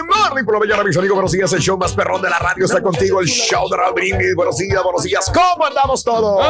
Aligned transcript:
Good 0.00 0.16
morning 0.16 0.44
por 0.44 0.54
la 0.54 0.60
mañana, 0.60 0.82
mis 0.82 0.96
amigos. 0.96 1.14
Buenos 1.14 1.32
días. 1.32 1.52
El 1.52 1.60
show 1.60 1.76
más 1.76 1.92
perrón 1.92 2.22
de 2.22 2.30
la 2.30 2.38
radio 2.38 2.64
está 2.64 2.80
contigo. 2.80 3.20
El 3.20 3.26
show 3.26 3.68
de 3.68 3.76
Brindis. 3.92 4.34
Buenos 4.34 4.56
días, 4.56 4.82
buenos 4.82 5.02
días. 5.02 5.30
¿Cómo 5.34 5.66
andamos 5.66 6.02
todos? 6.02 6.42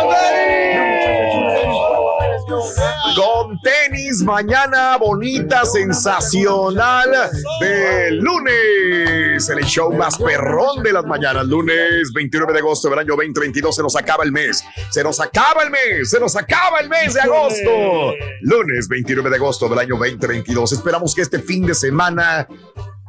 Con 3.17 3.61
tenis, 3.61 4.23
mañana 4.23 4.97
bonita, 4.99 5.65
sensacional 5.65 7.11
de 7.61 8.13
lunes. 8.13 9.49
El 9.49 9.65
show 9.65 9.93
más 9.95 10.17
perrón 10.17 10.85
de 10.85 10.93
las 10.93 11.05
mañanas. 11.05 11.45
Lunes 11.47 12.13
29 12.15 12.53
de 12.53 12.59
agosto 12.61 12.89
del 12.89 13.01
año 13.01 13.17
2022. 13.17 13.75
Se 13.75 13.83
nos 13.83 13.97
acaba 13.97 14.23
el 14.23 14.31
mes. 14.31 14.63
Se 14.91 15.03
nos 15.03 15.19
acaba 15.19 15.65
el 15.65 15.71
mes. 15.71 16.09
Se 16.09 16.21
nos 16.21 16.37
acaba 16.37 16.79
el 16.79 16.89
mes 16.89 17.15
de 17.15 17.21
agosto. 17.21 18.15
Lunes 18.43 18.87
29 18.87 19.29
de 19.29 19.37
agosto 19.37 19.69
del 19.69 19.79
año 19.81 19.97
2022. 19.97 20.73
Esperamos 20.73 21.17
que 21.17 21.23
este 21.23 21.41
fin 21.41 21.67
de 21.67 21.75
semana 21.75 22.47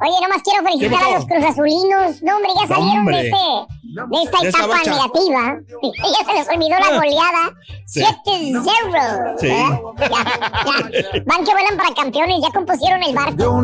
Oye, 0.02 0.20
nomás 0.20 0.42
quiero 0.42 0.64
felicitar 0.64 1.00
a 1.02 1.14
los 1.14 1.26
Cruz 1.26 1.44
Azulinos. 1.44 2.22
No, 2.22 2.36
hombre, 2.36 2.50
ya 2.60 2.66
salieron 2.66 2.98
Hombre. 2.98 3.16
de, 3.18 3.28
este, 3.28 3.81
esta 3.92 4.40
De 4.40 4.48
esta 4.48 4.64
etapa 4.64 4.78
negativa. 4.78 5.60
ya 5.82 6.24
se 6.26 6.38
les 6.38 6.48
olvidó 6.48 6.78
la 6.78 6.96
goleada. 6.96 7.54
7-0. 7.86 9.38
Sí. 9.38 9.48
ya. 9.48 11.22
Van 11.26 11.44
que 11.44 11.52
vuelan 11.52 11.76
para 11.76 11.94
campeones. 11.94 12.38
Ya 12.42 12.50
compusieron 12.52 13.02
el 13.02 13.14
barco. 13.14 13.62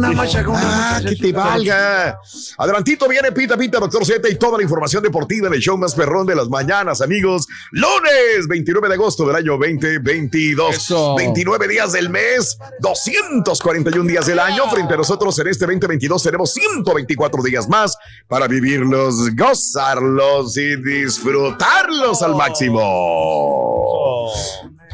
Ah, 0.55 1.01
que 1.07 1.17
te 1.17 1.33
valga. 1.33 2.19
Adelantito 2.59 3.09
viene 3.09 3.33
Pita 3.33 3.57
Pita, 3.57 3.79
Doctor 3.79 4.05
Z 4.05 4.29
y 4.29 4.35
toda 4.37 4.59
la 4.59 4.63
información 4.63 5.03
deportiva 5.03 5.49
en 5.49 5.55
el 5.55 5.61
show 5.61 5.79
más 5.79 5.95
perrón 5.95 6.27
de 6.27 6.35
las 6.35 6.49
mañanas, 6.49 7.01
amigos. 7.01 7.47
Lunes 7.71 8.47
29 8.49 8.89
de 8.89 8.95
agosto 8.95 9.27
del 9.27 9.37
año 9.37 9.53
2022. 9.53 10.75
Eso. 10.75 11.17
29 11.17 11.69
días 11.69 11.93
del 11.93 12.11
mes, 12.11 12.59
241 12.81 14.09
días 14.09 14.27
del 14.27 14.39
año. 14.39 14.69
Frente 14.69 14.95
a 14.95 14.97
nosotros 14.99 15.39
en 15.39 15.49
este 15.49 15.65
2022 15.67 16.23
tenemos 16.23 16.53
124 16.53 17.43
días 17.43 17.69
más 17.69 17.97
para 18.29 18.47
vivirlos, 18.47 19.35
gozarlos 19.35 20.18
y 20.57 20.77
disfrutarlos 20.77 22.23
al 22.23 22.35
máximo. 22.35 22.81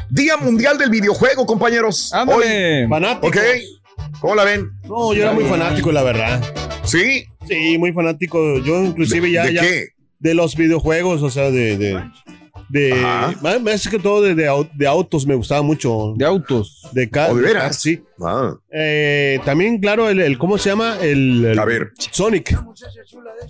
Día 0.09 0.37
Mundial 0.37 0.77
del 0.77 0.89
Videojuego, 0.89 1.45
compañeros. 1.45 2.13
Ándale. 2.13 2.87
Fanático. 2.87 3.27
Ok. 3.27 3.37
¿Cómo 4.21 4.35
la 4.35 4.43
ven? 4.43 4.69
No, 4.87 5.13
yo 5.13 5.23
era 5.23 5.33
muy 5.33 5.45
fanático, 5.45 5.91
la 5.91 6.03
verdad. 6.03 6.41
¿Sí? 6.83 7.25
Sí, 7.47 7.77
muy 7.77 7.91
fanático. 7.91 8.59
Yo 8.59 8.83
inclusive 8.83 9.27
¿De- 9.27 9.33
ya... 9.33 9.43
de 9.45 9.53
ya- 9.53 9.61
qué? 9.61 9.87
De 10.19 10.33
los 10.33 10.55
videojuegos, 10.55 11.21
o 11.21 11.29
sea, 11.29 11.51
de... 11.51 11.77
de 11.77 12.03
de, 12.67 12.93
Ajá. 12.93 13.35
más, 13.43 13.61
más 13.61 13.87
que 13.87 13.99
todo 13.99 14.23
de, 14.23 14.33
de 14.33 14.49
au- 14.49 14.67
de 14.73 14.87
autos 14.87 15.27
me 15.27 15.35
gustaba 15.35 15.61
mucho. 15.61 16.13
De 16.17 16.25
autos. 16.25 16.81
De, 16.93 17.07
ca- 17.07 17.27
¿O 17.29 17.35
de 17.35 17.41
de 17.41 17.47
veras? 17.49 17.63
car- 17.63 17.73
sí. 17.75 18.01
Ah, 18.21 18.53
Eh, 18.71 19.39
también, 19.43 19.79
claro, 19.79 20.09
el, 20.09 20.21
el- 20.21 20.37
¿cómo 20.37 20.57
se 20.57 20.69
llama? 20.69 20.97
El, 21.01 21.43
el 21.45 21.59
A 21.59 21.65
ver. 21.65 21.91
Sonic. 22.11 22.57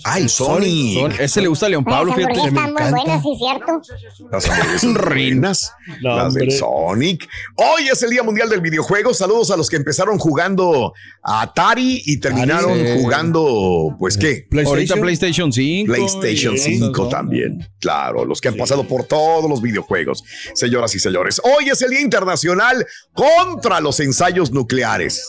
Ay, 0.04 0.28
Sonic. 0.28 1.00
Son- 1.00 1.12
ese 1.20 1.42
le 1.42 1.48
gusta 1.48 1.68
a 1.68 1.70
León 1.70 1.84
Las 1.86 1.96
Pablo, 1.96 2.14
fíjate. 2.14 2.40
hamburguesas 2.40 2.52
me 2.54 2.60
están 2.60 2.74
muy 2.74 3.02
encanta. 3.02 3.20
buenas, 3.20 3.24
sí, 3.24 4.10
cierto. 4.10 4.30
Las 4.32 4.50
hamburguesas 4.50 4.94
reinas, 5.06 5.72
No, 6.02 6.16
las 6.16 6.34
del. 6.34 6.52
Sonic. 6.52 7.28
Hoy 7.58 7.88
es 7.92 8.02
el 8.04 8.10
Día 8.10 8.24
Mundial 8.24 8.50
del 8.50 8.62
Videojuego. 8.62 9.14
Saludos 9.14 9.52
a 9.52 9.58
los 9.58 9.70
que 9.70 9.76
empezaron 9.76 10.18
jugando 10.18 10.94
a 11.24 11.42
Atari 11.44 12.02
y 12.06 12.20
terminaron 12.20 12.72
Atari, 12.72 12.88
sí. 12.88 13.00
jugando, 13.04 13.96
pues, 14.00 14.18
¿qué? 14.18 14.48
Ahorita 14.66 14.96
PlayStation 14.96 15.52
5. 15.54 15.94
PlayStation 15.94 16.56
y- 16.56 16.58
5 16.58 17.08
también. 17.10 17.68
Claro, 17.80 18.26
los 18.26 18.42
que 18.42 18.48
han 18.48 18.56
pasado 18.58 18.84
por 18.88 19.04
todos 19.04 19.48
los 19.50 19.62
videojuegos. 19.62 20.24
Señoras 20.56 20.94
y 20.96 21.00
señores, 21.00 21.40
hoy 21.44 21.70
es 21.70 21.82
el 21.84 21.92
Día 21.92 22.02
Internacional 22.02 22.86
contra 23.14 23.80
los 23.80 24.00
ensayos 24.00 24.52
nucleares. 24.56 25.22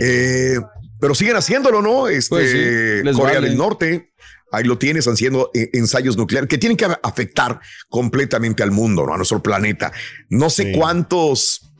Eh, 0.00 0.58
pero 1.00 1.14
siguen 1.14 1.36
haciéndolo, 1.36 1.82
¿no? 1.82 2.08
Este, 2.08 2.28
Pues 2.30 2.50
sí, 2.50 3.12
Corea 3.20 3.34
vale. 3.34 3.48
del 3.48 3.58
Norte. 3.58 4.12
Ahí 4.50 4.64
lo 4.64 4.78
tienes 4.78 5.06
haciendo 5.08 5.50
eh, 5.52 5.68
ensayos 5.74 6.16
nucleares 6.16 6.48
que 6.48 6.58
tienen 6.58 6.76
que 6.76 6.86
afectar 7.02 7.60
completamente 7.88 8.62
al 8.62 8.70
mundo, 8.70 9.04
¿no? 9.04 9.12
A 9.12 9.16
nuestro 9.16 9.42
planeta. 9.42 9.92
No 10.30 10.48
sé 10.48 10.62
Sí. 10.64 10.72
cuántos 10.78 11.72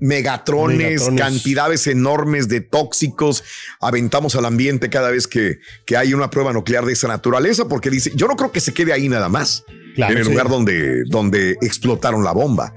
megatrones, 0.00 0.78
Megatrones. 0.78 1.20
cantidades 1.20 1.86
enormes 1.86 2.48
de 2.48 2.60
tóxicos 2.60 3.44
aventamos 3.80 4.34
al 4.34 4.46
ambiente 4.46 4.90
cada 4.90 5.10
vez 5.10 5.28
que, 5.28 5.58
que 5.86 5.96
hay 5.96 6.12
una 6.12 6.28
prueba 6.30 6.52
nuclear 6.52 6.84
de 6.86 6.94
esa 6.94 7.06
naturaleza, 7.06 7.68
porque 7.68 7.88
dice, 7.90 8.10
yo 8.16 8.26
no 8.26 8.34
creo 8.34 8.50
que 8.50 8.58
se 8.60 8.72
quede 8.74 8.92
ahí 8.92 9.08
nada 9.08 9.28
más, 9.28 9.62
Claro, 9.94 10.12
en 10.14 10.18
el 10.18 10.24
sí. 10.24 10.30
lugar 10.30 10.48
donde, 10.48 11.04
donde 11.04 11.52
explotaron 11.60 12.24
la 12.24 12.32
bomba. 12.32 12.74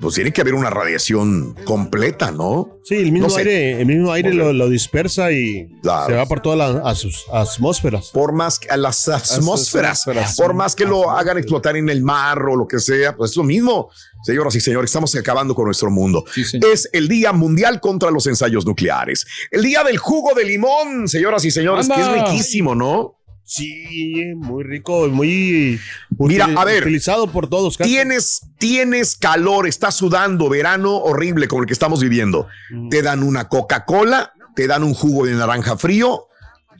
Pues 0.00 0.14
tiene 0.14 0.32
que 0.32 0.40
haber 0.42 0.54
una 0.54 0.70
radiación 0.70 1.54
completa, 1.64 2.30
¿no? 2.30 2.78
Sí, 2.84 2.96
el 2.96 3.12
mismo 3.12 3.28
No 3.28 3.34
sé. 3.34 3.40
aire, 3.40 3.80
el 3.80 3.86
mismo 3.86 4.12
aire 4.12 4.32
lo, 4.34 4.52
lo 4.52 4.68
dispersa 4.68 5.32
y 5.32 5.68
Claro. 5.82 6.06
se 6.06 6.12
va 6.14 6.26
por 6.26 6.40
todas 6.40 6.58
las 6.58 7.04
atmósferas. 7.32 8.10
por 8.12 8.32
más 8.32 8.58
que 8.58 8.68
a 8.68 8.76
las 8.76 9.08
atmósferas, 9.08 10.02
atmósferas, 10.06 10.36
por 10.36 10.50
sí. 10.52 10.56
más 10.56 10.74
que 10.76 10.84
lo 10.84 11.10
hagan 11.10 11.38
explotar 11.38 11.76
en 11.76 11.88
el 11.88 12.02
mar 12.02 12.40
o 12.42 12.56
lo 12.56 12.66
que 12.66 12.78
sea, 12.78 13.16
pues 13.16 13.32
es 13.32 13.36
lo 13.36 13.42
mismo. 13.44 13.88
Señoras 14.24 14.54
y 14.56 14.60
señores, 14.60 14.90
estamos 14.90 15.14
acabando 15.14 15.54
con 15.54 15.66
nuestro 15.66 15.90
mundo. 15.90 16.24
Sí. 16.34 16.42
Es 16.72 16.88
el 16.92 17.08
Día 17.08 17.32
Mundial 17.32 17.80
contra 17.80 18.10
los 18.10 18.26
Ensayos 18.26 18.66
Nucleares. 18.66 19.24
El 19.50 19.62
Día 19.62 19.84
del 19.84 19.98
Jugo 19.98 20.34
de 20.34 20.44
Limón, 20.44 21.06
señoras 21.08 21.44
y 21.44 21.50
señores, 21.50 21.88
que 21.88 22.00
es 22.00 22.08
riquísimo, 22.12 22.74
¿no? 22.74 23.14
Sí, 23.48 24.24
muy 24.34 24.64
rico, 24.64 25.06
muy 25.08 25.78
Mira, 26.18 26.48
util- 26.48 26.58
a 26.58 26.64
ver. 26.64 26.82
utilizado 26.82 27.28
por 27.30 27.48
todos. 27.48 27.76
casi. 27.78 27.88
Tienes, 27.90 28.42
tienes 28.58 29.14
calor, 29.16 29.68
estás 29.68 29.94
sudando, 29.94 30.48
verano 30.48 30.96
horrible 30.96 31.46
como 31.46 31.62
el 31.62 31.66
que 31.68 31.72
estamos 31.72 32.00
viviendo. 32.00 32.48
Mm. 32.70 32.88
Te 32.88 33.02
dan 33.02 33.22
una 33.22 33.48
Coca-Cola, 33.48 34.32
te 34.56 34.66
dan 34.66 34.82
un 34.82 34.94
jugo 34.94 35.26
de 35.26 35.34
naranja 35.34 35.76
frío, 35.76 36.24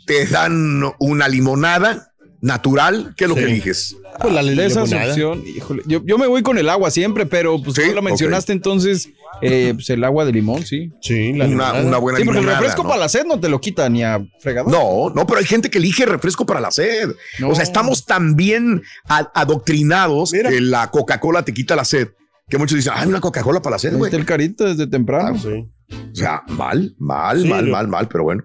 te 0.06 0.26
dan 0.26 0.82
una 0.98 1.28
limonada 1.28 2.12
natural. 2.40 3.14
¿Qué 3.16 3.24
es 3.24 3.28
lo 3.30 3.36
Sí. 3.36 3.40
que 3.42 3.46
eliges? 3.46 3.96
Pues 4.20 4.32
la 4.34 4.42
De 4.42 4.66
esa 4.66 4.82
opción, 4.82 5.44
híjole, 5.46 5.82
yo, 5.86 6.02
yo 6.04 6.18
me 6.18 6.26
voy 6.26 6.42
con 6.42 6.58
el 6.58 6.68
agua 6.68 6.90
siempre, 6.90 7.26
pero 7.26 7.62
pues 7.62 7.76
Sí, 7.76 7.82
tú 7.88 7.94
lo 7.94 8.02
mencionaste, 8.02 8.52
entonces 8.52 9.10
Eh, 9.42 9.72
pues 9.74 9.90
el 9.90 10.02
agua 10.04 10.24
de 10.24 10.32
limón, 10.32 10.64
sí. 10.64 10.90
Sí, 11.02 11.30
Una, 11.32 11.72
una 11.74 11.98
buena 11.98 12.18
Sí, 12.18 12.24
porque 12.24 12.40
el 12.40 12.46
refresco 12.46 12.82
¿no? 12.84 12.88
para 12.88 13.00
la 13.00 13.08
sed 13.08 13.24
no 13.26 13.38
te 13.38 13.48
lo 13.48 13.60
quita 13.60 13.88
ni 13.88 14.02
a 14.02 14.18
fregador. 14.40 14.70
No, 14.72 15.10
no, 15.14 15.26
pero 15.26 15.38
hay 15.40 15.44
gente 15.44 15.68
que 15.70 15.78
elige 15.78 16.06
refresco 16.06 16.46
para 16.46 16.60
la 16.60 16.70
sed. 16.70 17.10
No. 17.38 17.50
O 17.50 17.54
sea, 17.54 17.62
estamos 17.64 18.06
tan 18.06 18.34
bien 18.36 18.82
adoctrinados 19.34 20.32
Mira. 20.32 20.50
que 20.50 20.60
la 20.60 20.90
Coca-Cola 20.90 21.42
te 21.44 21.52
quita 21.52 21.76
la 21.76 21.84
sed. 21.84 22.08
Que 22.48 22.58
muchos 22.58 22.76
dicen, 22.76 22.92
ay, 22.94 23.08
una 23.08 23.20
Coca-Cola 23.20 23.60
para 23.60 23.74
la 23.74 23.78
sed, 23.78 23.96
güey. 23.96 24.14
el 24.14 24.24
carito 24.24 24.64
desde 24.64 24.86
temprano. 24.86 25.38
Sí. 25.38 25.66
O 25.90 26.14
sea, 26.14 26.42
mal, 26.48 26.94
mal, 26.98 27.42
Sí, 27.42 27.48
mal, 27.48 27.66
mal, 27.66 27.88
mal, 27.88 28.08
pero 28.08 28.24
bueno. 28.24 28.44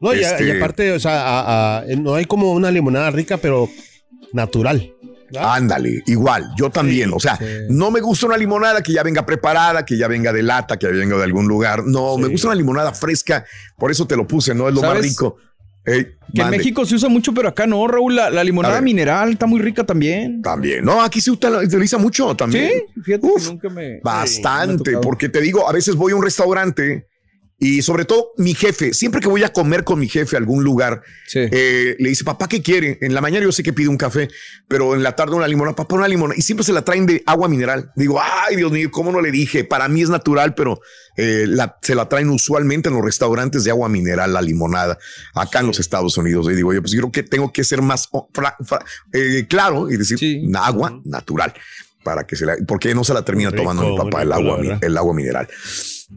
No, 0.00 0.12
y, 0.14 0.20
Este- 0.20 0.48
y 0.48 0.50
aparte, 0.50 0.92
o 0.92 0.98
sea, 0.98 1.20
a- 1.22 1.78
a- 1.78 1.84
no 1.98 2.14
hay 2.14 2.24
como 2.24 2.52
una 2.52 2.70
limonada 2.70 3.10
rica, 3.10 3.36
pero 3.36 3.68
natural. 4.32 4.90
Ándale, 5.38 6.02
igual, 6.06 6.50
yo 6.56 6.70
también. 6.70 7.12
o 7.12 7.20
sea, 7.20 7.36
sí. 7.36 7.44
no 7.68 7.90
me 7.90 8.00
gusta 8.00 8.26
una 8.26 8.36
limonada 8.36 8.82
que 8.82 8.92
ya 8.92 9.02
venga 9.02 9.24
preparada, 9.24 9.84
que 9.84 9.96
ya 9.96 10.08
venga 10.08 10.32
de 10.32 10.42
lata, 10.42 10.78
que 10.78 10.86
ya 10.86 10.92
venga 10.92 11.16
de 11.16 11.24
algún 11.24 11.48
lugar. 11.48 11.84
No, 11.84 12.16
me 12.18 12.28
gusta 12.28 12.48
una 12.48 12.56
limonada 12.56 12.92
fresca, 12.92 13.44
por 13.76 13.90
eso 13.90 14.06
te 14.06 14.16
lo 14.16 14.26
puse, 14.26 14.54
no 14.54 14.68
es 14.68 14.74
lo 14.74 14.82
más 14.82 14.98
rico. 15.00 15.36
Que 15.84 16.16
en. 16.34 16.50
México 16.50 16.86
se 16.86 16.94
usa 16.94 17.08
mucho, 17.08 17.34
pero 17.34 17.48
acá 17.48 17.66
no, 17.66 17.86
Raúl. 17.88 18.14
La, 18.14 18.30
la 18.30 18.44
limonada 18.44 18.80
mineral 18.80 19.32
está 19.32 19.46
muy 19.46 19.60
rica 19.60 19.84
también. 19.84 20.40
También. 20.40 20.84
No, 20.84 21.02
aquí 21.02 21.20
se 21.20 21.30
utiliza 21.30 21.98
mucho 21.98 22.34
también. 22.36 22.70
Sí, 22.94 23.02
fíjate 23.02 23.26
Uf, 23.26 23.42
que 23.42 23.48
nunca 23.48 23.68
me. 23.68 24.00
Bastante, 24.00 24.98
porque 24.98 25.28
te 25.28 25.40
digo, 25.40 25.68
a 25.68 25.72
veces 25.72 25.96
voy 25.96 26.12
a 26.12 26.16
un 26.16 26.22
restaurante 26.22 27.08
y 27.64 27.80
sobre 27.82 28.04
todo 28.04 28.32
mi 28.38 28.54
jefe, 28.54 28.92
siempre 28.92 29.20
que 29.20 29.28
voy 29.28 29.44
a 29.44 29.52
comer 29.52 29.84
con 29.84 30.00
mi 30.00 30.08
jefe 30.08 30.34
a 30.34 30.40
algún 30.40 30.64
lugar, 30.64 31.00
Sí. 31.28 31.38
eh, 31.52 31.94
le 31.98 32.08
dice, 32.08 32.24
papá, 32.24 32.48
¿qué 32.48 32.60
quiere? 32.60 32.98
En 33.02 33.14
la 33.14 33.20
mañana 33.20 33.44
yo 33.44 33.52
sé 33.52 33.62
que 33.62 33.72
pide 33.72 33.86
un 33.86 33.96
café, 33.96 34.28
pero 34.66 34.96
en 34.96 35.04
la 35.04 35.14
tarde 35.14 35.36
una 35.36 35.46
limonada, 35.46 35.76
papá, 35.76 35.94
una 35.94 36.08
limonada. 36.08 36.36
Y 36.36 36.42
siempre 36.42 36.64
se 36.64 36.72
la 36.72 36.82
traen 36.82 37.06
de 37.06 37.22
agua 37.24 37.48
mineral. 37.48 37.92
Digo, 37.94 38.20
ay, 38.20 38.56
Dios 38.56 38.72
mío, 38.72 38.90
¿cómo 38.90 39.12
no 39.12 39.20
le 39.20 39.30
dije? 39.30 39.62
Para 39.64 39.86
mí 39.88 40.02
es 40.02 40.08
natural, 40.10 40.54
pero 40.56 40.80
eh, 41.16 41.44
la- 41.46 41.78
se 41.82 41.94
la 41.94 42.08
traen 42.08 42.30
usualmente 42.30 42.88
en 42.88 42.96
los 42.96 43.04
restaurantes 43.04 43.62
de 43.62 43.70
agua 43.70 43.88
mineral, 43.88 44.32
la 44.32 44.42
limonada, 44.42 44.98
acá 45.34 45.60
en 45.60 45.68
los 45.68 45.78
Estados 45.78 46.16
Unidos. 46.18 46.48
Y 46.50 46.54
digo, 46.56 46.72
yo, 46.74 46.80
pues 46.82 46.92
yo 46.92 47.00
creo 47.02 47.12
que 47.12 47.22
tengo 47.22 47.52
que 47.52 47.62
ser 47.62 47.80
más 47.80 48.08
fra- 48.34 48.56
fra- 48.64 48.84
eh, 49.12 49.46
claro 49.48 49.88
y 49.88 49.96
decir 49.98 50.18
Sí. 50.18 50.42
agua 50.54 51.00
natural. 51.04 51.54
Para 52.02 52.26
que 52.26 52.34
se 52.34 52.44
la, 52.44 52.56
porque 52.66 52.92
no 52.96 53.04
se 53.04 53.14
la 53.14 53.24
termina 53.24 53.50
rico, 53.50 53.62
tomando 53.62 53.88
mi 53.88 53.96
papá 53.96 54.22
el 54.22 54.32
agua, 54.32 54.58
el 54.80 54.98
agua 54.98 55.14
mineral. 55.14 55.46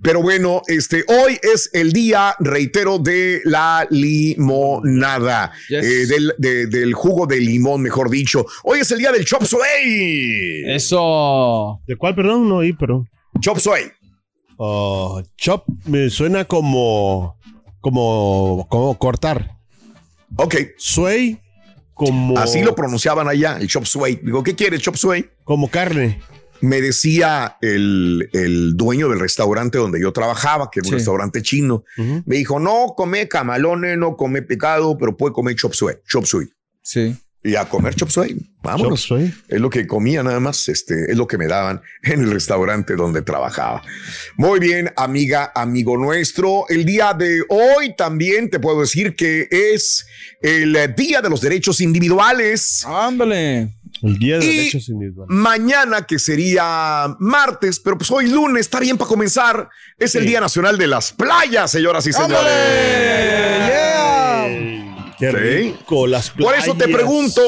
Pero 0.02 0.22
bueno, 0.22 0.62
este 0.68 1.04
hoy 1.08 1.40
es 1.42 1.70
el 1.74 1.92
día, 1.92 2.36
reitero, 2.40 3.00
de 3.00 3.42
la 3.46 3.88
limonada, 3.90 5.52
Yes. 5.70 5.84
eh, 5.86 6.06
del, 6.08 6.34
de- 6.38 6.68
del 6.68 6.94
jugo 6.94 7.26
de 7.26 7.40
limón, 7.40 7.82
mejor 7.82 8.10
dicho. 8.10 8.46
Hoy 8.64 8.80
es 8.80 8.92
el 8.92 9.00
día 9.00 9.12
del 9.12 9.26
chop 9.26 9.44
suey. 9.44 10.64
Eso. 10.68 11.82
¿De 11.88 11.96
cuál, 11.96 12.16
perdón? 12.16 12.48
No 12.48 12.58
oí, 12.58 12.74
pero. 12.74 13.06
Chop 13.40 13.58
suey. 13.58 13.86
Oh, 14.58 15.22
chop 15.38 15.66
me 15.86 16.10
suena 16.10 16.46
como. 16.46 17.38
Como. 17.82 18.68
Como 18.70 18.98
cortar. 18.98 19.52
Ok, 20.38 20.56
Suey, 20.78 21.40
como. 21.94 22.38
así 22.38 22.62
lo 22.62 22.76
pronunciaban 22.76 23.28
allá, 23.28 23.58
el 23.60 23.68
chop 23.68 23.86
suey. 23.86 24.20
Digo, 24.22 24.44
¿qué 24.44 24.54
quieres, 24.56 24.82
chop 24.82 24.96
suey? 24.96 25.26
Como 25.44 25.70
carne. 25.70 26.20
Me 26.62 26.81
decía 26.81 27.57
el, 27.62 28.30
el 28.34 28.75
dueño 28.78 29.10
del 29.10 29.19
restaurante 29.19 29.78
donde 29.78 30.00
yo 30.00 30.12
trabajaba, 30.13 30.69
que 30.72 30.80
era 30.80 30.88
un 30.88 30.92
Sí. 30.92 30.96
restaurante 30.96 31.42
chino, 31.42 31.84
me 31.98 32.38
dijo, 32.38 32.60
no 32.60 32.94
come 32.96 33.28
camalones, 33.28 33.98
no 33.98 34.16
come 34.16 34.42
pecado, 34.42 34.98
pero 34.98 35.16
puede 35.18 35.34
comer 35.34 35.56
chop 35.56 35.74
suey, 35.74 35.98
chop 36.07 36.25
suey. 36.25 36.48
Sí. 36.81 37.16
Y 37.48 37.56
a 37.56 37.66
comer 37.66 37.94
chop 37.94 38.10
suey, 38.10 38.36
vámonos. 38.64 39.02
Chop 39.02 39.20
suey. 39.20 39.34
Es 39.48 39.60
lo 39.62 39.70
que 39.70 39.86
comía 39.86 40.24
nada 40.24 40.40
más, 40.40 40.68
este, 40.68 41.12
es 41.12 41.16
lo 41.16 41.28
que 41.28 41.38
me 41.38 41.46
daban 41.46 41.80
en 42.04 42.22
el 42.22 42.32
restaurante 42.32 42.96
donde 42.96 43.22
trabajaba. 43.22 43.84
Muy 44.36 44.60
bien, 44.60 44.92
amiga, 44.98 45.52
amigo 45.54 45.96
nuestro. 45.96 46.66
El 46.70 46.86
día 46.86 47.14
de 47.14 47.44
hoy 47.50 47.96
también 47.96 48.50
te 48.50 48.60
puedo 48.60 48.82
decir 48.82 49.16
que 49.16 49.48
es 49.52 50.08
el 50.42 50.96
Día 50.96 51.22
de 51.22 51.30
los 51.30 51.40
Derechos 51.42 51.82
Individuales. 51.82 52.84
Ándale. 52.86 53.70
El 54.02 54.18
día 54.18 54.40
de 54.40 54.46
Y- 54.46 54.58
derechos 54.58 54.90
individuales. 54.90 55.34
Mañana, 55.36 56.02
que 56.06 56.18
sería 56.20 57.16
martes, 57.20 57.80
pero 57.80 57.98
pues 57.98 58.10
hoy 58.12 58.28
lunes, 58.28 58.62
está 58.62 58.80
bien 58.80 58.98
para 58.98 59.08
comenzar. 59.08 59.70
Es 60.00 60.16
el. 60.16 60.26
Día 60.26 60.42
Nacional 60.42 60.78
de 60.80 60.88
las 60.88 61.14
Playas, 61.14 61.70
señoras 61.72 62.06
y 62.08 62.12
señores. 62.12 62.42
Yeah. 63.68 64.25
Qué 65.18 65.32
Sí. 65.32 65.38
rico, 65.38 66.08
las 66.08 66.30
Por 66.32 66.54
eso 66.56 66.76
te 66.76 66.88
pregunto, 66.88 67.42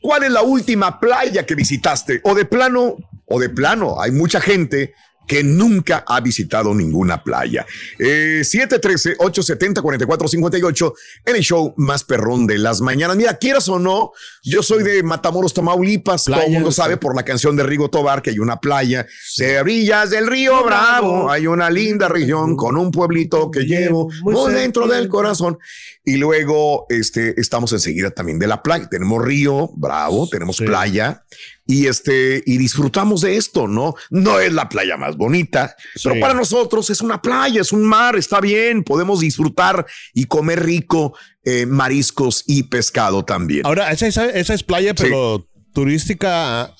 ¿cuál 0.00 0.24
es 0.24 0.30
la 0.30 0.42
última 0.42 0.98
playa 1.00 1.44
que 1.44 1.54
visitaste? 1.54 2.20
O 2.24 2.34
de 2.34 2.44
plano, 2.44 2.96
o 3.26 3.40
de 3.40 3.48
plano, 3.50 4.00
hay 4.00 4.10
mucha 4.12 4.40
gente 4.40 4.94
que 5.28 5.44
nunca 5.44 6.04
ha 6.06 6.20
visitado 6.20 6.74
ninguna 6.74 7.22
playa. 7.22 7.66
Eh, 7.98 8.42
713-870-4458 8.44 10.92
en 11.26 11.36
el 11.36 11.42
show 11.42 11.74
más 11.76 12.04
perrón 12.04 12.46
de 12.46 12.58
las 12.58 12.80
mañanas. 12.80 13.16
Mira, 13.16 13.36
quieras 13.36 13.68
o 13.68 13.78
no, 13.78 14.12
yo 14.42 14.62
soy 14.62 14.82
de 14.82 15.02
Matamoros, 15.02 15.54
Tamaulipas. 15.54 16.24
Todo 16.24 16.40
el 16.42 16.52
mundo 16.52 16.72
sabe 16.72 16.96
por 16.96 17.14
la 17.14 17.24
canción 17.24 17.56
de 17.56 17.62
Rigo 17.62 17.90
Tobar 17.90 18.22
que 18.22 18.30
hay 18.30 18.38
una 18.38 18.58
playa. 18.58 19.06
Se 19.24 19.60
orillas 19.60 20.10
del 20.10 20.26
río 20.26 20.64
Bravo. 20.64 21.30
Hay 21.30 21.46
una 21.46 21.70
linda 21.70 22.08
región 22.08 22.56
con 22.56 22.76
un 22.76 22.90
pueblito 22.90 23.50
que 23.50 23.64
llevo 23.64 24.10
Muy 24.22 24.52
dentro 24.52 24.86
del 24.86 25.08
corazón. 25.08 25.58
Y 26.04 26.16
luego 26.16 26.86
este, 26.88 27.38
estamos 27.38 27.72
enseguida 27.72 28.10
también 28.10 28.38
de 28.38 28.46
la 28.46 28.62
playa. 28.62 28.88
Tenemos 28.88 29.22
río, 29.22 29.70
bravo, 29.76 30.28
tenemos 30.28 30.56
Sí. 30.56 30.64
playa 30.64 31.22
y 31.68 31.86
este 31.86 32.42
y 32.46 32.56
disfrutamos 32.56 33.20
de 33.20 33.36
esto, 33.36 33.68
¿no? 33.68 33.94
No 34.10 34.40
es 34.40 34.52
la 34.52 34.68
playa 34.68 34.96
más 34.96 35.16
bonita, 35.16 35.76
pero 36.02 36.18
para 36.18 36.32
nosotros 36.34 36.88
es 36.90 37.00
una 37.02 37.22
playa, 37.22 37.60
es 37.60 37.72
un 37.72 37.82
mar, 37.84 38.16
está 38.16 38.40
bien, 38.40 38.82
podemos 38.82 39.20
disfrutar 39.20 39.86
y 40.14 40.24
comer 40.24 40.64
rico 40.64 41.14
eh, 41.44 41.66
mariscos 41.66 42.42
y 42.46 42.64
pescado 42.64 43.24
también. 43.24 43.64
Ahora, 43.66 43.92
esa, 43.92 44.06
esa, 44.06 44.26
esa 44.30 44.54
es 44.54 44.62
playa, 44.64 44.90
Sí. 44.96 45.04
pero 45.04 45.46
turística 45.74 46.72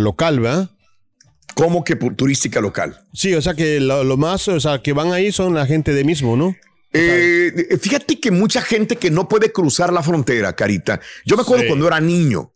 local, 0.00 0.40
¿verdad? 0.40 0.70
Como 1.54 1.84
que 1.84 1.96
por 1.96 2.14
turística 2.14 2.60
local. 2.60 3.00
Sí, 3.14 3.34
o 3.34 3.42
sea 3.42 3.54
que 3.54 3.80
lo, 3.80 4.04
lo 4.04 4.16
más, 4.16 4.46
o 4.48 4.60
sea, 4.60 4.80
que 4.82 4.92
van 4.92 5.12
ahí 5.12 5.32
son 5.32 5.54
la 5.54 5.66
gente 5.66 5.92
de 5.92 6.04
mismo, 6.04 6.36
¿no? 6.36 6.54
Eh, 6.92 7.78
fíjate 7.80 8.20
que 8.20 8.30
mucha 8.30 8.62
gente 8.62 8.96
que 8.96 9.10
no 9.10 9.28
puede 9.28 9.52
cruzar 9.52 9.92
la 9.92 10.02
frontera, 10.02 10.54
Carita. 10.54 11.00
Yo 11.24 11.36
me 11.36 11.42
acuerdo 11.42 11.62
Sí. 11.64 11.68
cuando 11.68 11.86
era 11.86 12.00
niño, 12.00 12.52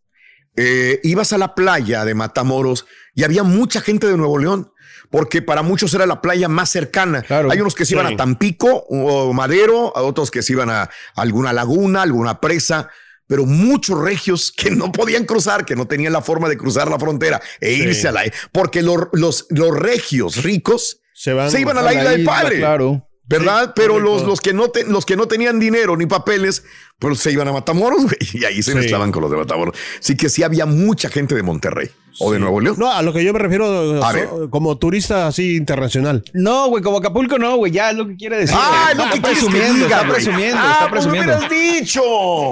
eh, 0.57 1.01
ibas 1.05 1.33
a 1.33 1.39
la 1.39 1.55
playa 1.55 2.05
de 2.05 2.15
Matamoros 2.15 2.87
y 3.15 3.25
había 3.25 3.43
mucha 3.43 3.81
gente 3.81 4.07
de 4.07 4.17
Nuevo 4.17 4.39
León, 4.39 4.73
porque 5.11 5.43
para 5.43 5.63
muchos 5.63 5.93
era 5.95 6.07
la 6.07 6.21
playa 6.21 6.49
más 6.49 6.71
cercana. 6.71 7.23
Claro. 7.23 7.51
Hay 7.51 7.61
unos 7.61 7.75
que 7.75 7.85
se 7.85 7.95
iban 7.95 8.07
Sí. 8.09 8.15
a 8.15 8.17
Tampico 8.17 8.85
o 8.89 9.33
Madero, 9.33 9.97
a 9.97 10.03
otros 10.03 10.31
que 10.31 10.43
se 10.43 10.53
iban 10.53 10.71
a 10.71 10.89
alguna 11.15 11.53
laguna, 11.53 12.03
alguna 12.03 12.41
presa. 12.41 12.89
Pero 13.27 13.47
muchos 13.47 13.97
regios 14.01 14.53
que 14.57 14.71
no 14.73 14.91
podían 14.91 15.25
cruzar, 15.25 15.65
que 15.65 15.77
no 15.77 15.87
tenían 15.87 16.13
la 16.13 16.21
forma 16.21 16.49
de 16.49 16.57
cruzar 16.57 16.91
la 16.91 16.99
frontera 16.99 17.41
e 17.61 17.75
Sí. 17.75 17.83
irse 17.83 18.09
a 18.09 18.13
la... 18.13 18.23
Porque 18.51 18.83
los, 18.83 19.07
los, 19.13 19.47
los 19.51 19.71
regios 19.77 20.43
ricos 20.43 21.01
Se 21.15 21.33
van. 21.33 21.49
se 21.49 21.61
iban 21.61 21.79
a 21.79 21.83
la 21.83 21.91
A 21.91 21.95
isla 21.95 22.11
del 22.11 22.25
padre. 22.25 22.59
Claro. 22.59 23.07
¿Verdad? 23.25 23.67
Sí, 23.67 23.73
Pero 23.77 24.01
los, 24.01 24.25
los, 24.25 24.41
que 24.41 24.53
no 24.53 24.71
te- 24.71 24.85
los 24.85 25.07
que 25.07 25.15
no 25.15 25.29
tenían 25.29 25.61
dinero 25.61 25.97
ni 25.97 26.07
papeles, 26.07 26.65
pues 27.01 27.19
se 27.19 27.33
iban 27.33 27.49
a 27.49 27.53
Matamoros, 27.53 28.03
güey, 28.05 28.17
y 28.35 28.45
ahí 28.45 28.63
se 28.63 28.71
Sí. 28.73 28.77
mezclaban 28.79 29.11
con 29.11 29.23
los 29.23 29.31
de 29.33 29.39
Matamoros. 29.39 29.75
Así 29.99 30.17
que 30.17 30.29
sí 30.29 30.45
había 30.45 30.67
mucha 30.67 31.09
gente 31.09 31.35
de 31.35 31.43
Monterrey 31.43 31.91
o 32.21 32.31
de. 32.33 32.39
Nuevo 32.39 32.61
León. 32.61 32.77
No, 32.79 32.91
a 32.93 33.03
lo 33.03 33.13
que 33.13 33.25
yo 33.25 33.33
me 33.33 33.39
refiero 33.39 34.03
A 34.05 34.11
so- 34.13 34.17
ver. 34.17 34.29
como 34.51 34.77
turista 34.79 35.27
así 35.27 35.57
internacional. 35.57 36.23
No, 36.33 36.69
güey, 36.69 36.83
como 36.83 36.99
Acapulco 36.99 37.39
no, 37.39 37.57
güey, 37.57 37.73
ya 37.73 37.91
es 37.91 37.97
lo 37.97 38.07
que 38.07 38.17
quiere 38.17 38.37
decir. 38.39 38.57
Ah, 38.59 38.93
lo 38.95 39.03
está 39.05 39.15
que 39.15 39.21
quieres 39.21 39.39
que 39.39 39.45
presumiendo, 39.47 39.85
diga, 39.85 39.97
está 39.97 40.07
güey. 40.09 40.15
presumiendo, 40.15 40.57
Ah, 40.61 40.71
está 40.73 40.91
pues 40.91 41.07
me 41.07 41.11
presumiendo. 41.13 41.47
hubieras 41.49 41.79
dicho. 41.81 42.03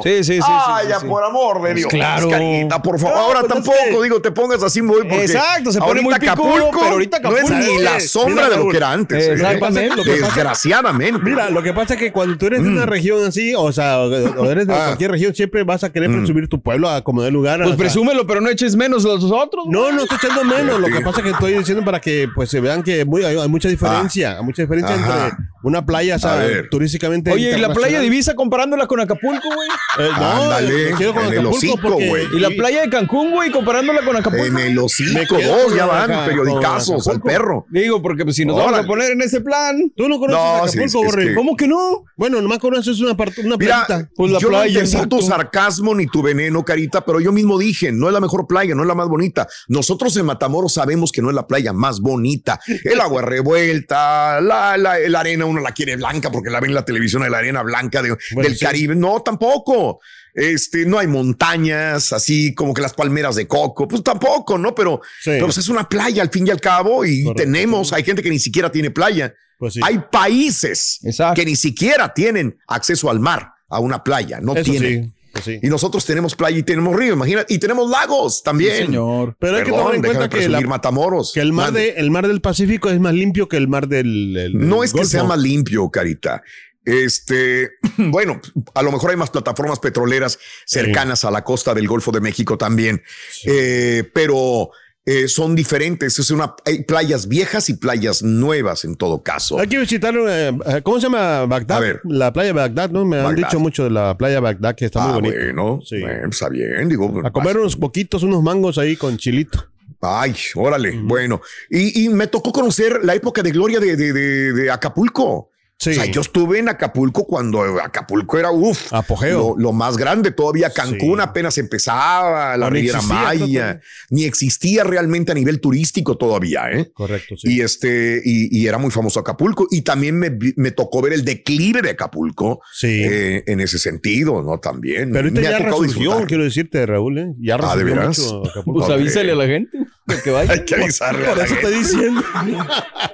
Sí, 0.04 0.24
sí, 0.24 0.34
sí, 0.34 0.40
Ay, 0.46 0.84
sí, 0.84 0.88
ya 0.90 1.00
sí, 1.00 1.06
por 1.06 1.24
amor 1.24 1.62
de 1.62 1.74
Dios. 1.74 1.90
claro. 1.90 2.28
Carita, 2.30 2.82
por 2.82 2.98
favor. 2.98 3.16
No, 3.16 3.22
Ahora 3.22 3.40
pues 3.40 3.58
es 3.58 3.64
tampoco, 3.64 4.02
digo, 4.02 4.20
te 4.22 4.30
pongas 4.32 4.62
así 4.62 4.80
muy 4.82 5.00
porque 5.02 5.24
Exacto, 5.24 5.72
se 5.72 5.78
pone 5.80 6.00
picudo, 6.02 6.70
pero 6.72 6.86
ahorita 6.92 7.18
no 7.20 7.36
es 7.36 7.44
Acapulco- 7.44 7.58
ni 7.58 7.82
la 7.82 7.90
Mira, 7.92 8.00
sombra 8.00 8.48
de 8.48 8.56
lo 8.56 8.68
que 8.68 8.76
era 8.76 8.92
antes. 8.92 9.26
¿eh? 9.26 9.32
Exactamente. 9.32 10.02
Desgraciadamente. 10.04 11.20
Mira, 11.22 11.50
lo 11.50 11.62
que 11.62 11.72
pasa 11.72 11.94
es 11.94 12.00
que 12.00 12.12
cuando 12.12 12.36
tú 12.38 12.46
eres 12.46 12.62
de 12.62 12.68
una 12.68 12.86
región 12.86 13.24
así, 13.24 13.54
o 13.56 13.72
sea, 13.72 13.98
o 14.38 14.50
eres 14.50 14.66
de 14.66 14.72
Mm. 14.72 14.76
Ah. 14.76 14.84
cualquier 14.86 15.10
región, 15.12 15.34
siempre 15.34 15.62
vas 15.64 15.84
a 15.84 15.92
querer 15.92 16.10
presumir 16.10 16.48
tu 16.48 16.60
pueblo 16.62 16.88
a 16.88 17.02
como 17.02 17.22
de 17.22 17.30
lugar. 17.30 17.58
Pues 17.58 17.70
sea, 17.70 17.76
presúmelo, 17.78 18.26
pero 18.26 18.40
no 18.40 18.48
eches 18.48 18.76
menos 18.76 19.04
los 19.04 19.24
otros. 19.24 19.64
No, 19.68 19.90
no 19.92 20.02
estoy 20.02 20.18
echando 20.22 20.44
menos. 20.44 20.80
Lo 20.80 20.86
Sí. 20.86 20.92
que 20.94 21.00
pasa 21.00 21.18
es 21.20 21.24
que 21.24 21.30
estoy 21.30 21.52
diciendo 21.54 21.84
para 21.84 22.00
que 22.00 22.28
pues 22.34 22.48
se 22.50 22.60
vean 22.60 22.82
que 22.82 23.04
muy- 23.04 23.24
hay, 23.24 23.36
hay 23.36 23.48
mucha 23.48 23.68
diferencia. 23.68 24.38
Hay 24.38 24.44
mucha 24.44 24.62
diferencia 24.62 24.94
Ajá. 24.94 25.24
entre 25.28 25.44
una 25.62 25.84
playa, 25.84 26.16
ver. 26.38 26.68
turísticamente. 26.70 27.32
Oye, 27.32 27.56
¿y 27.56 27.60
la 27.60 27.72
playa 27.72 28.00
divisa 28.00 28.34
comparándola 28.34 28.86
con 28.86 29.00
Acapulco, 29.00 29.48
güey? 29.54 29.68
Eh, 29.98 30.10
no, 30.18 30.24
Ándale, 30.44 30.90
me 30.92 30.96
quedo 30.98 31.12
con 31.14 31.22
en 31.24 31.32
el 31.32 31.38
Acapulco 31.38 31.56
hocico, 31.56 31.78
porque- 31.82 32.08
güey. 32.08 32.24
¿Y 32.34 32.38
la 32.40 32.50
playa 32.50 32.80
de 32.82 32.90
Cancún, 32.90 33.32
güey, 33.32 33.50
comparándola 33.50 34.02
con 34.04 34.16
Acapulco? 34.16 34.44
En 34.46 34.58
el 34.58 34.74
Me 34.74 34.80
hocico, 34.80 35.36
quedo 35.36 35.62
dos, 35.64 35.74
ya 35.74 35.86
van, 35.86 36.10
acá, 36.10 36.24
periodicazos 36.26 37.08
al 37.08 37.20
perro. 37.20 37.66
Digo, 37.70 38.00
porque 38.00 38.24
pues, 38.24 38.36
si 38.36 38.44
nos 38.44 38.56
vamos 38.56 38.78
a 38.78 38.84
poner 38.84 39.12
en 39.12 39.22
ese 39.22 39.40
plan. 39.40 39.92
Tú 39.96 40.08
no 40.08 40.18
conoces 40.18 40.38
No, 40.42 40.68
sí, 40.68 40.78
Acapulco, 40.78 41.18
es 41.20 41.26
que- 41.26 41.34
¿Cómo 41.34 41.56
que 41.56 41.66
no? 41.68 42.04
Bueno, 42.16 42.40
nomás 42.40 42.58
conoces 42.58 43.00
una, 43.00 43.16
parte, 43.16 43.40
una 43.44 43.56
Mira, 43.56 43.84
Pues 44.30 44.34
la 44.34 44.38
yo 44.40 44.48
playa, 44.48 44.80
no 44.80 44.84
entendí 44.86 45.08
tu 45.08 45.22
sarcasmo 45.22 45.94
ni 45.94 46.06
tu 46.06 46.22
veneno, 46.22 46.64
Carita, 46.64 47.04
pero 47.04 47.20
yo 47.20 47.32
mismo 47.32 47.58
dije, 47.58 47.92
no 47.92 48.06
es 48.08 48.12
la 48.12 48.20
mejor 48.20 48.46
playa, 48.46 48.74
no 48.74 48.82
es 48.82 48.88
la 48.88 48.94
más 48.94 49.08
bonita. 49.08 49.46
Nosotros 49.68 50.16
en 50.16 50.26
Matamoros 50.26 50.74
sabemos 50.74 51.12
que 51.12 51.22
no 51.22 51.28
es 51.30 51.34
la 51.34 51.46
playa 51.46 51.72
más 51.72 52.00
bonita. 52.00 52.60
El 52.84 53.00
agua 53.00 53.22
revuelta, 53.22 54.40
la, 54.40 54.76
la, 54.76 54.98
la 54.98 55.20
arena 55.20 55.44
uno 55.44 55.60
la 55.60 55.72
quiere 55.72 55.96
blanca 55.96 56.30
porque 56.30 56.50
la 56.50 56.60
ven 56.60 56.70
en 56.70 56.74
la 56.74 56.84
televisión 56.84 57.22
de 57.22 57.30
la 57.30 57.38
arena 57.38 57.62
blanca 57.62 58.02
de- 58.02 58.16
Bueno, 58.32 58.48
del 58.48 58.56
sí. 58.58 58.64
Caribe. 58.64 58.94
No, 58.94 59.20
tampoco. 59.20 60.00
Este, 60.34 60.86
no 60.86 60.98
hay 60.98 61.08
montañas, 61.08 62.12
así 62.12 62.54
como 62.54 62.72
que 62.72 62.80
las 62.82 62.94
palmeras 62.94 63.34
de 63.34 63.48
coco, 63.48 63.88
pues 63.88 64.02
tampoco, 64.04 64.56
¿no? 64.56 64.74
Pero, 64.74 65.00
Sí. 65.20 65.30
pero 65.30 65.46
pues 65.46 65.58
es 65.58 65.68
una 65.68 65.88
playa 65.88 66.22
al 66.22 66.30
fin 66.30 66.46
y 66.46 66.50
al 66.50 66.60
cabo 66.60 67.04
y 67.04 67.24
Correcto, 67.24 67.42
tenemos, 67.42 67.92
hay 67.92 68.04
gente 68.04 68.22
que 68.22 68.30
ni 68.30 68.38
siquiera 68.38 68.70
tiene 68.70 68.90
playa. 68.90 69.34
Pues 69.58 69.74
sí. 69.74 69.80
Hay 69.82 69.98
países 70.12 71.00
Exacto. 71.02 71.34
que 71.40 71.44
ni 71.44 71.56
siquiera 71.56 72.14
tienen 72.14 72.56
acceso 72.68 73.10
al 73.10 73.18
mar, 73.18 73.48
a 73.68 73.80
una 73.80 74.02
playa, 74.04 74.40
no 74.40 74.54
Eso 74.54 74.70
tienen. 74.70 75.14
sí. 75.34 75.40
sí. 75.44 75.58
Y 75.62 75.68
nosotros 75.68 76.04
tenemos 76.04 76.34
playa 76.34 76.58
y 76.58 76.62
tenemos 76.62 76.96
río, 76.96 77.12
imagínate, 77.14 77.52
y 77.54 77.58
tenemos 77.58 77.90
lagos 77.90 78.42
también. 78.42 78.72
Sí, 78.76 78.82
señor. 78.86 79.36
Pero 79.38 79.56
hay 79.58 79.64
que 79.64 79.70
tomar 79.70 79.94
en 79.94 80.02
cuenta 80.02 80.28
que, 80.28 80.48
la- 80.48 80.60
Matamoros. 80.62 81.32
que 81.32 81.40
el, 81.40 81.52
mar 81.52 81.72
de, 81.72 81.90
el 81.90 82.10
mar 82.10 82.26
del 82.26 82.40
Pacífico 82.40 82.90
es 82.90 82.98
más 82.98 83.14
limpio 83.14 83.48
que 83.48 83.56
el 83.56 83.68
mar 83.68 83.88
del. 83.88 84.36
el- 84.36 84.58
No 84.68 84.76
del 84.76 84.84
es 84.86 84.92
que 84.92 85.04
sea 85.04 85.24
más 85.24 85.38
limpio, 85.38 85.88
Carita. 85.90 86.42
Este, 86.84 87.70
bueno, 87.98 88.40
a 88.74 88.82
lo 88.82 88.90
mejor 88.90 89.10
hay 89.10 89.16
más 89.16 89.30
plataformas 89.30 89.78
petroleras 89.78 90.38
cercanas 90.64 91.24
a 91.24 91.30
la 91.30 91.44
costa 91.44 91.74
del 91.74 91.86
Golfo 91.86 92.10
de 92.12 92.20
México 92.20 92.56
también, 92.56 93.02
Eh, 93.44 94.04
pero 94.14 94.70
eh, 95.10 95.26
son 95.28 95.54
diferentes. 95.54 96.18
Es 96.18 96.30
una, 96.30 96.54
hay 96.66 96.82
playas 96.82 97.26
viejas 97.28 97.68
y 97.70 97.74
playas 97.74 98.22
nuevas 98.22 98.84
en 98.84 98.94
todo 98.96 99.22
caso. 99.22 99.58
Hay 99.58 99.66
que 99.66 99.78
visitar, 99.78 100.14
eh, 100.14 100.52
eh, 100.66 100.80
¿cómo 100.82 100.98
se 101.00 101.04
llama 101.04 101.46
Bagdad? 101.46 101.76
A 101.78 101.80
ver. 101.80 102.00
La 102.04 102.32
playa 102.32 102.48
de 102.48 102.52
Bagdad, 102.52 102.90
¿no? 102.90 103.04
Me 103.04 103.18
han 103.18 103.34
dicho 103.34 103.58
mucho 103.58 103.84
de 103.84 103.90
la 103.90 104.16
playa 104.18 104.34
de 104.34 104.40
Bagdad, 104.40 104.74
que 104.74 104.84
está 104.84 105.02
ah, 105.02 105.06
muy 105.06 105.14
bonita. 105.22 105.36
bueno, 105.44 105.80
Sí. 105.84 105.96
está 106.30 106.48
bien, 106.48 106.88
digo. 106.88 107.22
A 107.24 107.30
comer 107.30 107.56
unos 107.56 107.76
poquitos, 107.76 108.22
unos 108.22 108.42
mangos 108.42 108.76
ahí 108.78 108.96
con 108.96 109.16
chilito. 109.16 109.64
Ay, 110.00 110.34
órale, 110.54 110.98
bueno. 111.02 111.40
Y, 111.70 112.04
y 112.04 112.08
me 112.08 112.26
tocó 112.28 112.52
conocer 112.52 113.00
la 113.02 113.14
época 113.14 113.42
de 113.42 113.50
gloria 113.50 113.80
de, 113.80 113.96
de- 113.96 114.12
de- 114.12 114.52
de 114.52 114.70
Acapulco. 114.70 115.50
Sí. 115.80 115.90
O 115.90 115.94
sea, 115.94 116.06
yo 116.06 116.20
estuve 116.22 116.58
en 116.58 116.68
Acapulco 116.68 117.24
cuando 117.24 117.62
Acapulco 117.80 118.36
era, 118.36 118.50
uff, 118.50 118.92
Apogeo. 118.92 119.54
lo, 119.56 119.62
lo 119.62 119.72
más 119.72 119.96
grande. 119.96 120.32
Todavía 120.32 120.70
Cancún 120.70 121.18
Sí. 121.18 121.22
apenas 121.22 121.56
empezaba, 121.56 122.56
la 122.56 122.66
No, 122.66 122.70
Riviera 122.70 123.00
Maya, 123.02 123.34
todavía. 123.36 123.80
ni 124.10 124.24
existía 124.24 124.82
realmente 124.82 125.30
a 125.30 125.36
nivel 125.36 125.60
turístico 125.60 126.16
todavía, 126.16 126.70
¿eh? 126.72 126.90
Correcto, 126.92 127.36
Y 127.44 127.60
este, 127.60 128.20
y, 128.24 128.58
y 128.58 128.66
era 128.66 128.78
muy 128.78 128.90
famoso 128.90 129.20
Acapulco. 129.20 129.68
Y 129.70 129.82
también 129.82 130.18
me, 130.18 130.30
vi- 130.30 130.54
me 130.56 130.72
tocó 130.72 131.00
ver 131.00 131.12
el 131.12 131.24
declive 131.24 131.80
de 131.80 131.90
Acapulco 131.90 132.60
Sí. 132.72 133.02
eh, 133.04 133.44
en 133.46 133.60
ese 133.60 133.78
sentido, 133.78 134.42
¿no? 134.42 134.58
También. 134.58 135.12
Pero 135.12 135.28
ahorita 135.28 135.40
Me 135.40 135.48
ya 135.48 135.58
resurgió, 135.60 135.82
disfrutar. 136.00 136.26
quiero 136.26 136.42
decirte, 136.44 136.86
Raúl, 136.86 137.18
¿eh? 137.18 137.34
Ya 137.40 137.54
Ah, 137.54 137.76
¿de 137.76 137.84
resurgió 137.84 137.94
veras? 137.94 138.18
mucho 138.18 138.50
Acapulco. 138.50 138.80
Pues 138.80 138.90
avísale 138.90 139.30
a 139.32 139.36
la 139.36 139.46
gente 139.46 139.78
que 140.22 140.30
vaya. 140.30 140.52
Hay 140.58 140.64
que 140.64 140.74
avisarle 140.74 141.26
a 141.26 141.28
Por 141.30 141.38
la 141.38 141.44
eso 141.44 141.54
gente. 141.54 141.68
estoy 141.76 141.84
diciendo. 141.84 142.22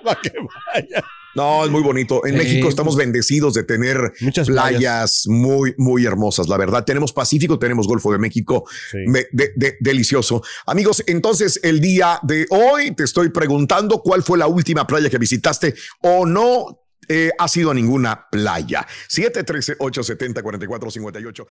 Para 0.04 0.20
que 0.20 0.32
vaya. 0.74 1.04
No, 1.36 1.64
es 1.64 1.70
muy 1.72 1.82
bonito. 1.82 2.24
En 2.26 2.34
Sí, 2.34 2.38
México 2.38 2.68
estamos 2.68 2.94
bendecidos 2.94 3.54
de 3.54 3.64
tener 3.64 4.12
Muchas 4.20 4.46
playas, 4.46 4.70
playas. 4.78 5.24
muy, 5.26 5.74
muy 5.78 6.06
hermosas. 6.06 6.48
La 6.48 6.56
verdad, 6.56 6.84
tenemos 6.84 7.12
Pacífico, 7.12 7.58
tenemos 7.58 7.88
Golfo 7.88 8.12
de 8.12 8.18
México. 8.18 8.68
Sí. 8.92 8.98
Me- 9.08 9.26
de- 9.32 9.50
de- 9.56 9.76
delicioso. 9.80 10.44
Amigos, 10.66 11.02
entonces 11.08 11.58
el 11.64 11.80
día 11.80 12.20
de 12.22 12.46
hoy 12.50 12.92
te 12.94 13.02
estoy 13.02 13.30
preguntando 13.30 14.00
cuál 14.00 14.22
fue 14.22 14.38
la 14.38 14.46
última 14.46 14.86
playa 14.86 15.10
que 15.10 15.18
visitaste 15.18 15.74
o 16.02 16.24
no 16.24 16.78
eh, 17.08 17.30
ha 17.36 17.48
sido 17.48 17.72
a 17.72 17.74
ninguna 17.74 18.28
playa. 18.30 18.86
713-870-4458. 19.10 21.46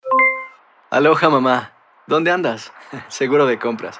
Aloha 0.92 1.30
mamá, 1.30 1.74
¿dónde 2.08 2.32
andas? 2.32 2.72
Seguro 3.10 3.46
de 3.46 3.60
compras. 3.60 4.00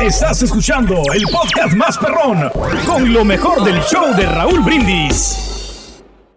Estás 0.00 0.42
escuchando 0.42 1.02
el 1.14 1.22
podcast 1.24 1.74
más 1.74 1.98
perrón 1.98 2.50
con 2.86 3.12
lo 3.12 3.24
mejor 3.24 3.64
del 3.64 3.80
show 3.82 4.14
de 4.16 4.26
Raúl 4.26 4.60
Brindis. 4.60 5.36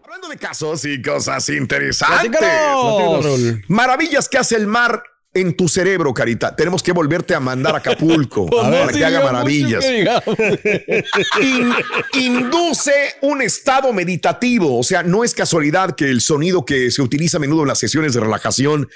Hablando 0.04 0.28
de 0.30 0.38
casos 0.38 0.86
y 0.86 1.02
cosas 1.02 1.48
interesantes. 1.50 2.42
Maravillas 3.68 4.28
que 4.30 4.38
hace 4.38 4.56
el 4.56 4.68
mar 4.68 5.02
en 5.34 5.56
tu 5.58 5.68
cerebro, 5.68 6.14
Carita. 6.14 6.56
Tenemos 6.56 6.82
que 6.82 6.92
volverte 6.94 7.36
a 7.36 7.40
mandar 7.40 7.76
a 7.76 7.80
Acapulco 7.80 8.46
Pues 8.50 8.64
no 8.64 8.72
para 8.72 8.88
que 8.94 9.04
haga 9.06 9.22
maravillas. 9.24 9.84
que 9.84 9.92
digamos. 9.92 10.24
In- 11.42 11.74
induce 12.14 13.16
un 13.22 13.42
estado 13.42 13.92
meditativo. 13.94 14.78
O 14.80 14.84
sea, 14.84 15.04
no 15.04 15.24
es 15.24 15.34
casualidad 15.34 15.96
que 15.96 16.06
el 16.10 16.22
sonido 16.22 16.64
que 16.66 16.90
se 16.92 17.02
utiliza 17.02 17.38
a 17.38 17.40
menudo 17.42 17.64
en 17.64 17.68
las 17.70 17.80
sesiones 17.80 18.14
de 18.14 18.22
relajación 18.22 18.90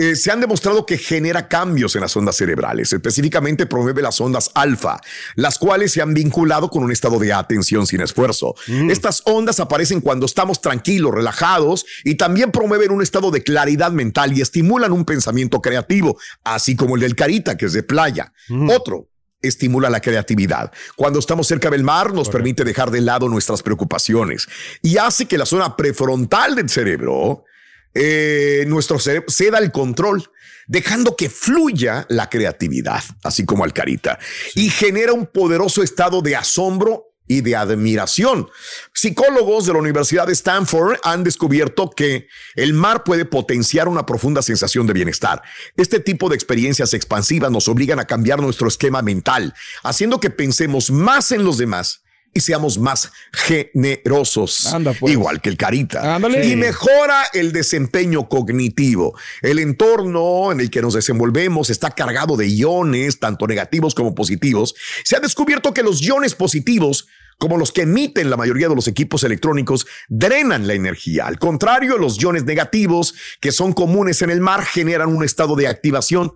eh, 0.00 0.16
se 0.16 0.30
han 0.30 0.40
demostrado 0.40 0.86
que 0.86 0.96
genera 0.96 1.46
cambios 1.46 1.94
en 1.94 2.00
las 2.00 2.16
ondas 2.16 2.34
cerebrales. 2.34 2.90
Específicamente 2.90 3.66
promueve 3.66 4.00
las 4.00 4.18
ondas 4.18 4.50
alfa, 4.54 4.98
las 5.34 5.58
cuales 5.58 5.92
se 5.92 6.00
han 6.00 6.14
vinculado 6.14 6.70
con 6.70 6.82
un 6.82 6.90
estado 6.90 7.18
de 7.18 7.34
atención 7.34 7.86
sin 7.86 8.00
esfuerzo. 8.00 8.54
Estas 8.88 9.20
ondas 9.26 9.60
aparecen 9.60 10.00
cuando 10.00 10.24
estamos 10.24 10.62
tranquilos, 10.62 11.12
relajados 11.12 11.84
y 12.02 12.14
también 12.14 12.50
promueven 12.50 12.92
un 12.92 13.02
estado 13.02 13.30
de 13.30 13.42
claridad 13.42 13.92
mental 13.92 14.34
y 14.34 14.40
estimulan 14.40 14.92
un 14.92 15.04
pensamiento 15.04 15.60
creativo, 15.60 16.18
así 16.44 16.76
como 16.76 16.94
el 16.94 17.02
del 17.02 17.14
Carita, 17.14 17.58
que 17.58 17.66
es 17.66 17.74
de 17.74 17.82
playa. 17.82 18.32
Otro, 18.70 19.10
estimula 19.42 19.90
la 19.90 20.00
creatividad. 20.00 20.72
Cuando 20.96 21.18
estamos 21.18 21.46
cerca 21.46 21.68
del 21.68 21.84
mar 21.84 22.14
nos 22.14 22.30
permite 22.30 22.64
dejar 22.64 22.90
de 22.90 23.02
lado 23.02 23.28
nuestras 23.28 23.62
preocupaciones 23.62 24.48
y 24.80 24.96
hace 24.96 25.26
que 25.26 25.36
la 25.36 25.44
zona 25.44 25.76
prefrontal 25.76 26.54
del 26.54 26.70
cerebro, 26.70 27.44
eh, 27.94 28.64
nuestro 28.68 28.98
cerebro, 28.98 29.30
ceda 29.30 29.58
el 29.58 29.72
control, 29.72 30.30
dejando 30.66 31.16
que 31.16 31.28
fluya 31.28 32.06
la 32.08 32.28
creatividad, 32.30 33.02
así 33.24 33.44
como 33.44 33.64
al 33.64 33.72
carita, 33.72 34.18
y 34.54 34.70
genera 34.70 35.12
un 35.12 35.26
poderoso 35.26 35.82
estado 35.82 36.22
de 36.22 36.36
asombro 36.36 37.10
y 37.30 37.42
de 37.42 37.54
admiración. 37.54 38.48
Psicólogos 38.92 39.66
de 39.66 39.72
la 39.72 39.78
Universidad 39.78 40.26
de 40.26 40.32
Stanford 40.32 40.98
han 41.04 41.22
descubierto 41.22 41.88
que 41.88 42.26
el 42.56 42.74
mar 42.74 43.04
puede 43.04 43.24
potenciar 43.24 43.86
una 43.86 44.04
profunda 44.04 44.42
sensación 44.42 44.88
de 44.88 44.94
bienestar. 44.94 45.40
Este 45.76 46.00
tipo 46.00 46.28
de 46.28 46.34
experiencias 46.34 46.92
expansivas 46.92 47.52
nos 47.52 47.68
obligan 47.68 48.00
a 48.00 48.04
cambiar 48.04 48.40
nuestro 48.40 48.66
esquema 48.66 49.00
mental, 49.00 49.54
haciendo 49.84 50.18
que 50.18 50.30
pensemos 50.30 50.90
más 50.90 51.30
en 51.30 51.44
los 51.44 51.56
demás 51.56 52.02
y 52.32 52.40
seamos 52.40 52.78
más 52.78 53.10
generosos, 53.32 54.68
pues. 54.98 55.12
igual 55.12 55.40
que 55.40 55.48
el 55.48 55.56
carita. 55.56 56.14
Ándale. 56.14 56.46
Y 56.46 56.56
mejora 56.56 57.24
el 57.32 57.52
desempeño 57.52 58.28
cognitivo. 58.28 59.16
El 59.42 59.58
entorno 59.58 60.52
en 60.52 60.60
el 60.60 60.70
que 60.70 60.82
nos 60.82 60.94
desenvolvemos 60.94 61.70
está 61.70 61.90
cargado 61.90 62.36
de 62.36 62.48
iones, 62.48 63.18
tanto 63.18 63.46
negativos 63.46 63.94
como 63.94 64.14
positivos. 64.14 64.74
Se 65.04 65.16
ha 65.16 65.20
descubierto 65.20 65.74
que 65.74 65.82
los 65.82 66.02
iones 66.02 66.34
positivos 66.34 67.08
como 67.40 67.56
los 67.56 67.72
que 67.72 67.82
emiten 67.82 68.28
la 68.28 68.36
mayoría 68.36 68.68
de 68.68 68.74
los 68.74 68.86
equipos 68.86 69.24
electrónicos, 69.24 69.86
drenan 70.10 70.66
la 70.66 70.74
energía. 70.74 71.26
Al 71.26 71.38
contrario, 71.38 71.96
los 71.96 72.20
iones 72.20 72.44
negativos, 72.44 73.14
que 73.40 73.50
son 73.50 73.72
comunes 73.72 74.20
en 74.20 74.28
el 74.28 74.42
mar, 74.42 74.62
generan 74.62 75.08
un 75.08 75.24
estado 75.24 75.56
de 75.56 75.66
activación. 75.66 76.34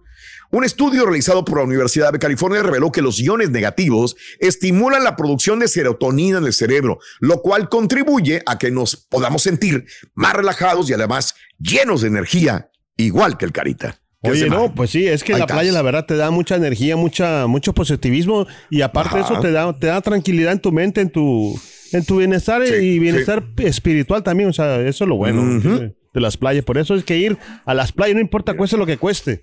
Un 0.54 0.62
estudio 0.62 1.04
realizado 1.04 1.44
por 1.44 1.58
la 1.58 1.64
Universidad 1.64 2.12
de 2.12 2.20
California 2.20 2.62
reveló 2.62 2.92
que 2.92 3.02
los 3.02 3.18
iones 3.18 3.50
negativos 3.50 4.14
estimulan 4.38 5.02
la 5.02 5.16
producción 5.16 5.58
de 5.58 5.66
serotonina 5.66 6.38
en 6.38 6.44
el 6.44 6.52
cerebro, 6.52 7.00
lo 7.18 7.42
cual 7.42 7.68
contribuye 7.68 8.40
a 8.46 8.56
que 8.56 8.70
nos 8.70 8.94
podamos 8.94 9.42
sentir 9.42 9.84
más 10.14 10.32
relajados 10.32 10.88
y 10.88 10.92
además 10.92 11.34
llenos 11.58 12.02
de 12.02 12.06
energía, 12.06 12.70
igual 12.96 13.37
que 13.37 13.46
el 13.46 13.50
carita. 13.50 13.99
¿Qué 14.23 14.30
Oye, 14.30 14.49
no, 14.49 14.73
pues 14.73 14.90
sí, 14.90 15.08
es 15.08 15.25
que 15.25 15.32
Ahí 15.32 15.40
la 15.40 15.44
estás. 15.46 15.56
playa, 15.56 15.73
la 15.73 15.82
verdad, 15.82 16.06
te 16.06 16.14
da 16.14 16.30
mucha 16.30 16.54
energía, 16.54 16.94
mucha, 16.94 17.49
mucho 17.49 17.73
positivismo 17.73 18.46
y 18.70 18.82
aparte 18.82 19.16
de 19.16 19.23
Ajá. 19.25 19.32
eso 19.32 19.42
te 19.42 19.50
da, 19.50 19.76
te 19.76 19.88
da 19.88 20.00
tranquilidad 20.02 20.52
en 20.52 20.61
tu 20.61 20.70
mente, 20.70 21.00
en 21.00 21.11
tu, 21.11 21.61
en 21.90 22.04
tu 22.04 22.18
bienestar 22.18 22.62
y 22.64 23.00
bienestar 23.00 23.42
espiritual 23.56 24.23
también. 24.23 24.50
O 24.50 24.52
sea, 24.52 24.80
eso 24.82 25.02
es 25.02 25.08
lo 25.08 25.16
bueno 25.16 25.58
de, 25.58 25.96
de 26.14 26.20
las 26.20 26.37
playas. 26.37 26.64
Por 26.64 26.78
eso 26.78 26.94
es 26.94 27.02
que 27.02 27.18
ir 27.18 27.38
a 27.64 27.75
las 27.75 27.90
playas, 27.90 28.14
no 28.14 28.20
importa 28.20 28.56
cueste 28.56 28.76
lo 28.76 28.87
que 28.87 28.99
cueste. 28.99 29.42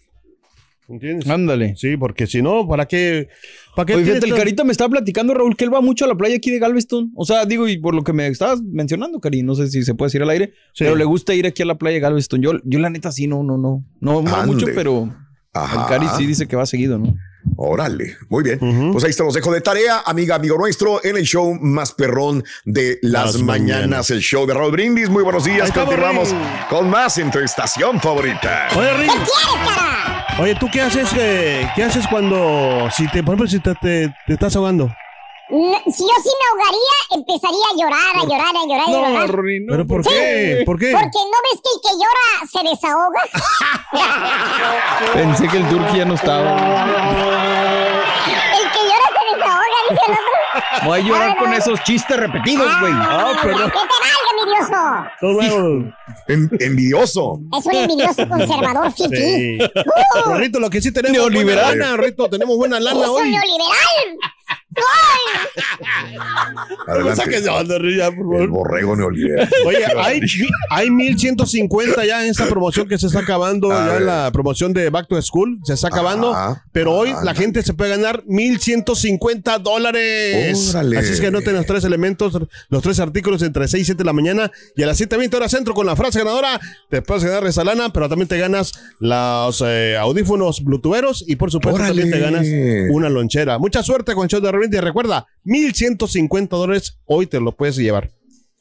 ¿Entiendes? 0.90 1.30
Ándale. 1.30 1.74
Sí, 1.78 1.96
porque 1.96 2.28
si 2.28 2.42
no, 2.42 2.68
¿para 2.68 2.86
qué? 2.86 3.30
¿Para 3.76 3.86
qué 3.86 3.96
Oye, 3.96 4.04
fíjate, 4.06 4.26
el 4.26 4.36
Carita 4.36 4.64
me 4.66 4.74
estaba 4.74 4.90
platicando, 4.90 5.34
Raúl, 5.34 5.56
que 5.56 5.64
él 5.64 5.74
va 5.74 5.80
mucho 5.80 6.04
a 6.04 6.08
la 6.10 6.16
playa 6.16 6.36
aquí 6.36 6.52
de 6.52 6.60
Galveston. 6.60 7.12
O 7.16 7.24
sea, 7.26 7.46
digo, 7.46 7.68
y 7.70 7.78
por 7.78 7.96
lo 7.96 8.04
que 8.04 8.12
me 8.12 8.28
estabas 8.28 8.62
mencionando, 8.62 9.20
Cari, 9.22 9.42
no 9.42 9.56
sé 9.56 9.68
si 9.70 9.84
se 9.84 9.94
puede 9.96 10.08
decir 10.08 10.22
al 10.22 10.30
aire, 10.30 10.48
Sí. 10.74 10.84
pero 10.84 10.96
le 10.98 11.06
gusta 11.06 11.34
ir 11.34 11.48
aquí 11.48 11.62
a 11.64 11.66
la 11.66 11.76
playa 11.78 11.94
de 11.96 12.02
Galveston. 12.02 12.42
Yo, 12.42 12.52
yo 12.66 12.80
la 12.80 12.90
neta 12.90 13.12
sí, 13.12 13.26
no, 13.28 13.42
no, 13.44 13.58
no. 13.58 13.86
No, 14.02 14.22
no 14.22 14.46
mucho, 14.46 14.66
pero 14.76 15.14
Ajá. 15.54 15.82
el 15.84 15.88
Cari 15.88 16.08
sí 16.18 16.26
dice 16.26 16.46
que 16.48 16.58
va 16.58 16.66
seguido, 16.66 16.98
¿no? 17.00 17.16
Órale, 17.56 18.18
muy 18.30 18.44
bien. 18.44 18.60
Pues 18.92 19.04
ahí 19.04 19.10
está, 19.10 19.24
los 19.24 19.34
dejo 19.34 19.52
de 19.52 19.62
tarea, 19.62 20.02
amiga, 20.06 20.36
amigo 20.36 20.58
nuestro, 20.58 21.04
en 21.04 21.18
el 21.18 21.24
show 21.24 21.58
más 21.60 21.92
perrón 21.94 22.44
de 22.66 23.00
las, 23.02 23.34
Las 23.36 23.42
mañanas, 23.42 23.82
mañanas. 23.82 24.12
el 24.12 24.20
show 24.20 24.46
de 24.46 24.54
Raúl 24.54 24.72
Brindis. 24.72 25.10
Muy 25.10 25.24
buenos 25.24 25.46
días, 25.46 25.72
continuamos 25.72 26.36
con 26.70 26.90
más 26.90 27.18
en 27.18 27.32
tu 27.32 27.40
estación 27.40 28.00
favorita. 28.00 28.68
Oye. 28.78 29.08
Oye, 30.40 30.56
¿tú 30.56 30.68
qué 30.72 30.82
haces? 30.82 31.10
eh, 31.18 31.70
¿Qué 31.76 31.84
haces 31.84 32.08
cuando, 32.08 32.90
si 32.92 33.08
te, 33.10 33.22
por 33.24 33.36
ejemplo, 33.36 33.48
si 33.48 33.60
te, 33.60 33.76
te- 33.76 34.12
te 34.26 34.34
estás 34.34 34.56
ahogando? 34.56 34.90
Si 35.50 36.04
yo 36.04 36.16
sí 36.24 36.30
me 36.40 36.46
ahogaría, 36.50 36.98
empezaría 37.12 37.66
a 37.72 37.76
llorar, 37.78 38.16
a 38.16 38.24
llorar, 38.24 38.56
a 38.56 38.64
llorar, 38.66 38.88
a 38.88 38.92
llorar. 39.28 39.36
¿Pero 39.70 39.86
por 39.86 40.02
qué? 40.02 40.64
¿Por 40.66 40.80
qué? 40.80 40.92
Porque 40.94 41.20
no 41.20 41.38
ves 41.44 41.60
que 41.62 41.70
el 41.76 41.82
que 41.84 41.92
llora 42.00 42.26
se 42.50 42.64
desahoga. 42.70 43.22
Pensé 45.14 45.48
que 45.50 45.58
el 45.58 45.68
Turqui 45.70 45.98
ya 45.98 46.06
no 46.06 46.14
estaba. 46.14 46.52
El 46.56 46.62
que 48.72 48.80
llora 48.80 49.08
se 49.12 49.24
desahoga, 49.36 49.78
dice 49.90 50.04
el 50.08 50.14
otro. 50.14 50.32
Voy 50.86 51.00
a 51.00 51.02
llorar 51.04 51.36
con 51.38 51.52
esos 51.54 51.84
chistes 51.84 52.16
repetidos, 52.18 52.72
güey. 52.80 52.94
Ah, 52.96 53.34
perdón. 53.44 53.70
¡Que 53.72 53.78
te 53.78 54.00
valga, 54.00 54.31
mi 54.52 55.30
dioso! 55.30 55.94
En- 56.28 56.50
envidioso. 56.60 57.40
Es 57.58 57.66
un 57.66 57.76
envidioso 57.76 58.28
conservador, 58.28 58.92
Sí. 58.96 59.04
fifi. 59.10 59.58
Uh, 60.30 60.34
Rito, 60.36 60.60
lo 60.60 60.70
que 60.70 60.82
sí 60.82 60.92
tenemos 60.92 61.18
Neoliberal. 61.18 61.66
buena 61.76 61.86
lana, 61.92 61.98
Rito, 62.04 62.30
tenemos 62.30 62.58
buena 62.58 62.78
es 62.78 62.84
lana 62.84 63.00
un 63.00 63.06
hoy. 63.22 63.32
neoliberal. 63.32 64.18
Adelante. 66.88 67.30
de 67.30 67.98
ya, 67.98 68.12
por 68.12 68.20
favor. 68.20 68.42
El 68.42 68.48
borrego 68.50 68.96
neoliberal. 68.96 69.50
Oye, 69.66 69.86
hay, 69.98 70.22
hay 70.70 70.90
1150 70.90 72.06
ya 72.06 72.24
en 72.24 72.32
esta 72.32 72.48
promoción 72.48 72.88
que 72.88 72.98
se 72.98 73.08
está 73.08 73.20
acabando, 73.20 73.70
ya 73.70 73.86
ver. 73.86 74.02
la 74.04 74.30
promoción 74.32 74.74
de 74.74 74.90
Back 74.90 75.08
to 75.08 75.22
School 75.22 75.60
se 75.64 75.74
está 75.74 75.88
acabando, 75.88 76.36
pero 76.72 76.94
hoy 76.94 77.12
Ah, 77.14 77.22
la 77.24 77.34
gente 77.36 77.62
se 77.62 77.74
puede 77.74 77.92
ganar 77.92 78.24
1150 78.26 79.60
dólares. 79.60 80.70
Órale. 80.70 80.98
Así 80.98 81.14
es 81.14 81.20
que 81.22 81.28
anoten 81.28 81.54
los 81.56 81.66
tres 81.66 81.84
elementos, 81.84 82.38
los 82.70 82.82
tres 82.82 83.00
artículos 83.00 83.42
entre 83.42 83.68
6 83.68 83.82
y 83.82 83.86
7 83.86 83.98
de 83.98 84.06
la 84.06 84.14
mañana 84.14 84.52
y 84.76 84.84
a 84.84 84.88
las 84.88 85.00
7.20 85.00 85.36
horas 85.36 85.52
centro 85.52 85.74
con 85.74 85.86
la 85.86 85.96
frase 85.96 86.20
ganadora. 86.20 86.60
Te 86.90 87.02
puedes 87.02 87.24
ganar 87.24 87.46
esa 87.46 87.64
lana, 87.64 87.92
pero 87.92 88.08
también 88.08 88.28
te 88.28 88.38
ganas 88.38 88.72
los 89.00 89.62
eh, 89.66 89.98
audífonos 89.98 90.64
bluetootheros 90.64 91.26
y 91.28 91.36
por 91.36 91.52
supuesto 91.52 91.82
Órale. 91.82 92.02
también 92.02 92.12
te 92.12 92.20
ganas 92.20 92.48
una 92.92 93.10
lonchera. 93.10 93.58
Mucha 93.60 93.84
suerte 93.84 94.14
con 94.16 94.28
show 94.28 94.40
de 94.40 94.52
repente 94.62 94.78
y 94.78 94.82
recuerda, 94.82 95.26
1150 95.44 96.56
dólares 96.56 97.00
hoy 97.06 97.28
te 97.28 97.40
lo 97.40 97.56
puedes 97.56 97.76
llevar. 97.78 98.12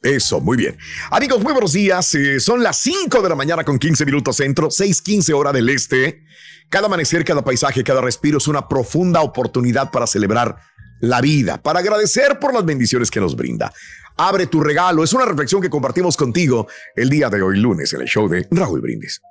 Eso, 0.01 0.39
muy 0.39 0.57
bien. 0.57 0.77
Amigos, 1.11 1.43
muy 1.43 1.53
buenos 1.53 1.73
días. 1.73 2.15
Eh, 2.15 2.39
son 2.39 2.63
las 2.63 2.77
5 2.77 3.21
de 3.21 3.29
la 3.29 3.35
mañana 3.35 3.63
con 3.63 3.77
15 3.77 4.03
minutos 4.05 4.37
centro, 4.37 4.71
6:15 4.71 5.33
hora 5.33 5.51
del 5.51 5.69
este. 5.69 6.23
Cada 6.69 6.87
amanecer, 6.87 7.23
cada 7.23 7.43
paisaje, 7.43 7.83
cada 7.83 8.01
respiro 8.01 8.39
es 8.39 8.47
una 8.47 8.67
profunda 8.67 9.21
oportunidad 9.21 9.91
para 9.91 10.07
celebrar 10.07 10.57
la 11.01 11.21
vida, 11.21 11.61
para 11.61 11.79
agradecer 11.79 12.39
por 12.39 12.53
las 12.53 12.65
bendiciones 12.65 13.11
que 13.11 13.19
nos 13.19 13.35
brinda. 13.35 13.71
Abre 14.17 14.47
tu 14.47 14.61
regalo, 14.61 15.03
es 15.03 15.13
una 15.13 15.25
reflexión 15.25 15.61
que 15.61 15.69
compartimos 15.69 16.17
contigo 16.17 16.67
el 16.95 17.09
día 17.09 17.29
de 17.29 17.41
hoy, 17.41 17.57
lunes, 17.57 17.93
en 17.93 18.01
el 18.01 18.07
show 18.07 18.27
de 18.27 18.47
Raúl 18.51 18.81
Brindis. 18.81 19.21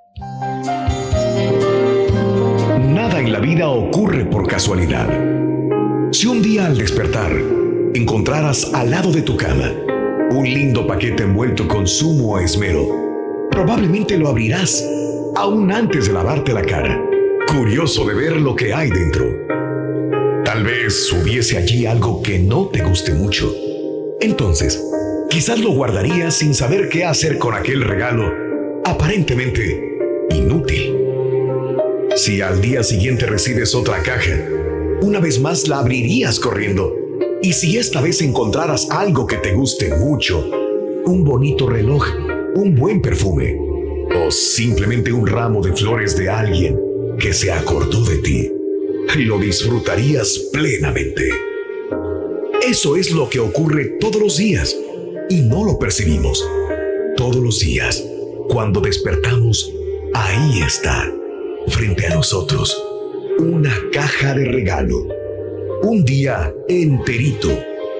Nada 2.78 3.18
en 3.18 3.32
la 3.32 3.40
vida 3.40 3.68
ocurre 3.68 4.24
por 4.26 4.46
casualidad. 4.46 5.49
Si 6.12 6.26
un 6.26 6.42
día 6.42 6.66
al 6.66 6.76
despertar 6.76 7.30
encontraras 7.94 8.74
al 8.74 8.90
lado 8.90 9.12
de 9.12 9.22
tu 9.22 9.36
cama 9.36 9.72
un 10.32 10.44
lindo 10.44 10.84
paquete 10.84 11.22
envuelto 11.22 11.68
con 11.68 11.86
sumo 11.86 12.36
esmero, 12.40 13.48
probablemente 13.48 14.18
lo 14.18 14.28
abrirás 14.28 14.84
aún 15.36 15.70
antes 15.70 16.08
de 16.08 16.12
lavarte 16.12 16.52
la 16.52 16.62
cara, 16.62 17.00
curioso 17.46 18.04
de 18.04 18.14
ver 18.14 18.36
lo 18.40 18.56
que 18.56 18.74
hay 18.74 18.90
dentro. 18.90 19.24
Tal 20.44 20.64
vez 20.64 21.12
hubiese 21.12 21.56
allí 21.56 21.86
algo 21.86 22.20
que 22.22 22.40
no 22.40 22.66
te 22.66 22.82
guste 22.82 23.14
mucho. 23.14 23.54
Entonces, 24.20 24.84
quizás 25.28 25.60
lo 25.60 25.70
guardarías 25.70 26.34
sin 26.34 26.54
saber 26.54 26.88
qué 26.88 27.04
hacer 27.04 27.38
con 27.38 27.54
aquel 27.54 27.82
regalo 27.82 28.32
aparentemente 28.84 29.96
inútil. 30.30 30.96
Si 32.16 32.40
al 32.40 32.60
día 32.60 32.82
siguiente 32.82 33.26
recibes 33.26 33.76
otra 33.76 34.02
caja, 34.02 34.36
una 35.02 35.20
vez 35.20 35.40
más 35.40 35.68
la 35.68 35.78
abrirías 35.78 36.38
corriendo. 36.38 36.94
Y 37.42 37.52
si 37.52 37.78
esta 37.78 38.00
vez 38.00 38.20
encontraras 38.20 38.88
algo 38.90 39.26
que 39.26 39.36
te 39.36 39.52
guste 39.52 39.94
mucho, 39.96 40.48
un 41.06 41.24
bonito 41.24 41.68
reloj, 41.68 42.04
un 42.54 42.74
buen 42.74 43.00
perfume 43.00 43.58
o 44.14 44.30
simplemente 44.30 45.12
un 45.12 45.26
ramo 45.26 45.62
de 45.62 45.72
flores 45.72 46.16
de 46.16 46.28
alguien 46.28 46.78
que 47.18 47.32
se 47.32 47.50
acordó 47.50 48.04
de 48.04 48.18
ti, 48.18 48.52
lo 49.16 49.38
disfrutarías 49.38 50.50
plenamente. 50.52 51.30
Eso 52.66 52.96
es 52.96 53.10
lo 53.10 53.28
que 53.28 53.40
ocurre 53.40 53.96
todos 54.00 54.20
los 54.20 54.36
días 54.36 54.76
y 55.28 55.40
no 55.40 55.64
lo 55.64 55.78
percibimos. 55.78 56.46
Todos 57.16 57.36
los 57.36 57.60
días, 57.60 58.04
cuando 58.48 58.80
despertamos, 58.80 59.72
ahí 60.14 60.60
está, 60.62 61.10
frente 61.68 62.06
a 62.06 62.14
nosotros, 62.14 62.89
una 63.40 63.74
caja 63.90 64.34
de 64.34 64.44
regalo. 64.44 65.06
Un 65.82 66.04
día 66.04 66.54
enterito 66.68 67.48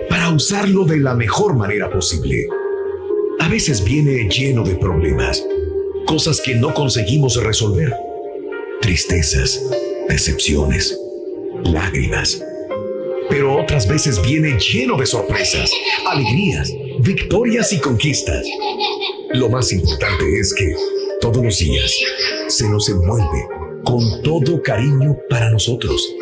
para 0.08 0.28
usarlo 0.28 0.84
de 0.84 0.98
la 0.98 1.14
mejor 1.14 1.54
manera 1.54 1.90
posible. 1.90 2.46
A 3.38 3.48
veces 3.48 3.82
viene 3.82 4.28
lleno 4.28 4.62
de 4.62 4.74
problemas, 4.74 5.42
cosas 6.06 6.42
que 6.42 6.54
no 6.54 6.74
conseguimos 6.74 7.42
resolver, 7.42 7.90
tristezas, 8.82 9.64
decepciones, 10.08 10.98
lágrimas. 11.64 12.42
Pero 13.30 13.62
otras 13.62 13.88
veces 13.88 14.20
viene 14.20 14.58
lleno 14.58 14.98
de 14.98 15.06
sorpresas, 15.06 15.70
alegrías, 16.06 16.70
victorias 17.00 17.72
y 17.72 17.78
conquistas. 17.78 18.46
Lo 19.32 19.48
más 19.48 19.72
importante 19.72 20.38
es 20.38 20.52
que 20.52 20.74
todos 21.20 21.42
los 21.42 21.58
días 21.58 21.94
se 22.48 22.68
nos 22.68 22.88
envuelve 22.90 23.59
con 23.90 24.22
todo 24.22 24.62
cariño 24.62 25.18
para 25.28 25.50
nosotros. 25.50 26.14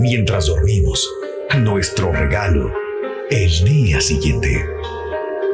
Mientras 0.00 0.46
dormimos, 0.46 1.08
nuestro 1.60 2.10
regalo, 2.10 2.72
el 3.30 3.64
día 3.64 4.00
siguiente. 4.00 4.66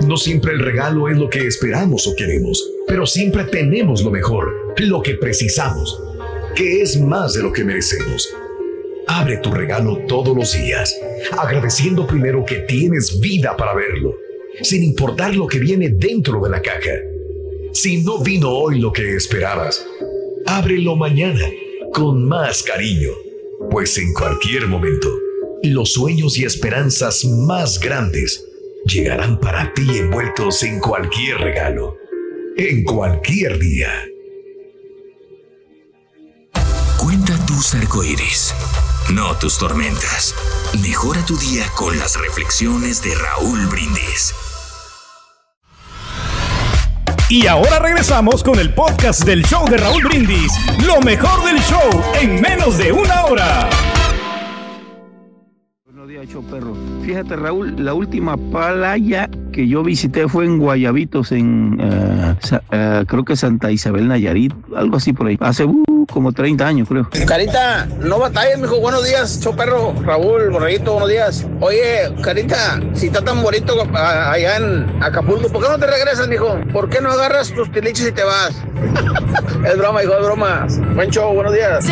No 0.06 0.16
siempre 0.16 0.52
el 0.52 0.60
regalo 0.60 1.10
es 1.10 1.18
lo 1.18 1.28
que 1.28 1.46
esperamos 1.46 2.06
o 2.06 2.16
queremos, 2.16 2.66
pero 2.88 3.04
siempre 3.04 3.44
tenemos 3.44 4.02
lo 4.02 4.10
mejor, 4.10 4.72
lo 4.78 5.02
que 5.02 5.16
precisamos, 5.16 6.02
que 6.54 6.80
es 6.80 6.98
más 6.98 7.34
de 7.34 7.42
lo 7.42 7.52
que 7.52 7.62
merecemos. 7.62 8.34
Abre 9.06 9.36
tu 9.36 9.50
regalo 9.52 9.98
todos 10.08 10.34
los 10.34 10.54
días, 10.54 10.98
agradeciendo 11.36 12.06
primero 12.06 12.42
que 12.42 12.60
tienes 12.60 13.20
vida 13.20 13.54
para 13.58 13.74
verlo, 13.74 14.16
sin 14.62 14.82
importar 14.82 15.36
lo 15.36 15.46
que 15.46 15.58
viene 15.58 15.90
dentro 15.90 16.40
de 16.42 16.48
la 16.48 16.62
caja. 16.62 16.94
Si 17.72 17.98
no 17.98 18.18
vino 18.18 18.48
hoy 18.48 18.80
lo 18.80 18.94
que 18.94 19.14
esperabas, 19.14 19.86
ábrelo 20.46 20.96
mañana 20.96 21.44
con 21.92 22.26
más 22.26 22.62
cariño, 22.62 23.10
pues 23.70 23.98
en 23.98 24.12
cualquier 24.12 24.66
momento 24.66 25.08
los 25.62 25.92
sueños 25.92 26.38
y 26.38 26.44
esperanzas 26.44 27.24
más 27.24 27.80
grandes 27.80 28.44
llegarán 28.86 29.38
para 29.38 29.72
ti 29.74 29.98
envueltos 29.98 30.62
en 30.62 30.80
cualquier 30.80 31.38
regalo, 31.38 31.96
en 32.56 32.84
cualquier 32.84 33.58
día. 33.58 33.90
Cuenta 36.98 37.34
tus 37.46 37.74
arcoíris, 37.74 38.54
no 39.12 39.36
tus 39.36 39.58
tormentas. 39.58 40.34
Mejora 40.82 41.24
tu 41.26 41.36
día 41.36 41.66
con 41.76 41.98
las 41.98 42.18
reflexiones 42.18 43.02
de 43.02 43.14
Raúl 43.14 43.66
Brindis. 43.66 44.34
Y 47.30 47.46
ahora 47.46 47.78
regresamos 47.78 48.42
con 48.42 48.58
el 48.58 48.74
podcast 48.74 49.24
del 49.24 49.44
show 49.44 49.64
de 49.70 49.76
Raúl 49.76 50.02
Brindis. 50.02 50.52
Lo 50.84 51.00
mejor 51.00 51.44
del 51.44 51.60
show 51.60 52.02
en 52.20 52.40
menos 52.40 52.76
de 52.76 52.90
una 52.90 53.24
hora. 53.26 53.70
Buenos 55.84 56.08
días, 56.08 56.26
show 56.26 56.42
perro. 56.42 56.74
Fíjate, 57.04 57.36
Raúl, 57.36 57.76
la 57.84 57.94
última 57.94 58.36
playa 58.36 59.30
que 59.52 59.68
yo 59.68 59.84
visité 59.84 60.26
fue 60.26 60.44
en 60.44 60.58
Guayabitos, 60.58 61.30
en 61.30 61.78
eh, 61.80 63.04
creo 63.06 63.24
que 63.24 63.36
Santa 63.36 63.70
Isabel 63.70 64.08
Nayarit, 64.08 64.52
algo 64.74 64.96
así 64.96 65.12
por 65.12 65.28
ahí. 65.28 65.38
Hace 65.38 65.66
uh, 65.66 65.84
como 66.10 66.32
30 66.32 66.66
años, 66.66 66.88
creo. 66.88 67.08
Carita, 67.26 67.86
no 68.00 68.18
batalles, 68.18 68.58
mijo. 68.58 68.80
Buenos 68.80 69.04
días, 69.04 69.40
choperro. 69.40 69.94
Raúl, 70.02 70.50
Borreguito, 70.50 70.92
buenos 70.92 71.08
días. 71.08 71.46
Oye, 71.60 72.12
Carita, 72.22 72.80
si 72.94 73.06
está 73.06 73.22
tan 73.22 73.42
bonito 73.42 73.74
ah, 73.94 74.32
allá 74.32 74.56
en 74.56 75.02
Acapulco, 75.02 75.48
¿por 75.48 75.62
qué 75.62 75.68
no 75.68 75.78
te 75.78 75.86
regresas, 75.86 76.28
mijo? 76.28 76.58
¿Por 76.72 76.90
qué 76.90 77.00
no 77.00 77.10
agarras 77.10 77.50
tus 77.52 77.70
tiliches 77.72 78.08
y 78.08 78.12
te 78.12 78.24
vas? 78.24 78.50
es 79.66 79.78
broma, 79.78 80.02
hijo, 80.02 80.14
es 80.14 80.24
broma. 80.24 80.66
Buen 80.94 81.10
show, 81.10 81.32
buenos 81.34 81.54
días. 81.54 81.86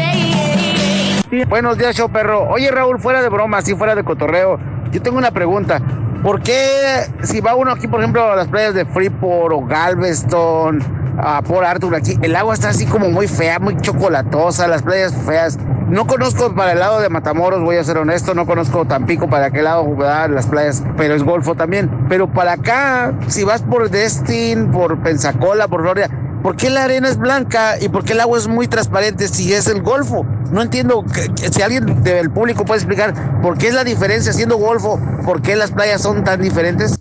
Buenos 1.48 1.78
días, 1.78 1.94
show 1.96 2.10
perro. 2.10 2.48
Oye, 2.48 2.70
Raúl, 2.70 2.98
fuera 2.98 3.22
de 3.22 3.28
broma, 3.28 3.58
así 3.58 3.74
fuera 3.74 3.94
de 3.94 4.02
cotorreo, 4.02 4.58
yo 4.90 5.02
tengo 5.02 5.18
una 5.18 5.30
pregunta. 5.30 5.80
¿Por 6.22 6.42
qué 6.42 7.06
si 7.22 7.40
va 7.40 7.54
uno 7.54 7.70
aquí, 7.70 7.86
por 7.86 8.00
ejemplo, 8.00 8.32
a 8.32 8.34
las 8.34 8.48
playas 8.48 8.74
de 8.74 8.84
Freeport 8.84 9.54
o 9.54 9.64
Galveston, 9.64 10.97
a 11.18 11.42
Port 11.42 11.66
Arthur, 11.66 11.96
aquí, 11.96 12.16
el 12.22 12.36
agua 12.36 12.54
está 12.54 12.70
así 12.70 12.86
como 12.86 13.10
muy 13.10 13.26
fea, 13.26 13.58
muy 13.58 13.76
chocolatosa, 13.76 14.68
las 14.68 14.82
playas 14.82 15.12
feas? 15.26 15.58
No 15.88 16.06
conozco 16.06 16.54
para 16.54 16.72
el 16.72 16.78
lado 16.78 17.00
de 17.00 17.08
Matamoros, 17.08 17.62
voy 17.62 17.76
a 17.76 17.84
ser 17.84 17.96
honesto, 17.96 18.34
no 18.34 18.46
conozco 18.46 18.84
Tampico 18.84 19.28
para 19.28 19.46
aquel 19.46 19.64
lado, 19.64 19.96
¿verdad? 19.96 20.28
las 20.28 20.46
playas, 20.46 20.82
pero 20.96 21.14
es 21.14 21.22
Golfo 21.22 21.54
también. 21.54 21.90
Pero 22.08 22.30
para 22.30 22.52
acá, 22.52 23.14
si 23.26 23.42
vas 23.42 23.62
por 23.62 23.88
Destin, 23.88 24.70
por 24.70 25.02
Pensacola, 25.02 25.66
por 25.66 25.80
Florida, 25.80 26.08
¿por 26.42 26.56
qué 26.56 26.68
la 26.68 26.84
arena 26.84 27.08
es 27.08 27.16
blanca 27.16 27.80
y 27.80 27.88
por 27.88 28.04
qué 28.04 28.12
el 28.12 28.20
agua 28.20 28.38
es 28.38 28.48
muy 28.48 28.68
transparente 28.68 29.28
si 29.28 29.52
es 29.54 29.66
el 29.66 29.82
Golfo? 29.82 30.26
No 30.52 30.62
entiendo 30.62 31.04
si 31.50 31.62
alguien 31.62 32.02
del 32.02 32.30
público 32.30 32.64
puede 32.64 32.80
explicar 32.80 33.14
por 33.40 33.56
qué 33.56 33.68
es 33.68 33.74
la 33.74 33.84
diferencia 33.84 34.32
siendo 34.32 34.56
Golfo, 34.58 35.00
por 35.24 35.40
qué 35.40 35.56
las 35.56 35.70
playas 35.70 36.02
son 36.02 36.22
tan 36.22 36.40
diferentes. 36.40 37.00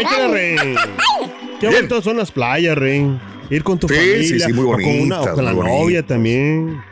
Échale, 0.00 0.28
Rey. 0.32 0.74
Qué 1.60 1.66
bonitas 1.68 2.04
son 2.04 2.16
las 2.16 2.30
playas, 2.30 2.76
Rey. 2.76 3.18
Ir 3.50 3.62
con 3.62 3.78
tu 3.78 3.88
Sí, 3.88 3.94
familia. 3.94 4.22
sí, 4.28 4.40
sí, 4.40 4.52
muy 4.52 4.64
o 4.64 4.72
con, 4.72 4.84
una- 4.84 5.20
o 5.20 5.24
bonitas, 5.24 5.34
con 5.34 5.44
la 5.44 5.52
novia 5.52 6.04
también. 6.06 6.82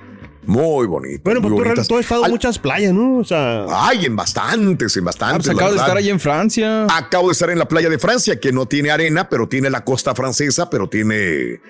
Muy 0.46 0.86
bonito. 0.86 1.22
Bueno, 1.24 1.40
muy 1.40 1.50
pues 1.64 1.88
tú, 1.88 1.94
has 1.96 2.00
estado 2.02 2.26
en 2.26 2.30
muchas 2.30 2.58
playas, 2.58 2.92
¿no? 2.92 3.16
O 3.16 3.24
sea. 3.24 3.64
Ay, 3.70 4.04
en 4.04 4.14
bastantes, 4.14 4.94
en 4.94 5.04
bastantes. 5.04 5.46
pues 5.46 5.56
acabo 5.56 5.72
de 5.72 5.78
estar 5.78 5.96
ahí 5.96 6.10
en 6.10 6.20
Francia. 6.20 6.86
Acabo 6.90 7.28
de 7.28 7.32
estar 7.32 7.48
en 7.48 7.58
la 7.58 7.66
playa 7.66 7.88
de 7.88 7.98
Francia, 7.98 8.38
que 8.38 8.52
no 8.52 8.66
tiene 8.66 8.90
arena, 8.90 9.26
pero 9.30 9.48
tiene 9.48 9.70
la 9.70 9.84
costa 9.84 10.14
francesa, 10.14 10.68
pero 10.68 10.86
tiene, 10.88 11.60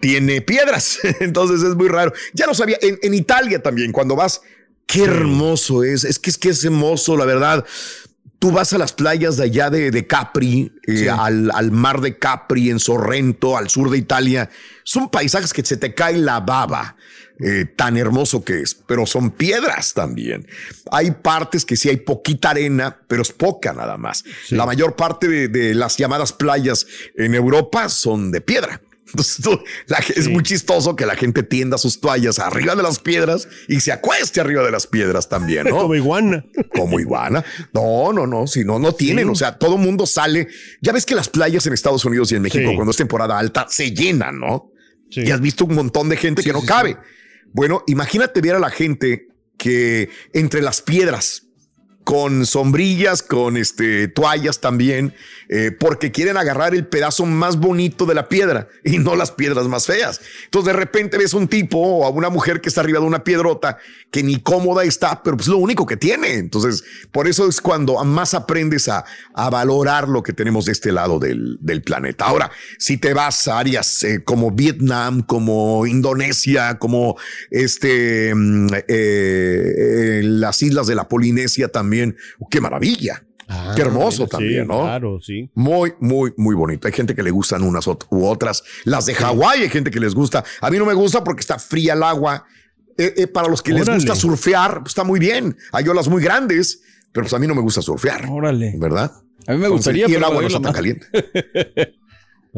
tiene 0.00 0.40
piedras. 0.40 0.98
Entonces 1.20 1.62
es 1.62 1.76
muy 1.76 1.86
raro. 1.88 2.12
Ya 2.32 2.46
no 2.46 2.54
sabía, 2.54 2.78
en, 2.82 2.98
en 3.00 3.14
Italia 3.14 3.62
también, 3.62 3.92
cuando 3.92 4.16
vas, 4.16 4.42
qué 4.86 5.04
hermoso 5.04 5.84
es. 5.84 6.02
Es 6.02 6.18
que 6.18 6.30
es 6.30 6.36
que 6.36 6.48
es 6.48 6.64
hermoso, 6.64 7.16
la 7.16 7.26
verdad. 7.26 7.64
Tú 8.38 8.50
vas 8.52 8.72
a 8.72 8.78
las 8.78 8.92
playas 8.92 9.36
de 9.38 9.44
allá 9.44 9.70
de, 9.70 9.90
de 9.90 10.06
Capri, 10.06 10.72
eh, 10.86 11.08
al, 11.10 11.50
al 11.52 11.70
mar 11.70 12.00
de 12.00 12.18
Capri, 12.18 12.70
en 12.70 12.78
Sorrento, 12.78 13.56
al 13.56 13.70
sur 13.70 13.90
de 13.90 13.98
Italia. 13.98 14.50
Son 14.84 15.08
paisajes 15.10 15.52
que 15.52 15.64
se 15.64 15.76
te 15.76 15.94
cae 15.94 16.18
la 16.18 16.40
baba. 16.40 16.96
eh, 17.38 17.66
tan 17.76 17.96
hermoso 17.96 18.44
que 18.44 18.60
es, 18.62 18.74
pero 18.74 19.04
son 19.06 19.30
piedras 19.30 19.92
también. 19.94 20.46
Hay 20.90 21.10
partes 21.10 21.64
que 21.64 21.76
sí 21.76 21.88
hay 21.88 21.98
poquita 21.98 22.50
arena, 22.50 22.98
pero 23.08 23.22
es 23.22 23.32
poca 23.32 23.72
nada 23.72 23.96
más. 23.98 24.24
La 24.50 24.64
mayor 24.64 24.96
parte 24.96 25.28
de, 25.28 25.48
de 25.48 25.74
las 25.74 25.96
llamadas 25.98 26.32
playas 26.32 26.86
en 27.16 27.34
Europa 27.34 27.88
son 27.88 28.30
de 28.32 28.40
piedra. 28.40 28.80
Entonces, 29.08 29.36
tú- 29.42 29.62
la 29.86 29.98
ge- 29.98 30.14
es 30.16 30.28
muy 30.28 30.42
chistoso 30.42 30.96
que 30.96 31.06
la 31.06 31.14
gente 31.16 31.42
tienda 31.42 31.78
sus 31.78 32.00
toallas 32.00 32.38
arriba 32.38 32.74
de 32.74 32.82
las 32.82 32.98
piedras 32.98 33.48
y 33.68 33.80
se 33.80 33.92
acueste 33.92 34.40
arriba 34.40 34.62
de 34.64 34.70
las 34.70 34.86
piedras 34.86 35.28
también, 35.28 35.64
¿no? 35.68 35.76
Como 35.82 35.94
iguana. 35.94 36.44
Como 36.74 36.98
iguana. 37.00 37.44
No, 37.72 38.12
no, 38.12 38.26
no, 38.26 38.46
si 38.46 38.64
no, 38.64 38.78
no 38.78 38.92
tienen. 38.92 39.26
Sí. 39.26 39.30
O 39.32 39.34
sea, 39.34 39.58
todo 39.58 39.78
mundo 39.78 40.06
sale. 40.06 40.48
Ya 40.80 40.92
ves 40.92 41.06
que 41.06 41.14
las 41.14 41.28
playas 41.28 41.66
en 41.66 41.72
Estados 41.72 42.04
Unidos 42.04 42.32
y 42.32 42.36
en 42.36 42.42
México, 42.42 42.68
Sí. 42.70 42.74
cuando 42.74 42.90
es 42.90 42.96
temporada 42.96 43.38
alta, 43.38 43.66
se 43.70 43.92
llenan, 43.92 44.40
¿no? 44.40 44.72
Y 45.10 45.30
has 45.30 45.40
visto 45.40 45.64
un 45.64 45.74
montón 45.76 46.08
de 46.08 46.16
gente 46.16 46.42
que 46.42 46.52
no 46.52 46.62
cabe. 46.62 46.96
Bueno, 47.52 47.84
imagínate 47.86 48.40
ver 48.40 48.56
a 48.56 48.58
la 48.58 48.70
gente 48.70 49.28
que 49.56 50.10
entre 50.34 50.60
las 50.60 50.82
piedras, 50.82 51.45
con 52.06 52.46
sombrillas, 52.46 53.20
con 53.20 53.56
este, 53.56 54.06
toallas 54.06 54.60
también, 54.60 55.12
eh, 55.48 55.72
porque 55.72 56.12
quieren 56.12 56.36
agarrar 56.36 56.72
el 56.72 56.86
pedazo 56.86 57.26
más 57.26 57.56
bonito 57.56 58.06
de 58.06 58.14
la 58.14 58.28
piedra 58.28 58.68
y 58.84 58.98
no 58.98 59.16
las 59.16 59.32
piedras 59.32 59.66
más 59.66 59.86
feas. 59.86 60.20
Entonces 60.44 60.72
de 60.72 60.78
repente 60.78 61.18
ves 61.18 61.34
un 61.34 61.48
tipo 61.48 61.78
o 61.78 62.06
a 62.06 62.10
una 62.10 62.30
mujer 62.30 62.60
que 62.60 62.68
está 62.68 62.82
arriba 62.82 63.00
de 63.00 63.06
una 63.06 63.24
piedrota 63.24 63.78
que 64.12 64.22
ni 64.22 64.38
cómoda 64.38 64.84
está, 64.84 65.20
pero 65.24 65.36
pues 65.36 65.48
lo 65.48 65.58
único 65.58 65.84
que 65.84 65.96
tiene. 65.96 66.34
Entonces 66.34 66.84
por 67.10 67.26
eso 67.26 67.48
es 67.48 67.60
cuando 67.60 68.02
más 68.04 68.34
aprendes 68.34 68.88
a, 68.88 69.04
valorar 69.50 70.08
lo 70.08 70.22
que 70.22 70.32
tenemos 70.32 70.66
de 70.66 70.72
este 70.72 70.92
lado 70.92 71.18
del, 71.18 71.58
planeta. 71.84 72.26
Ahora, 72.26 72.52
si 72.78 72.98
te 72.98 73.14
vas 73.14 73.48
a 73.48 73.58
áreas 73.58 74.04
eh, 74.04 74.22
como 74.24 74.52
Vietnam, 74.52 75.22
como 75.22 75.86
Indonesia, 75.86 76.78
como 76.78 77.16
este, 77.50 78.32
mm, 78.32 78.68
eh, 78.86 80.20
las 80.24 80.62
islas 80.62 80.86
de 80.86 80.94
la 80.94 81.08
Polinesia 81.08 81.68
también, 81.68 81.95
qué 82.50 82.60
maravilla. 82.60 83.22
Qué 83.76 83.82
hermoso 83.82 84.26
también, 84.26 84.66
¿no? 84.66 84.82
Claro, 84.82 85.20
sí. 85.20 85.48
Muy, 85.54 85.92
muy, 86.00 86.32
muy 86.36 86.54
bonito. 86.56 86.88
Hay 86.88 86.92
gente 86.92 87.14
que 87.14 87.22
le 87.22 87.30
gustan 87.30 87.62
unas 87.62 87.86
u 87.86 88.24
otras. 88.24 88.62
Las 88.84 89.06
de 89.06 89.14
Hawái 89.14 89.62
hay 89.62 89.68
gente 89.68 89.90
que 89.90 90.00
les 90.00 90.14
gusta. 90.14 90.44
A 90.60 90.70
mí 90.70 90.78
no 90.78 90.84
me 90.84 90.94
gusta 90.94 91.22
porque 91.22 91.40
está 91.40 91.58
fría 91.58 91.92
el 91.94 92.02
agua. 92.02 92.44
Eh, 92.98 93.14
eh, 93.16 93.26
para 93.26 93.48
los 93.48 93.62
que 93.62 93.72
les 93.72 93.88
gusta 93.88 94.16
surfear, 94.16 94.80
pues 94.80 94.90
está 94.90 95.04
muy 95.04 95.20
bien. 95.20 95.56
Hay 95.72 95.86
olas 95.86 96.08
muy 96.08 96.22
grandes, 96.22 96.82
pero 97.12 97.24
pues 97.24 97.34
a 97.34 97.38
mí 97.38 97.46
no 97.46 97.54
me 97.54 97.60
gusta 97.60 97.82
surfear. 97.82 98.26
Órale. 98.28 98.74
¿Verdad? 98.78 99.12
A 99.46 99.52
mí 99.52 99.58
me 99.58 99.66
Entonces, 99.66 99.70
gustaría, 99.70 100.08
Y 100.08 100.14
el 100.14 100.24
agua 100.24 100.40
no 100.40 100.48
está 100.48 100.60
tan 100.60 100.72
caliente. 100.72 101.06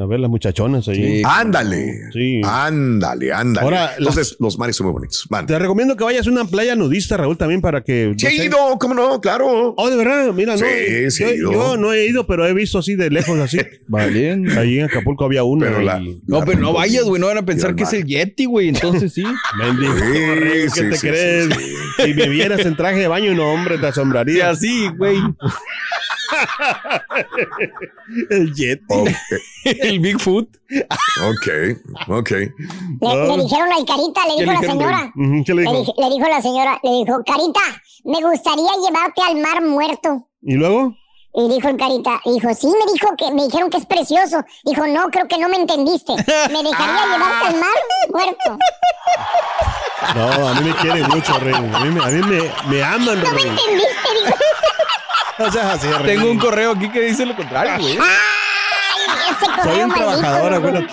A 0.00 0.06
ver, 0.06 0.20
las 0.20 0.30
muchachonas 0.30 0.87
ahí. 0.88 1.22
Ándale. 1.24 1.92
Sí. 2.12 2.40
Ándale, 2.44 3.32
ándale. 3.32 3.64
Ahora, 3.64 3.94
Entonces, 3.98 4.37
los 4.38 4.56
mares 4.58 4.76
son 4.76 4.87
muy 4.87 4.92
bonitos. 4.94 5.26
Van. 5.28 5.44
Te 5.46 5.58
recomiendo 5.58 5.96
que 5.96 6.04
vayas 6.04 6.26
a 6.26 6.30
una 6.30 6.44
playa 6.44 6.76
nudista, 6.76 7.16
Raúl, 7.16 7.37
también 7.37 7.61
para 7.61 7.82
que. 7.82 8.14
Sí, 8.16 8.26
he 8.26 8.44
ido, 8.44 8.56
¿cómo 8.78 8.94
no? 8.94 9.20
Claro. 9.20 9.74
Oh, 9.76 9.90
de 9.90 9.96
verdad, 9.96 10.32
mira, 10.32 10.52
no. 10.52 10.58
Sí, 10.58 11.11
sí 11.11 11.22
yo, 11.24 11.28
he 11.30 11.34
ido. 11.37 11.52
yo 11.52 11.76
no 11.76 11.92
he 11.92 12.06
ido, 12.06 12.26
pero 12.26 12.46
he 12.46 12.54
visto 12.54 12.78
así 12.78 12.94
de 12.94 13.11
lejos, 13.11 13.38
así. 13.40 13.58
Valiendo. 13.88 14.58
Ahí 14.61 14.78
en 14.78 14.84
Acapulco 14.84 15.24
había 15.24 15.42
una. 15.42 15.66
Pero 15.66 15.80
la- 15.82 15.98
y- 16.00 16.20
No, 16.26 16.44
pero 16.44 16.58
no 16.61 16.72
vayas, 16.72 17.04
güey. 17.04 17.20
No 17.20 17.26
van 17.26 17.38
a 17.38 17.44
pensar 17.44 17.74
que 17.74 17.82
es 17.82 17.92
el 17.92 18.04
Yeti, 18.04 18.44
güey. 18.44 18.68
Entonces 18.68 19.12
sí. 19.12 19.24
Mendigo, 19.58 19.94
Sí, 19.94 20.02
¿qué 20.04 20.68
sí, 20.70 20.80
te 20.90 20.96
sí, 20.96 21.08
crees? 21.08 21.48
sí, 21.54 22.04
Si 22.04 22.14
me 22.14 22.28
vieras 22.28 22.61
en 22.64 22.76
traje 22.76 23.00
de 23.00 23.08
baño, 23.08 23.34
no, 23.34 23.52
hombre, 23.52 23.74
te 23.76 23.82
Sí, 23.82 23.88
asombraría. 23.88 24.50
así, 24.50 24.88
güey. 24.96 25.16
El 28.30 28.52
jet. 28.54 28.80
Ok, 28.88 29.08
El 29.88 30.01
Bigfoot. 30.01 30.48
ok. 31.29 32.09
ok. 32.09 32.31
Le, 32.31 33.37
le 33.37 33.42
dijeron 33.42 33.72
al 33.72 33.85
Carita, 33.85 34.20
le 34.27 34.35
¿Qué 34.37 34.40
dijo 34.42 34.53
la 34.53 34.61
señora. 34.61 35.12
¿Qué 35.46 35.55
le 35.55 35.62
Le, 35.64 35.70
dijo? 35.70 35.92
dij- 35.92 35.94
le 36.09 36.14
dijo 36.14 36.29
la 36.29 36.42
señora, 36.42 36.81
le 36.83 36.90
dijo, 36.90 37.22
Carita, 37.27 37.61
me 38.05 38.20
gustaría 38.22 38.70
llevarte 38.85 39.22
al 39.27 39.37
mar 39.37 39.62
muerto. 39.62 40.27
¿Y 40.42 40.55
luego? 40.55 40.94
Y 41.35 41.48
dijo 41.55 41.68
el 41.68 41.77
Carita, 41.77 42.20
dijo, 42.24 42.53
sí, 42.55 42.66
me 42.66 42.92
dijo 42.92 43.14
que 43.16 43.31
me 43.33 43.44
dijeron 43.44 43.70
que 43.70 43.77
es 43.79 43.87
precioso. 43.87 44.42
Dijo, 44.64 44.87
no, 44.87 45.09
creo 45.11 45.29
que 45.29 45.38
no 45.38 45.48
me 45.48 45.57
entendiste. 45.57 46.12
Me 46.16 46.62
dejaría 46.62 47.07
llevarte 47.12 47.46
al 47.46 47.61
mar 47.61 47.79
muerto. 48.11 48.59
No, 50.14 50.48
a 50.48 50.55
mí 50.55 50.68
me 50.68 50.74
quieren 50.77 51.03
mucho, 51.09 51.38
Rey. 51.38 51.55
A 51.55 51.61
mí 51.61 51.90
me, 51.90 52.03
a 52.03 52.07
mí 52.09 52.22
me, 52.22 52.51
me 52.70 52.83
aman, 52.83 53.20
No 53.22 53.33
me 53.33 53.42
entendiste, 53.42 54.09
dijo. 54.24 54.37
No 55.38 55.53
seas 55.53 55.66
así, 55.77 55.87
Rey. 55.87 56.16
Tengo 56.16 56.31
un 56.33 56.38
correo 56.38 56.72
aquí 56.72 56.88
que 56.90 57.01
dice 57.03 57.24
lo 57.24 57.37
contrario, 57.37 57.79
güey. 57.79 57.96
Soy 59.62 59.81
un 59.81 59.92
trabajador, 59.92 60.55
acuérdate. 60.55 60.88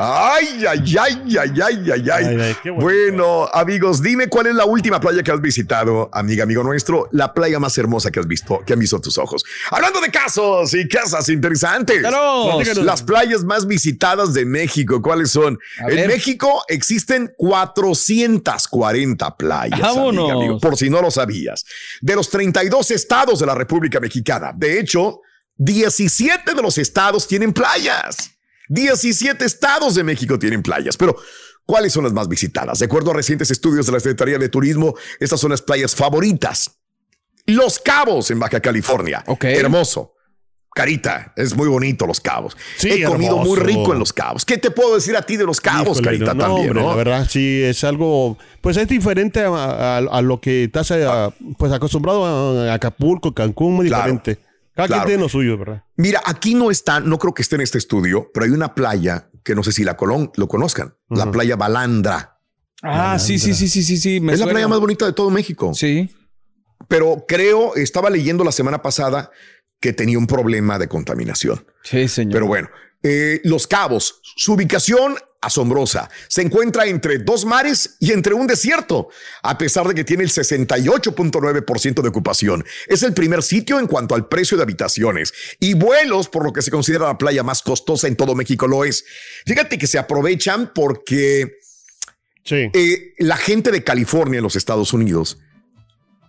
Ay, 0.00 0.64
ay, 0.68 0.96
ay, 0.96 1.36
ay, 1.36 1.60
ay, 1.60 1.90
ay, 1.90 2.10
ay. 2.10 2.54
bueno, 2.70 3.48
amigos, 3.52 4.00
dime 4.00 4.28
cuál 4.28 4.46
es 4.46 4.54
la 4.54 4.64
última 4.64 5.00
playa 5.00 5.24
que 5.24 5.32
has 5.32 5.40
visitado, 5.40 6.08
amiga, 6.12 6.44
amigo 6.44 6.62
nuestro, 6.62 7.08
la 7.10 7.34
playa 7.34 7.58
más 7.58 7.76
hermosa 7.78 8.12
que 8.12 8.20
has 8.20 8.28
visto, 8.28 8.60
que 8.64 8.74
han 8.74 8.78
visto 8.78 9.00
tus 9.00 9.18
ojos. 9.18 9.44
Hablando 9.70 10.00
de 10.00 10.08
casos 10.10 10.72
y 10.74 10.86
casas 10.86 11.28
interesantes. 11.28 12.00
Las 12.76 13.02
playas 13.02 13.42
más 13.42 13.66
visitadas 13.66 14.34
de 14.34 14.44
México, 14.44 15.02
¿cuáles 15.02 15.32
son? 15.32 15.58
A 15.80 15.90
en 15.90 15.96
ver. 15.96 16.08
México 16.08 16.62
existen 16.68 17.34
440 17.36 19.36
playas. 19.36 19.80
Vámonos. 19.80 20.30
amiga, 20.30 20.34
amigo, 20.34 20.60
por 20.60 20.76
si 20.76 20.90
no 20.90 21.02
lo 21.02 21.10
sabías. 21.10 21.64
De 22.00 22.14
los 22.14 22.30
32 22.30 22.92
estados 22.92 23.40
de 23.40 23.46
la 23.46 23.56
República 23.56 23.98
Mexicana. 23.98 24.52
De 24.54 24.78
hecho, 24.78 25.22
17 25.58 26.54
de 26.54 26.62
los 26.62 26.78
estados 26.78 27.26
tienen 27.26 27.52
playas. 27.52 28.30
17 28.68 29.44
estados 29.44 29.94
de 29.94 30.04
México 30.04 30.38
tienen 30.38 30.62
playas, 30.62 30.96
pero 30.96 31.16
¿cuáles 31.66 31.92
son 31.92 32.04
las 32.04 32.12
más 32.12 32.28
visitadas? 32.28 32.78
De 32.78 32.84
acuerdo 32.86 33.10
a 33.10 33.14
recientes 33.14 33.50
estudios 33.50 33.86
de 33.86 33.92
la 33.92 34.00
Secretaría 34.00 34.38
de 34.38 34.48
Turismo, 34.48 34.94
estas 35.20 35.40
son 35.40 35.50
las 35.50 35.62
playas 35.62 35.94
favoritas. 35.94 36.70
Los 37.46 37.78
Cabos 37.78 38.30
en 38.30 38.38
Baja 38.38 38.60
California. 38.60 39.24
Hermoso. 39.40 40.14
Carita, 40.74 41.32
es 41.34 41.56
muy 41.56 41.66
bonito 41.66 42.06
Los 42.06 42.20
Cabos. 42.20 42.56
Sí, 42.76 42.90
He 42.90 43.02
comido 43.04 43.38
muy 43.38 43.58
rico 43.58 43.92
en 43.94 43.98
Los 43.98 44.12
Cabos. 44.12 44.44
¿Qué 44.44 44.58
te 44.58 44.70
puedo 44.70 44.94
decir 44.94 45.16
a 45.16 45.22
ti 45.22 45.36
de 45.36 45.44
Los 45.44 45.60
Cabos, 45.60 45.98
Híjole, 45.98 46.04
Carita, 46.04 46.34
no, 46.34 46.44
también? 46.44 46.68
hombre, 46.68 46.82
¿no? 46.84 46.90
La 46.90 46.94
verdad, 46.96 47.26
sí, 47.28 47.62
es 47.64 47.82
algo, 47.82 48.38
pues 48.60 48.76
es 48.76 48.86
diferente 48.86 49.40
a, 49.40 49.48
a- 49.48 49.96
a 49.98 50.22
lo 50.22 50.40
que 50.40 50.64
estás 50.64 50.90
eh, 50.92 51.04
pues 51.58 51.72
acostumbrado 51.72 52.24
a 52.70 52.74
Acapulco, 52.74 53.34
Cancún, 53.34 53.74
muy 53.74 53.88
Claro, 53.88 54.12
diferente. 54.12 54.46
Cada 54.78 54.86
claro. 54.86 55.02
quien 55.02 55.08
tiene 55.08 55.22
lo 55.24 55.28
suyo, 55.28 55.58
¿verdad? 55.58 55.82
Mira, 55.96 56.22
aquí 56.24 56.54
no 56.54 56.70
está, 56.70 57.00
no 57.00 57.18
creo 57.18 57.34
que 57.34 57.42
esté 57.42 57.56
en 57.56 57.62
este 57.62 57.78
estudio, 57.78 58.30
pero 58.32 58.46
hay 58.46 58.52
una 58.52 58.76
playa 58.76 59.28
que 59.42 59.56
no 59.56 59.64
sé 59.64 59.72
si 59.72 59.82
la 59.82 59.96
Colón 59.96 60.30
lo 60.36 60.46
conozcan, 60.46 60.94
la 61.08 61.32
playa 61.32 61.56
Balandra. 61.56 62.38
Ah, 62.80 63.18
sí, 63.18 63.40
sí, 63.40 63.54
sí, 63.54 63.66
sí, 63.66 63.82
sí, 63.82 63.96
sí. 63.96 64.20
me 64.20 64.34
es 64.34 64.38
la 64.38 64.46
playa 64.46 64.68
más 64.68 64.78
bonita 64.78 65.04
de 65.04 65.12
todo 65.12 65.30
México. 65.30 65.74
Sí. 65.74 66.14
Pero 66.86 67.24
creo, 67.26 67.74
estaba 67.74 68.08
leyendo 68.08 68.44
la 68.44 68.52
semana 68.52 68.80
pasada 68.80 69.32
que 69.80 69.92
tenía 69.92 70.16
un 70.16 70.28
problema 70.28 70.78
de 70.78 70.86
contaminación. 70.86 71.66
Sí, 71.82 72.06
señor. 72.06 72.34
Pero 72.34 72.46
bueno, 72.46 72.68
eh, 73.02 73.40
Los 73.42 73.66
Cabos, 73.66 74.20
su 74.22 74.52
ubicación 74.52 75.16
asombrosa. 75.40 76.10
Se 76.28 76.42
encuentra 76.42 76.86
entre 76.86 77.18
dos 77.18 77.44
mares 77.44 77.96
y 78.00 78.12
entre 78.12 78.34
un 78.34 78.46
desierto, 78.46 79.08
a 79.42 79.56
pesar 79.56 79.86
de 79.86 79.94
que 79.94 80.04
tiene 80.04 80.24
el 80.24 80.30
68.9% 80.30 82.02
de 82.02 82.08
ocupación. 82.08 82.64
Es 82.86 83.02
el 83.02 83.14
primer 83.14 83.42
sitio 83.42 83.78
en 83.78 83.86
cuanto 83.86 84.14
al 84.14 84.28
precio 84.28 84.56
de 84.56 84.64
habitaciones 84.64 85.32
y 85.60 85.74
vuelos, 85.74 86.28
por 86.28 86.44
lo 86.44 86.52
que 86.52 86.62
se 86.62 86.70
considera 86.70 87.06
la 87.06 87.18
playa 87.18 87.42
más 87.42 87.62
costosa 87.62 88.08
en 88.08 88.16
todo 88.16 88.34
México 88.34 88.66
lo 88.66 88.84
es. 88.84 89.04
Fíjate 89.46 89.78
que 89.78 89.86
se 89.86 89.98
aprovechan 89.98 90.72
porque 90.74 91.58
eh, 92.50 93.14
la 93.18 93.36
gente 93.36 93.70
de 93.70 93.84
California 93.84 94.38
en 94.38 94.44
los 94.44 94.56
Estados 94.56 94.92
Unidos 94.92 95.38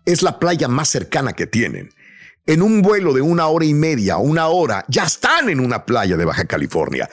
es 0.05 0.21
la 0.21 0.39
playa 0.39 0.67
más 0.67 0.89
cercana 0.89 1.33
que 1.33 1.47
tienen. 1.47 1.89
En 2.45 2.61
un 2.61 2.81
vuelo 2.81 3.13
de 3.13 3.21
una 3.21 3.47
hora 3.47 3.65
y 3.65 3.73
media, 3.73 4.17
una 4.17 4.47
hora, 4.47 4.85
ya 4.87 5.03
están 5.03 5.49
en 5.49 5.59
una 5.59 5.85
playa 5.85 6.17
de 6.17 6.25
Baja 6.25 6.45
California. 6.45 7.09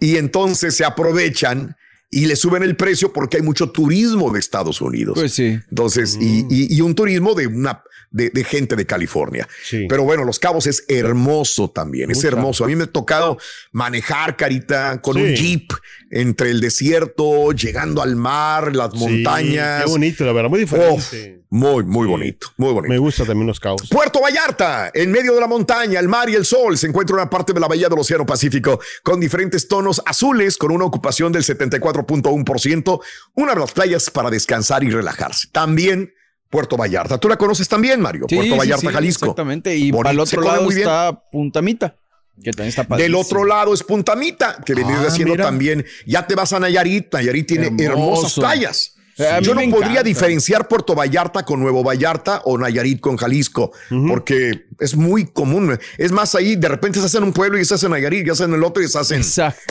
Y 0.00 0.16
entonces 0.16 0.74
se 0.74 0.84
aprovechan 0.84 1.76
y 2.10 2.26
le 2.26 2.36
suben 2.36 2.62
el 2.62 2.76
precio 2.76 3.12
porque 3.12 3.38
hay 3.38 3.42
mucho 3.42 3.70
turismo 3.70 4.30
de 4.32 4.38
Estados 4.38 4.80
Unidos. 4.80 5.14
Pues 5.18 5.32
sí. 5.32 5.58
Entonces, 5.70 6.16
y, 6.20 6.40
y- 6.50 6.76
y 6.76 6.80
un 6.80 6.94
turismo 6.94 7.34
de 7.34 7.46
una 7.46 7.82
de, 8.16 8.30
de 8.30 8.44
gente 8.44 8.74
de 8.76 8.86
California. 8.86 9.46
Pero 9.88 10.02
bueno, 10.04 10.24
Los 10.24 10.38
Cabos 10.38 10.66
es 10.66 10.84
hermoso 10.88 11.70
también, 11.70 12.10
es 12.10 12.24
hermoso. 12.24 12.64
A 12.64 12.66
mí 12.66 12.74
me 12.74 12.84
ha 12.84 12.86
tocado 12.86 13.38
manejar, 13.72 14.36
Carita, 14.36 15.00
con 15.02 15.16
Sí. 15.16 15.22
un 15.22 15.34
jeep 15.34 15.72
entre 16.10 16.50
el 16.50 16.60
desierto, 16.60 17.52
llegando 17.52 18.00
al 18.02 18.16
mar, 18.16 18.74
las 18.74 18.94
montañas. 18.94 19.84
Qué 19.84 19.90
bonito, 19.90 20.24
la 20.24 20.32
verdad, 20.32 20.48
muy 20.50 20.60
diferente. 20.60 21.42
muy, 21.50 21.84
muy 21.84 22.06
bonito, 22.06 22.48
muy 22.56 22.72
bonito. 22.72 22.88
Me 22.92 22.98
gusta 22.98 23.24
también 23.24 23.46
los 23.46 23.60
cabos. 23.60 23.88
Puerto 23.90 24.20
Vallarta, 24.20 24.90
en 24.94 25.10
medio 25.12 25.34
de 25.34 25.40
la 25.40 25.46
montaña, 25.46 26.00
el 26.00 26.08
mar 26.08 26.28
y 26.30 26.34
el 26.34 26.44
sol, 26.44 26.76
se 26.78 26.86
encuentra 26.86 27.14
una 27.14 27.28
parte 27.30 27.52
de 27.52 27.60
la 27.60 27.68
bahía 27.68 27.88
del 27.88 27.98
Océano 27.98 28.24
Pacífico 28.26 28.80
con 29.02 29.20
diferentes 29.20 29.68
tonos 29.68 30.00
azules, 30.06 30.56
con 30.56 30.70
una 30.72 30.84
ocupación 30.84 31.32
del 31.32 31.42
74.1%, 31.44 33.00
una 33.34 33.54
de 33.54 33.60
las 33.60 33.72
playas 33.72 34.10
para 34.10 34.30
descansar 34.30 34.84
y 34.84 34.90
relajarse. 34.90 35.48
También 35.52 36.12
Puerto 36.50 36.76
Vallarta. 36.76 37.18
¿Tú 37.18 37.28
la 37.28 37.36
conoces 37.36 37.68
también, 37.68 38.00
Mario? 38.00 38.26
Sí, 38.28 38.36
Puerto 38.36 38.56
Vallarta, 38.56 38.88
sí, 38.88 38.94
Jalisco. 38.94 39.24
Exactamente. 39.26 39.76
Y 39.76 39.92
para 39.92 40.10
el 40.10 40.20
otro 40.20 40.42
lado 40.42 40.70
está 40.70 41.20
Puntamita, 41.30 41.96
que 42.42 42.50
también 42.52 42.68
está 42.68 42.96
Del 42.96 43.14
otro 43.14 43.44
lado 43.44 43.74
es 43.74 43.82
Puntamita, 43.82 44.58
que 44.64 44.74
venía 44.74 44.96
Ah, 45.00 45.06
haciendo 45.08 45.34
mira. 45.34 45.44
también. 45.44 45.84
Ya 46.06 46.26
te 46.26 46.34
vas 46.34 46.52
a 46.52 46.60
Nayarit. 46.60 47.12
Nayarit 47.12 47.46
tiene 47.48 47.66
Hermoso. 47.66 47.82
hermosas 47.92 48.34
playas. 48.34 48.92
Eh, 49.18 49.38
Yo 49.40 49.54
no 49.54 49.62
podría 49.70 49.78
encanta. 49.92 50.02
diferenciar 50.02 50.68
Puerto 50.68 50.94
Vallarta 50.94 51.42
con 51.42 51.58
Nuevo 51.58 51.82
Vallarta 51.82 52.42
o 52.44 52.58
Nayarit 52.58 53.00
con 53.00 53.16
Jalisco, 53.16 53.72
porque 54.08 54.65
es 54.78 54.96
muy 54.96 55.26
común. 55.26 55.78
Es 55.98 56.12
más, 56.12 56.34
ahí 56.34 56.56
de 56.56 56.68
repente 56.68 56.98
estás 56.98 57.14
en 57.14 57.22
un 57.24 57.32
pueblo 57.32 57.58
y 57.58 57.62
estás 57.62 57.82
en 57.82 57.90
Nayarit, 57.90 58.26
y 58.26 58.30
estás 58.30 58.46
en 58.46 58.54
el 58.54 58.62
otro 58.64 58.82
y 58.82 58.86
estás 58.86 59.10
en, 59.10 59.22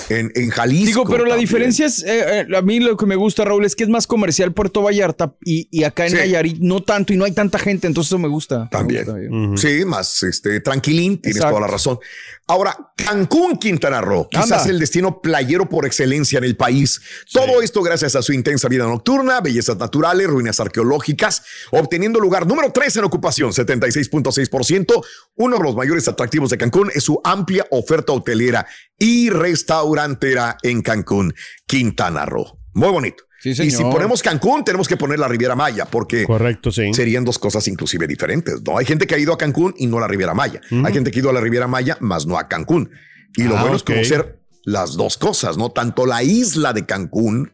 en, 0.09 0.31
en 0.35 0.49
Jalisco. 0.49 0.85
Digo, 0.85 1.05
pero 1.05 1.23
la 1.25 1.31
también. 1.31 1.39
diferencia 1.47 1.85
es, 1.85 2.03
eh, 2.03 2.41
eh, 2.49 2.55
a 2.57 2.61
mí 2.61 2.79
lo 2.79 2.97
que 2.97 3.05
me 3.05 3.15
gusta, 3.15 3.45
Raúl, 3.45 3.65
es 3.65 3.75
que 3.75 3.83
es 3.83 3.89
más 3.89 4.07
comercial 4.07 4.53
Puerto 4.53 4.81
Vallarta 4.81 5.33
y, 5.43 5.67
y 5.71 5.83
acá 5.83 6.05
en 6.05 6.11
Sí. 6.11 6.17
Nayarit 6.17 6.57
no 6.59 6.81
tanto 6.83 7.13
y 7.13 7.17
no 7.17 7.25
hay 7.25 7.31
tanta 7.33 7.59
gente, 7.59 7.87
entonces 7.87 8.09
eso 8.09 8.19
me 8.19 8.27
gusta. 8.27 8.69
También. 8.71 9.05
Me 9.31 9.49
gusta. 9.49 9.67
Sí, 9.67 9.85
más 9.85 10.23
este, 10.23 10.59
tranquilín, 10.61 11.19
tienes 11.21 11.37
Exacto. 11.37 11.55
toda 11.57 11.67
la 11.67 11.71
razón. 11.71 11.99
Ahora, 12.47 12.77
Cancún, 12.95 13.57
Quintana 13.57 14.01
Roo, 14.01 14.27
quizás 14.29 14.51
Anda. 14.51 14.69
el 14.69 14.79
destino 14.79 15.19
playero 15.19 15.67
por 15.67 15.85
excelencia 15.85 16.37
en 16.37 16.43
el 16.43 16.55
país. 16.55 17.01
Todo 17.33 17.61
esto 17.63 17.81
gracias 17.81 18.15
a 18.15 18.21
su 18.21 18.33
intensa 18.33 18.67
vida 18.67 18.83
nocturna, 18.85 19.41
bellezas 19.41 19.77
naturales, 19.77 20.27
ruinas 20.27 20.59
arqueológicas, 20.59 21.41
obteniendo 21.71 22.19
lugar 22.19 22.45
número 22.45 22.71
3 22.71 22.97
en 22.97 23.03
ocupación, 23.05 23.51
76.6%. 23.51 24.94
Uno 25.35 25.57
de 25.57 25.63
los 25.63 25.75
mayores 25.75 26.07
atractivos 26.07 26.49
de 26.49 26.57
Cancún 26.57 26.89
es 26.93 27.03
su 27.03 27.19
amplia 27.23 27.65
oferta 27.71 28.13
hotelera 28.13 28.65
y 28.97 29.29
restaurantera 29.29 30.57
en 30.63 30.81
Cancún, 30.81 31.33
Quintana 31.67 32.25
Roo. 32.25 32.59
Muy 32.73 32.89
bonito. 32.89 33.23
y 33.43 33.53
si 33.53 33.83
ponemos 33.83 34.23
Cancún, 34.23 34.63
tenemos 34.63 34.87
que 34.87 34.97
poner 34.97 35.19
la 35.19 35.27
Riviera 35.27 35.55
Maya, 35.55 35.85
porque 35.85 36.25
Correcto, 36.25 36.71
sí. 36.71 36.93
serían 36.93 37.23
dos 37.25 37.37
cosas 37.37 37.67
inclusive 37.67 38.07
diferentes. 38.07 38.61
No 38.65 38.77
hay 38.77 38.85
gente 38.85 39.05
que 39.07 39.15
ha 39.15 39.17
ido 39.19 39.33
a 39.33 39.37
Cancún 39.37 39.73
y 39.77 39.87
no 39.87 39.97
a 39.97 40.01
la 40.01 40.07
Riviera 40.07 40.33
Maya. 40.33 40.61
Hay 40.83 40.93
gente 40.93 41.11
que 41.11 41.19
ha 41.19 41.21
ido 41.21 41.29
a 41.29 41.33
la 41.33 41.41
Riviera 41.41 41.67
Maya, 41.67 41.97
más 41.99 42.25
no 42.25 42.37
a 42.37 42.47
Cancún. 42.47 42.89
Y 43.35 43.43
lo 43.43 43.57
Ah, 43.57 43.61
bueno 43.61 43.75
es 43.77 43.83
conocer 43.83 44.39
las 44.63 44.93
dos 44.97 45.17
cosas, 45.17 45.57
¿no? 45.57 45.71
Tanto 45.71 46.05
la 46.05 46.23
isla 46.23 46.73
de 46.73 46.85
Cancún, 46.85 47.53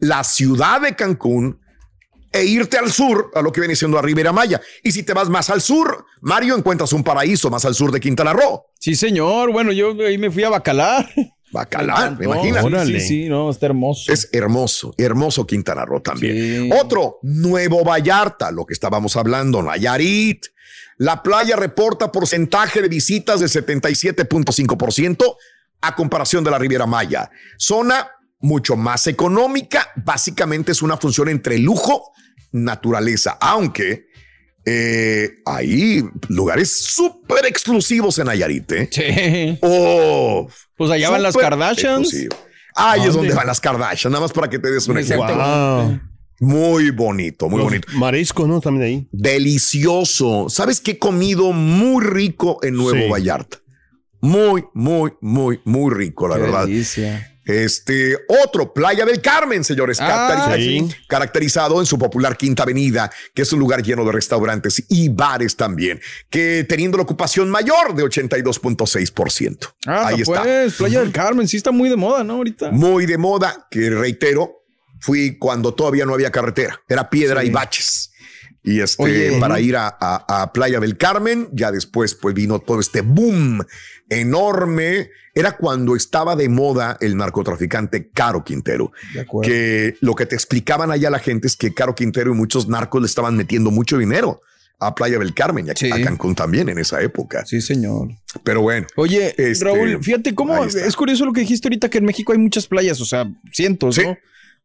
la 0.00 0.22
ciudad 0.24 0.80
de 0.82 0.94
Cancún 0.94 1.58
e 2.34 2.44
irte 2.44 2.76
al 2.76 2.90
sur 2.90 3.30
a 3.32 3.40
lo 3.40 3.52
que 3.52 3.60
viene 3.60 3.76
siendo 3.76 3.96
la 3.96 4.02
Riviera 4.02 4.32
Maya. 4.32 4.60
Y 4.82 4.90
si 4.90 5.04
te 5.04 5.14
vas 5.14 5.28
más 5.28 5.50
al 5.50 5.60
sur, 5.60 6.04
Mario, 6.20 6.56
encuentras 6.56 6.92
un 6.92 7.04
paraíso 7.04 7.48
más 7.48 7.64
al 7.64 7.76
sur 7.76 7.92
de 7.92 8.00
Quintana 8.00 8.32
Roo. 8.32 8.64
Sí, 8.80 8.96
señor. 8.96 9.52
Bueno, 9.52 9.70
yo 9.70 9.94
ahí 10.04 10.18
me 10.18 10.32
fui 10.32 10.42
a 10.42 10.48
Bacalar. 10.48 11.08
Bacalar, 11.52 12.18
me 12.18 12.26
No, 12.26 12.44
imaginas. 12.44 12.88
Sí, 12.88 12.98
sí, 12.98 13.06
sí, 13.06 13.28
no, 13.28 13.48
está 13.48 13.66
hermoso. 13.66 14.12
Es 14.12 14.28
hermoso, 14.32 14.92
hermoso 14.98 15.46
Quintana 15.46 15.84
Roo 15.84 16.00
también. 16.00 16.72
Otro, 16.72 17.20
Nuevo 17.22 17.84
Vallarta, 17.84 18.50
lo 18.50 18.66
que 18.66 18.74
estábamos 18.74 19.16
hablando, 19.16 19.62
Nayarit. 19.62 20.46
La 20.98 21.22
playa 21.22 21.54
reporta 21.54 22.10
porcentaje 22.10 22.82
de 22.82 22.88
visitas 22.88 23.38
del 23.38 23.48
77.5% 23.48 25.36
a 25.82 25.94
comparación 25.94 26.42
de 26.42 26.50
la 26.50 26.58
Riviera 26.58 26.86
Maya. 26.86 27.30
Zona 27.58 28.10
mucho 28.40 28.76
más 28.76 29.06
económica, 29.06 29.88
básicamente 30.04 30.72
es 30.72 30.82
una 30.82 30.96
función 30.96 31.28
entre 31.28 31.58
lujo, 31.58 32.12
naturaleza, 32.52 33.38
aunque 33.40 34.06
eh, 34.66 35.30
hay 35.46 36.04
lugares 36.28 36.84
súper 36.84 37.46
exclusivos 37.46 38.18
en 38.18 38.26
Nayarit. 38.26 38.72
¿eh? 38.72 38.88
Sí. 38.90 39.58
Oh, 39.62 40.48
Pues 40.76 40.90
allá 40.90 41.10
van 41.10 41.22
las 41.22 41.36
Kardashians. 41.36 42.00
exclusivo. 42.06 42.36
Ahí 42.76 43.02
es 43.06 43.14
donde 43.14 43.32
van 43.34 43.46
las 43.46 43.60
Kardashians, 43.60 44.12
nada 44.12 44.22
más 44.22 44.32
para 44.32 44.48
que 44.50 44.58
te 44.58 44.70
des 44.70 44.86
un 44.88 44.98
ejemplo. 44.98 45.34
Wow. 45.34 46.00
Muy 46.40 46.90
bonito, 46.90 47.48
muy 47.48 47.58
Los 47.58 47.66
bonito. 47.66 47.88
Mariscos, 47.92 48.48
¿no? 48.48 48.60
También 48.60 48.84
ahí. 48.86 49.08
Delicioso. 49.12 50.46
¿Sabes 50.48 50.80
qué 50.80 50.92
he 50.92 50.98
comido 50.98 51.52
muy 51.52 52.04
rico 52.04 52.58
en 52.62 52.74
Nuevo 52.74 52.98
Sí. 53.04 53.08
Vallarta? 53.08 53.58
Muy, 54.20 54.64
muy, 54.74 55.12
muy, 55.20 55.60
muy 55.64 55.94
rico, 55.94 56.26
la 56.26 56.34
Qué 56.36 56.40
verdad. 56.42 56.66
delicia. 56.66 57.33
Este 57.44 58.16
otro, 58.44 58.72
Playa 58.72 59.04
del 59.04 59.20
Carmen, 59.20 59.64
señores, 59.64 59.98
Ah, 60.00 60.54
sí. 60.56 60.88
caracterizado 61.08 61.78
en 61.80 61.86
su 61.86 61.98
popular 61.98 62.36
Quinta 62.36 62.62
Avenida, 62.62 63.10
que 63.34 63.42
es 63.42 63.52
un 63.52 63.60
lugar 63.60 63.82
lleno 63.82 64.04
de 64.04 64.12
restaurantes 64.12 64.82
y 64.88 65.08
bares 65.10 65.56
también, 65.56 66.00
que 66.30 66.64
teniendo 66.68 66.96
la 66.96 67.02
ocupación 67.02 67.50
mayor 67.50 67.94
de 67.94 68.02
82.6%. 68.04 69.74
Ah, 69.86 70.08
Ahí 70.08 70.20
está. 70.22 70.42
pues, 70.42 70.74
Playa 70.74 71.00
del 71.00 71.12
Carmen, 71.12 71.46
sí 71.48 71.56
está 71.56 71.70
muy 71.70 71.88
de 71.88 71.96
moda, 71.96 72.24
¿no? 72.24 72.34
Ahorita. 72.34 72.70
muy 72.70 73.06
de 73.06 73.18
moda, 73.18 73.66
que 73.70 73.90
reitero, 73.90 74.62
fui 75.00 75.36
cuando 75.38 75.74
todavía 75.74 76.06
no 76.06 76.14
había 76.14 76.30
carretera, 76.30 76.80
era 76.88 77.10
piedra 77.10 77.42
Sí. 77.42 77.48
y 77.48 77.50
baches. 77.50 78.10
Y 78.66 78.80
este, 78.80 79.02
Oye. 79.02 79.38
para 79.40 79.60
ir 79.60 79.76
a, 79.76 79.88
a- 80.00 80.42
a 80.42 80.52
Playa 80.54 80.80
del 80.80 80.96
Carmen, 80.96 81.48
ya 81.52 81.70
después 81.70 82.14
pues 82.14 82.34
vino 82.34 82.58
todo 82.60 82.80
este 82.80 83.02
boom 83.02 83.62
enorme. 84.08 85.10
Era 85.34 85.56
cuando 85.56 85.96
estaba 85.96 86.36
de 86.36 86.48
moda 86.48 86.96
el 87.00 87.16
narcotraficante 87.16 88.08
Caro 88.10 88.44
Quintero. 88.44 88.92
De. 89.12 89.26
Que 89.42 89.96
lo 90.00 90.14
que 90.14 90.26
te 90.26 90.34
explicaban 90.34 90.90
allá 90.90 91.10
la 91.10 91.18
gente 91.18 91.46
es 91.48 91.56
que 91.56 91.74
Caro 91.74 91.94
Quintero 91.94 92.32
y 92.32 92.34
muchos 92.34 92.68
narcos 92.68 93.02
le 93.02 93.06
estaban 93.06 93.36
metiendo 93.36 93.70
mucho 93.70 93.98
dinero 93.98 94.40
a 94.80 94.94
Playa 94.94 95.18
del 95.18 95.34
Carmen 95.34 95.66
y 95.66 95.70
a, 95.70 95.94
a 95.94 96.02
Cancún 96.02 96.34
también 96.34 96.68
en 96.68 96.78
esa 96.78 97.00
época. 97.02 97.44
Sí, 97.46 97.60
señor. 97.60 98.08
Pero 98.44 98.60
bueno. 98.62 98.86
Oye, 98.96 99.34
este, 99.36 99.64
Raúl, 99.64 100.02
fíjate 100.02 100.34
cómo 100.34 100.64
es 100.64 100.96
curioso 100.96 101.24
lo 101.24 101.32
que 101.32 101.40
dijiste 101.40 101.68
ahorita 101.68 101.88
que 101.88 101.98
en 101.98 102.04
México 102.04 102.32
hay 102.32 102.38
muchas 102.38 102.66
playas, 102.66 103.00
o 103.00 103.04
sea, 103.04 103.26
cientos, 103.52 103.98
¿no? 103.98 104.16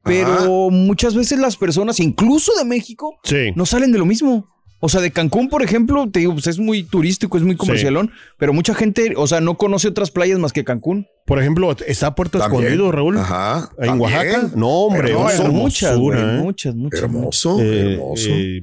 Pero 0.04 0.32
Ajá. 0.34 0.48
muchas 0.72 1.14
veces 1.16 1.40
las 1.40 1.58
personas, 1.58 2.00
incluso 2.00 2.52
de 2.58 2.66
México, 2.66 3.18
no 3.56 3.66
salen 3.66 3.92
de 3.92 3.98
lo 4.00 4.06
mismo. 4.06 4.48
O 4.82 4.88
sea, 4.88 5.02
de 5.02 5.12
Cancún, 5.12 5.50
por 5.50 5.62
ejemplo, 5.62 6.10
te 6.10 6.20
digo, 6.20 6.32
pues 6.32 6.48
es 6.48 6.58
muy 6.58 6.84
turístico, 6.84 7.36
es 7.36 7.44
muy 7.44 7.58
comercialón, 7.58 8.12
pero 8.38 8.54
mucha 8.54 8.74
gente, 8.74 9.14
o 9.18 9.28
sea, 9.28 9.42
no 9.42 9.58
conoce 9.58 9.90
otras 9.90 10.10
playas 10.10 10.40
más 10.40 10.54
que 10.54 10.64
Cancún. 10.64 11.06
Por 11.26 11.38
ejemplo, 11.38 11.70
está 11.86 12.16
Puerto 12.16 12.40
También. 12.40 12.64
Escondido, 12.64 12.90
Raúl. 12.90 13.18
Ajá. 13.18 13.72
En 13.78 13.88
también. 13.88 14.00
Oaxaca. 14.16 14.52
No, 14.56 14.70
hombre, 14.70 15.10
Hermoso. 15.12 15.42
una 15.44 15.50
Hay 15.50 15.56
muchas, 15.56 15.98
güey, 15.98 16.20
¿eh? 16.22 16.24
muchas, 16.42 16.76
muchas. 16.76 17.02
Hermoso, 17.02 17.60
Eh, 17.60 17.94
hermoso. 17.94 18.30
eh, 18.30 18.62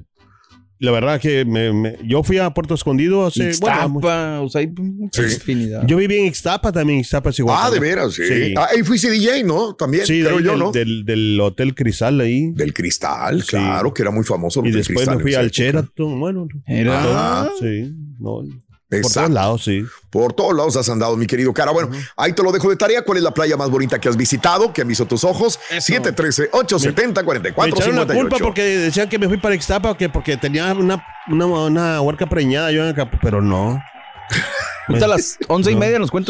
la 0.79 0.91
verdad 0.93 1.21
que 1.21 1.45
me- 1.45 1.73
me- 1.73 1.97
yo 2.05 2.23
fui 2.23 2.39
a 2.39 2.51
Puerto 2.51 2.75
Escondido 2.75 3.25
hace... 3.27 3.49
Ixtapa, 3.49 3.87
bueno, 3.87 4.43
o 4.45 4.49
sea, 4.49 4.61
hay 4.61 4.67
mucha 4.69 5.27
Sí. 5.27 5.35
infinidad. 5.35 5.87
yo 5.87 5.97
viví 5.97 6.17
en 6.17 6.27
Ixtapa 6.27 6.71
también, 6.73 7.01
Ixtapa 7.01 7.31
es 7.31 7.39
igual. 7.39 7.57
Ah, 7.61 7.71
de 7.71 7.81
veras, 7.81 8.13
sí. 8.15 8.23
Ah, 8.57 8.69
ahí 8.75 8.83
fuiste 8.83 9.11
DJ, 9.11 9.43
¿no? 9.45 9.75
También, 9.75 10.05
Sí, 10.07 10.19
de 10.19 10.25
creo 10.27 10.39
ahí 10.39 10.45
yo, 10.45 10.51
del, 10.51 10.59
¿no? 10.59 10.73
Del, 10.73 11.05
del 11.05 11.41
Hotel 11.41 11.75
Cristal 11.75 12.21
ahí. 12.21 12.51
Del 12.53 12.75
Cristal, 12.75 13.43
claro, 13.45 13.95
que 13.95 14.03
era 14.03 14.11
muy 14.11 14.25
famoso. 14.25 14.61
el 14.61 14.67
Y 14.67 14.69
Hotel 14.71 14.79
después 14.81 14.97
Cristal 14.99 15.17
me 15.17 15.23
fui 15.23 15.35
al. 15.35 15.51
Sheraton, 15.51 16.21
bueno. 16.21 16.47
Era. 16.67 17.03
todo. 17.03 17.53
Sí, 17.61 17.95
no, 18.19 18.43
por 18.89 18.99
Exacto. 18.99 19.21
todos 19.21 19.31
lados, 19.35 19.65
sí. 19.65 19.85
Por 20.11 20.33
todos 20.33 20.55
lados 20.55 20.77
has 20.77 20.89
andado, 20.89 21.17
mi 21.17 21.27
querido 21.27 21.53
cara. 21.53 21.73
Bueno, 21.73 21.91
ahí 22.17 22.33
te 22.33 22.43
lo 22.43 22.53
dejo 22.53 22.71
de 22.71 22.77
tarea. 22.77 23.03
¿Cuál 23.03 23.19
es 23.19 23.25
la 23.25 23.33
playa 23.35 23.57
más 23.57 23.69
bonita 23.69 23.99
que 24.01 24.09
has 24.09 24.17
visitado? 24.17 24.73
Que 24.73 24.83
han 24.83 24.89
visto 24.89 25.07
tus 25.07 25.25
ojos? 25.25 25.59
713-870-4458. 25.71 27.57
Me 27.57 27.69
echaron 27.69 27.97
la 27.97 28.07
culpa 28.15 28.37
porque 28.39 28.63
decían 28.63 29.09
que 29.09 29.19
me 29.19 29.27
fui 29.27 29.39
para 29.39 29.55
Ixtapa 29.57 29.97
que 29.97 30.09
porque 30.09 30.37
tenía 30.37 30.73
una, 30.73 31.05
una, 31.29 31.47
una 31.47 32.01
huerca 32.01 32.27
preñada 32.27 32.71
yo 32.71 32.85
en 32.85 32.91
acá, 32.91 33.11
pero 33.21 33.43
no. 33.43 33.83
Ahorita 34.89 35.07
a 35.07 35.09
las 35.09 35.37
once 35.49 35.71
y 35.71 35.75
No. 35.75 35.81
media 35.81 35.99
nos. 35.99 36.11
¿Qué 36.13 36.21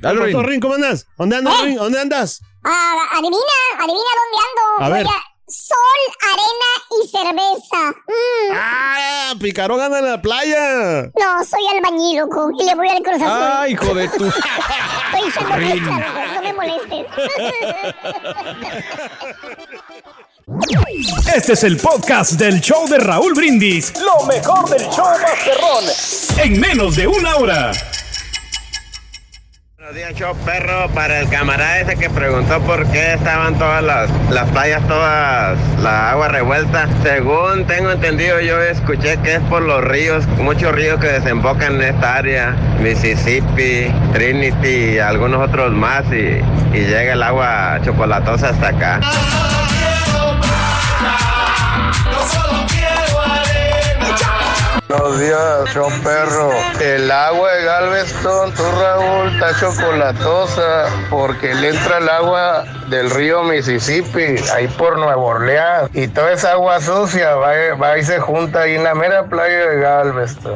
pasó, 0.00 0.42
Rin? 0.42 0.60
¿Cómo 0.60 0.74
andas? 0.74 1.06
¿Dónde 1.18 1.36
andas, 1.36 1.62
Rin? 1.62 1.76
¿Dónde 1.76 2.00
andas? 2.00 2.40
Ah, 2.64 2.94
adivina, 3.12 3.36
adivina 3.78 4.10
dónde 4.18 4.38
ando. 4.48 4.84
A 4.84 4.88
ver. 4.88 5.06
Sol, 5.52 5.76
arena 6.32 6.70
y 6.90 7.08
cerveza. 7.08 7.90
Mm. 8.06 8.52
¡Ah! 8.54 9.34
Picarón 9.38 9.80
anda 9.80 9.98
en 9.98 10.06
la 10.06 10.22
playa. 10.22 11.10
No, 11.18 11.44
soy 11.44 11.66
albañil, 11.76 12.20
loco, 12.20 12.50
y 12.58 12.64
le 12.64 12.74
voy 12.74 12.88
al 12.88 13.02
Cruz 13.02 13.16
Azul. 13.16 13.28
Ah, 13.28 13.68
hijo 13.68 13.94
de 13.94 14.08
tu. 14.08 14.26
Estoy 14.26 15.30
fiesta, 15.30 15.50
loco, 15.50 16.20
no 16.34 16.42
me 16.42 16.52
molestes. 16.54 17.06
Este 21.34 21.52
es 21.52 21.64
el 21.64 21.76
podcast 21.76 22.32
del 22.32 22.60
show 22.60 22.88
de 22.88 22.98
Raúl 22.98 23.34
Brindis. 23.34 23.92
Lo 24.00 24.24
mejor 24.26 24.68
del 24.70 24.88
show 24.90 25.06
Masterrón. 25.20 25.84
En 26.38 26.60
menos 26.60 26.96
de 26.96 27.06
una 27.06 27.36
hora. 27.36 27.72
Buenos 29.82 29.96
días, 29.96 30.14
show 30.14 30.36
perro. 30.44 30.88
Para 30.94 31.18
el 31.18 31.28
camarada 31.28 31.80
ese 31.80 31.96
que 31.96 32.08
preguntó 32.08 32.60
por 32.60 32.86
qué 32.92 33.14
estaban 33.14 33.58
todas 33.58 33.82
las, 33.82 34.08
las 34.30 34.48
playas, 34.50 34.80
todas 34.86 35.58
la 35.80 36.12
agua 36.12 36.28
revuelta. 36.28 36.86
Según 37.02 37.66
tengo 37.66 37.90
entendido, 37.90 38.40
yo 38.40 38.62
escuché 38.62 39.16
que 39.24 39.34
es 39.34 39.40
por 39.40 39.62
los 39.62 39.82
ríos, 39.82 40.24
muchos 40.38 40.72
ríos 40.72 41.00
que 41.00 41.08
desembocan 41.08 41.82
en 41.82 41.96
esta 41.96 42.14
área: 42.14 42.54
Mississippi, 42.80 43.92
Trinity 44.12 44.68
y 44.68 44.98
algunos 45.00 45.48
otros 45.48 45.72
más. 45.72 46.04
Y, 46.12 46.40
y 46.72 46.84
llega 46.84 47.14
el 47.14 47.22
agua 47.24 47.80
chocolatosa 47.82 48.50
hasta 48.50 48.68
acá. 48.68 49.00
Buenos 54.92 55.18
días, 55.20 55.70
show 55.72 55.88
perro. 56.04 56.50
El 56.82 57.10
agua 57.10 57.50
de 57.54 57.64
Galveston, 57.64 58.52
tú 58.52 58.62
Raúl, 58.78 59.28
está 59.32 59.58
chocolatosa 59.58 60.84
porque 61.08 61.54
le 61.54 61.70
entra 61.70 61.96
el 61.98 62.08
agua 62.10 62.64
del 62.90 63.10
río 63.10 63.42
Mississippi, 63.42 64.36
ahí 64.54 64.68
por 64.76 64.98
Nueva 64.98 65.16
Orleans. 65.16 65.88
Y 65.94 66.08
toda 66.08 66.32
esa 66.32 66.52
agua 66.52 66.78
sucia 66.80 67.34
va, 67.36 67.52
va 67.80 67.96
y 67.98 68.02
se 68.04 68.20
junta 68.20 68.60
ahí 68.60 68.74
en 68.74 68.84
la 68.84 68.94
mera 68.94 69.24
playa 69.24 69.66
de 69.70 69.80
Galveston. 69.80 70.54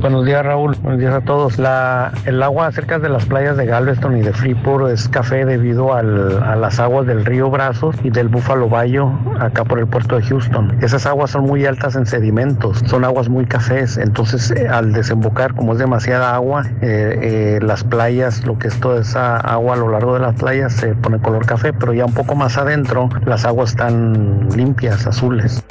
Buenos 0.00 0.24
días 0.24 0.44
Raúl, 0.46 0.76
buenos 0.80 1.00
días 1.00 1.12
a 1.12 1.20
todos. 1.22 1.58
La, 1.58 2.12
el 2.24 2.40
agua 2.40 2.70
cerca 2.70 3.00
de 3.00 3.08
las 3.08 3.24
playas 3.24 3.56
de 3.56 3.66
Galveston 3.66 4.16
y 4.16 4.22
de 4.22 4.32
Freeport 4.32 4.90
es 4.90 5.08
café 5.08 5.44
debido 5.44 5.92
al- 5.92 6.40
a 6.44 6.54
las 6.54 6.78
aguas 6.78 7.04
del 7.08 7.24
río 7.24 7.50
Brazos 7.50 7.96
y 8.04 8.10
del 8.10 8.28
Búfalo 8.28 8.68
Bayo 8.68 9.10
acá 9.40 9.64
por 9.64 9.80
el 9.80 9.88
puerto 9.88 10.14
de 10.16 10.22
Houston. 10.22 10.78
Esas 10.82 11.04
aguas 11.04 11.32
son 11.32 11.42
muy 11.46 11.66
altas 11.66 11.96
en 11.96 12.06
sedimentos, 12.08 12.82
son 12.86 13.04
aguas 13.04 13.28
muy 13.28 13.46
cafés, 13.46 13.96
entonces 13.96 14.50
eh, 14.50 14.68
al 14.68 14.92
desembocar 14.92 15.54
como 15.54 15.72
es 15.72 15.78
demasiada 15.78 16.34
agua, 16.34 16.64
eh, 16.80 17.18
eh, 17.22 17.58
las 17.62 17.84
playas, 17.84 18.44
lo 18.44 18.58
que 18.58 18.68
es 18.68 18.78
toda 18.80 19.00
esa 19.00 19.36
agua 19.36 19.74
a 19.74 19.76
lo 19.76 19.88
largo 19.88 20.14
de 20.14 20.20
las 20.20 20.34
playas 20.34 20.72
se 20.72 20.94
pone 20.94 21.18
color 21.18 21.46
café, 21.46 21.72
pero 21.72 21.92
ya 21.92 22.04
un 22.04 22.14
poco 22.14 22.34
más 22.34 22.56
adentro 22.58 23.08
las 23.24 23.44
aguas 23.44 23.70
están 23.70 24.48
limpias, 24.56 25.06
azules. 25.06 25.62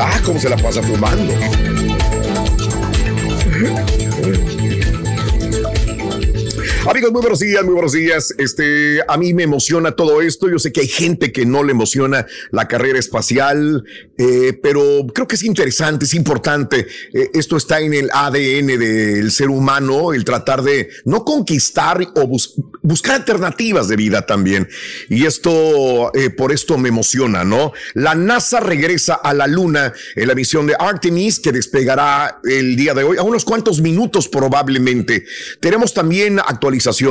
Ah, 0.00 0.18
cómo 0.24 0.38
se 0.38 0.48
la 0.48 0.56
pasa 0.56 0.82
fumando. 0.82 1.32
Amigos, 6.84 7.12
muy 7.12 7.20
buenos 7.22 7.38
días, 7.38 7.64
muy 7.64 7.74
buenos 7.74 7.92
días. 7.92 8.34
Este, 8.38 9.00
a 9.06 9.16
mí 9.16 9.32
me 9.32 9.44
emociona 9.44 9.92
todo 9.92 10.20
esto. 10.20 10.50
Yo 10.50 10.58
sé 10.58 10.72
que 10.72 10.80
hay 10.80 10.88
gente 10.88 11.30
que 11.30 11.46
no 11.46 11.62
le 11.62 11.70
emociona 11.70 12.26
la 12.50 12.66
carrera 12.66 12.98
espacial, 12.98 13.84
eh, 14.18 14.58
pero 14.62 15.06
creo 15.14 15.28
que 15.28 15.36
es 15.36 15.44
interesante, 15.44 16.04
es 16.06 16.12
importante. 16.14 16.86
Eh, 17.14 17.30
esto 17.34 17.56
está 17.56 17.80
en 17.80 17.94
el 17.94 18.10
ADN 18.12 18.66
del 18.78 19.30
ser 19.30 19.48
humano, 19.48 20.12
el 20.12 20.24
tratar 20.24 20.62
de 20.62 20.88
no 21.04 21.24
conquistar 21.24 22.04
o 22.16 22.26
bus- 22.26 22.54
buscar 22.82 23.14
alternativas 23.14 23.86
de 23.88 23.96
vida 23.96 24.26
también. 24.26 24.68
Y 25.08 25.24
esto, 25.24 26.12
eh, 26.14 26.30
por 26.30 26.50
esto 26.52 26.78
me 26.78 26.88
emociona, 26.88 27.44
¿no? 27.44 27.72
La 27.94 28.16
NASA 28.16 28.58
regresa 28.58 29.14
a 29.14 29.32
la 29.32 29.46
Luna 29.46 29.92
en 30.16 30.26
la 30.28 30.34
misión 30.34 30.66
de 30.66 30.74
Artemis 30.78 31.38
que 31.38 31.52
despegará 31.52 32.40
el 32.44 32.74
día 32.74 32.92
de 32.92 33.04
hoy, 33.04 33.18
a 33.18 33.22
unos 33.22 33.44
cuantos 33.44 33.80
minutos 33.80 34.28
probablemente. 34.28 35.24
Tenemos 35.60 35.94
también 35.94 36.40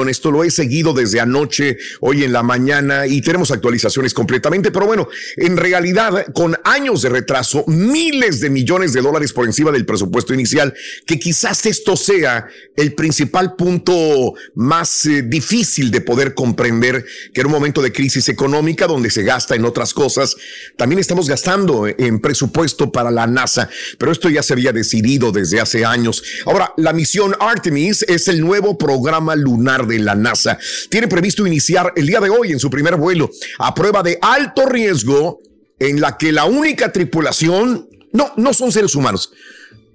esto 0.09 0.31
lo 0.31 0.43
he 0.43 0.51
seguido 0.51 0.93
desde 0.93 1.19
anoche, 1.19 1.77
hoy 1.99 2.23
en 2.23 2.33
la 2.33 2.43
mañana, 2.43 3.07
y 3.07 3.21
tenemos 3.21 3.51
actualizaciones 3.51 4.13
completamente, 4.13 4.71
pero 4.71 4.85
bueno, 4.85 5.07
en 5.37 5.57
realidad, 5.57 6.25
con 6.33 6.57
años 6.63 7.01
de 7.01 7.09
retraso, 7.09 7.63
miles 7.67 8.39
de 8.39 8.49
millones 8.49 8.93
de 8.93 9.01
dólares 9.01 9.33
por 9.33 9.45
encima 9.45 9.71
del 9.71 9.85
presupuesto 9.85 10.33
inicial, 10.33 10.73
que 11.05 11.19
quizás 11.19 11.65
esto 11.65 11.95
sea 11.95 12.47
el 12.75 12.93
principal 12.93 13.55
punto 13.55 14.33
más 14.55 15.05
eh, 15.05 15.23
difícil 15.23 15.91
de 15.91 16.01
poder 16.01 16.33
comprender, 16.33 17.05
que 17.33 17.41
en 17.41 17.47
un 17.47 17.53
momento 17.53 17.81
de 17.81 17.91
crisis 17.91 18.29
económica 18.29 18.87
donde 18.87 19.09
se 19.09 19.23
gasta 19.23 19.55
en 19.55 19.65
otras 19.65 19.93
cosas, 19.93 20.35
también 20.77 20.99
estamos 20.99 21.29
gastando 21.29 21.87
en 21.87 22.19
presupuesto 22.19 22.91
para 22.91 23.11
la 23.11 23.27
NASA, 23.27 23.69
pero 23.97 24.11
esto 24.11 24.29
ya 24.29 24.43
se 24.43 24.53
había 24.53 24.71
decidido 24.71 25.31
desde 25.31 25.59
hace 25.59 25.85
años. 25.85 26.23
Ahora, 26.45 26.73
la 26.77 26.93
misión 26.93 27.35
Artemis 27.39 28.03
es 28.07 28.27
el 28.27 28.41
nuevo 28.41 28.77
programa 28.77 29.35
lunar 29.35 29.50
de 29.57 29.99
la 29.99 30.15
NASA. 30.15 30.57
Tiene 30.89 31.07
previsto 31.07 31.45
iniciar 31.45 31.93
el 31.95 32.07
día 32.07 32.19
de 32.19 32.29
hoy 32.29 32.51
en 32.51 32.59
su 32.59 32.69
primer 32.69 32.95
vuelo 32.95 33.29
a 33.59 33.73
prueba 33.73 34.01
de 34.01 34.17
alto 34.21 34.65
riesgo 34.65 35.39
en 35.79 35.99
la 35.99 36.17
que 36.17 36.31
la 36.31 36.45
única 36.45 36.91
tripulación, 36.91 37.89
no, 38.13 38.33
no 38.37 38.53
son 38.53 38.71
seres 38.71 38.95
humanos, 38.95 39.31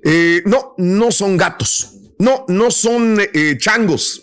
eh, 0.03 0.43
no, 0.45 0.75
no 0.79 1.11
son 1.11 1.37
gatos, 1.37 1.91
no, 2.19 2.45
no 2.49 2.71
son 2.71 3.19
eh, 3.21 3.57
changos, 3.59 4.23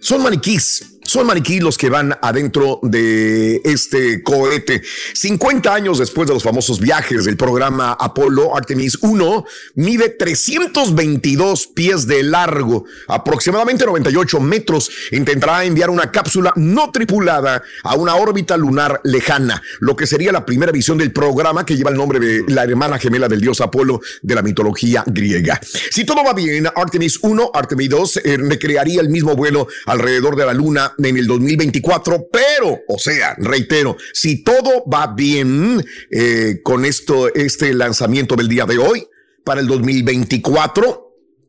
son 0.00 0.22
maniquís. 0.22 0.95
Son 1.06 1.26
maniquí 1.26 1.60
los 1.60 1.78
que 1.78 1.88
van 1.88 2.16
adentro 2.20 2.80
de 2.82 3.60
este 3.64 4.22
cohete. 4.22 4.82
50 5.14 5.72
años 5.72 5.98
después 5.98 6.28
de 6.28 6.34
los 6.34 6.42
famosos 6.42 6.80
viajes 6.80 7.24
del 7.24 7.36
programa 7.36 7.92
Apolo, 7.92 8.56
Artemis 8.56 8.98
1 9.00 9.44
mide 9.76 10.08
322 10.10 11.68
pies 11.68 12.06
de 12.06 12.22
largo, 12.22 12.84
aproximadamente 13.08 13.86
98 13.86 14.40
metros. 14.40 14.90
Intentará 15.12 15.64
enviar 15.64 15.90
una 15.90 16.10
cápsula 16.10 16.52
no 16.56 16.90
tripulada 16.90 17.62
a 17.84 17.94
una 17.94 18.16
órbita 18.16 18.56
lunar 18.56 19.00
lejana, 19.04 19.62
lo 19.80 19.94
que 19.94 20.06
sería 20.06 20.32
la 20.32 20.44
primera 20.44 20.72
visión 20.72 20.98
del 20.98 21.12
programa 21.12 21.64
que 21.64 21.76
lleva 21.76 21.90
el 21.90 21.96
nombre 21.96 22.18
de 22.18 22.44
la 22.48 22.64
hermana 22.64 22.98
gemela 22.98 23.28
del 23.28 23.40
dios 23.40 23.60
Apolo 23.60 24.00
de 24.22 24.34
la 24.34 24.42
mitología 24.42 25.04
griega. 25.06 25.60
Si 25.90 26.04
todo 26.04 26.24
va 26.24 26.32
bien, 26.32 26.66
Artemis 26.74 27.18
1, 27.22 27.50
Artemis 27.54 27.88
2 27.90 28.16
eh, 28.16 28.36
recrearía 28.38 29.00
el 29.00 29.08
mismo 29.08 29.36
vuelo 29.36 29.68
alrededor 29.86 30.36
de 30.36 30.46
la 30.46 30.52
luna 30.52 30.94
en 30.98 31.16
el 31.16 31.26
2024, 31.26 32.28
pero, 32.32 32.80
o 32.88 32.98
sea, 32.98 33.34
reitero, 33.38 33.96
si 34.12 34.42
todo 34.42 34.84
va 34.92 35.08
bien 35.08 35.84
eh, 36.10 36.60
con 36.62 36.84
esto, 36.84 37.32
este 37.34 37.74
lanzamiento 37.74 38.36
del 38.36 38.48
día 38.48 38.64
de 38.64 38.78
hoy, 38.78 39.06
para 39.44 39.60
el 39.60 39.66
2024 39.66 41.06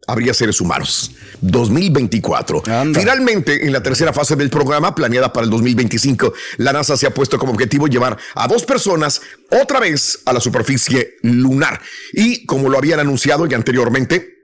habría 0.07 0.33
seres 0.33 0.61
humanos. 0.61 1.11
2024. 1.41 2.63
Finalmente, 2.93 3.65
en 3.65 3.73
la 3.73 3.83
tercera 3.83 4.13
fase 4.13 4.35
del 4.35 4.49
programa, 4.49 4.95
planeada 4.95 5.31
para 5.31 5.43
el 5.43 5.51
2025, 5.51 6.33
la 6.57 6.73
NASA 6.73 6.97
se 6.97 7.05
ha 7.05 7.13
puesto 7.13 7.37
como 7.37 7.51
objetivo 7.51 7.87
llevar 7.87 8.17
a 8.33 8.47
dos 8.47 8.63
personas 8.63 9.21
otra 9.51 9.79
vez 9.79 10.21
a 10.25 10.33
la 10.33 10.39
superficie 10.39 11.17
lunar. 11.21 11.81
Y 12.13 12.45
como 12.45 12.69
lo 12.69 12.77
habían 12.77 12.99
anunciado 12.99 13.45
ya 13.45 13.57
anteriormente, 13.57 14.37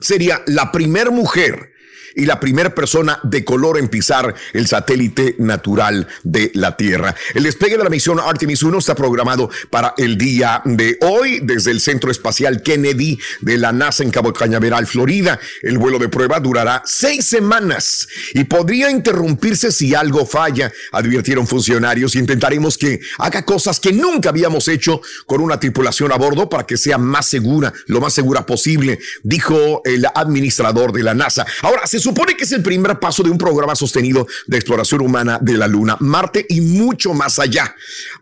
sería 0.00 0.42
la 0.46 0.70
primera 0.72 1.10
mujer 1.10 1.72
y 2.18 2.26
la 2.26 2.40
primera 2.40 2.74
persona 2.74 3.20
de 3.22 3.44
color 3.44 3.78
en 3.78 3.88
pisar 3.88 4.34
el 4.52 4.66
satélite 4.66 5.36
natural 5.38 6.08
de 6.24 6.50
la 6.54 6.76
Tierra. 6.76 7.14
El 7.32 7.44
despegue 7.44 7.78
de 7.78 7.84
la 7.84 7.90
misión 7.90 8.18
Artemis 8.18 8.64
1 8.64 8.76
está 8.76 8.96
programado 8.96 9.48
para 9.70 9.94
el 9.96 10.18
día 10.18 10.60
de 10.64 10.98
hoy 11.00 11.38
desde 11.42 11.70
el 11.70 11.80
Centro 11.80 12.10
Espacial 12.10 12.62
Kennedy 12.62 13.20
de 13.40 13.56
la 13.56 13.70
NASA 13.70 14.02
en 14.02 14.10
Cabo 14.10 14.32
Cañaveral, 14.32 14.88
Florida. 14.88 15.38
El 15.62 15.78
vuelo 15.78 16.00
de 16.00 16.08
prueba 16.08 16.40
durará 16.40 16.82
seis 16.84 17.24
semanas 17.24 18.08
y 18.34 18.44
podría 18.44 18.90
interrumpirse 18.90 19.70
si 19.70 19.94
algo 19.94 20.26
falla, 20.26 20.72
advirtieron 20.90 21.46
funcionarios. 21.46 22.16
Intentaremos 22.16 22.76
que 22.76 22.98
haga 23.18 23.44
cosas 23.44 23.78
que 23.78 23.92
nunca 23.92 24.30
habíamos 24.30 24.66
hecho 24.66 25.00
con 25.26 25.40
una 25.40 25.60
tripulación 25.60 26.10
a 26.10 26.16
bordo 26.16 26.48
para 26.48 26.66
que 26.66 26.76
sea 26.76 26.98
más 26.98 27.26
segura, 27.26 27.72
lo 27.86 28.00
más 28.00 28.12
segura 28.12 28.44
posible, 28.44 28.98
dijo 29.22 29.82
el 29.84 30.04
administrador 30.12 30.92
de 30.92 31.04
la 31.04 31.14
NASA. 31.14 31.46
Ahora, 31.62 31.86
se 31.86 32.00
supone 32.08 32.36
que 32.36 32.44
es 32.44 32.52
el 32.52 32.62
primer 32.62 32.98
paso 32.98 33.22
de 33.22 33.30
un 33.30 33.36
programa 33.36 33.74
sostenido 33.74 34.26
de 34.46 34.56
exploración 34.56 35.02
humana 35.02 35.38
de 35.42 35.58
la 35.58 35.66
Luna, 35.66 35.96
Marte 36.00 36.46
y 36.48 36.62
mucho 36.62 37.12
más 37.12 37.38
allá. 37.38 37.74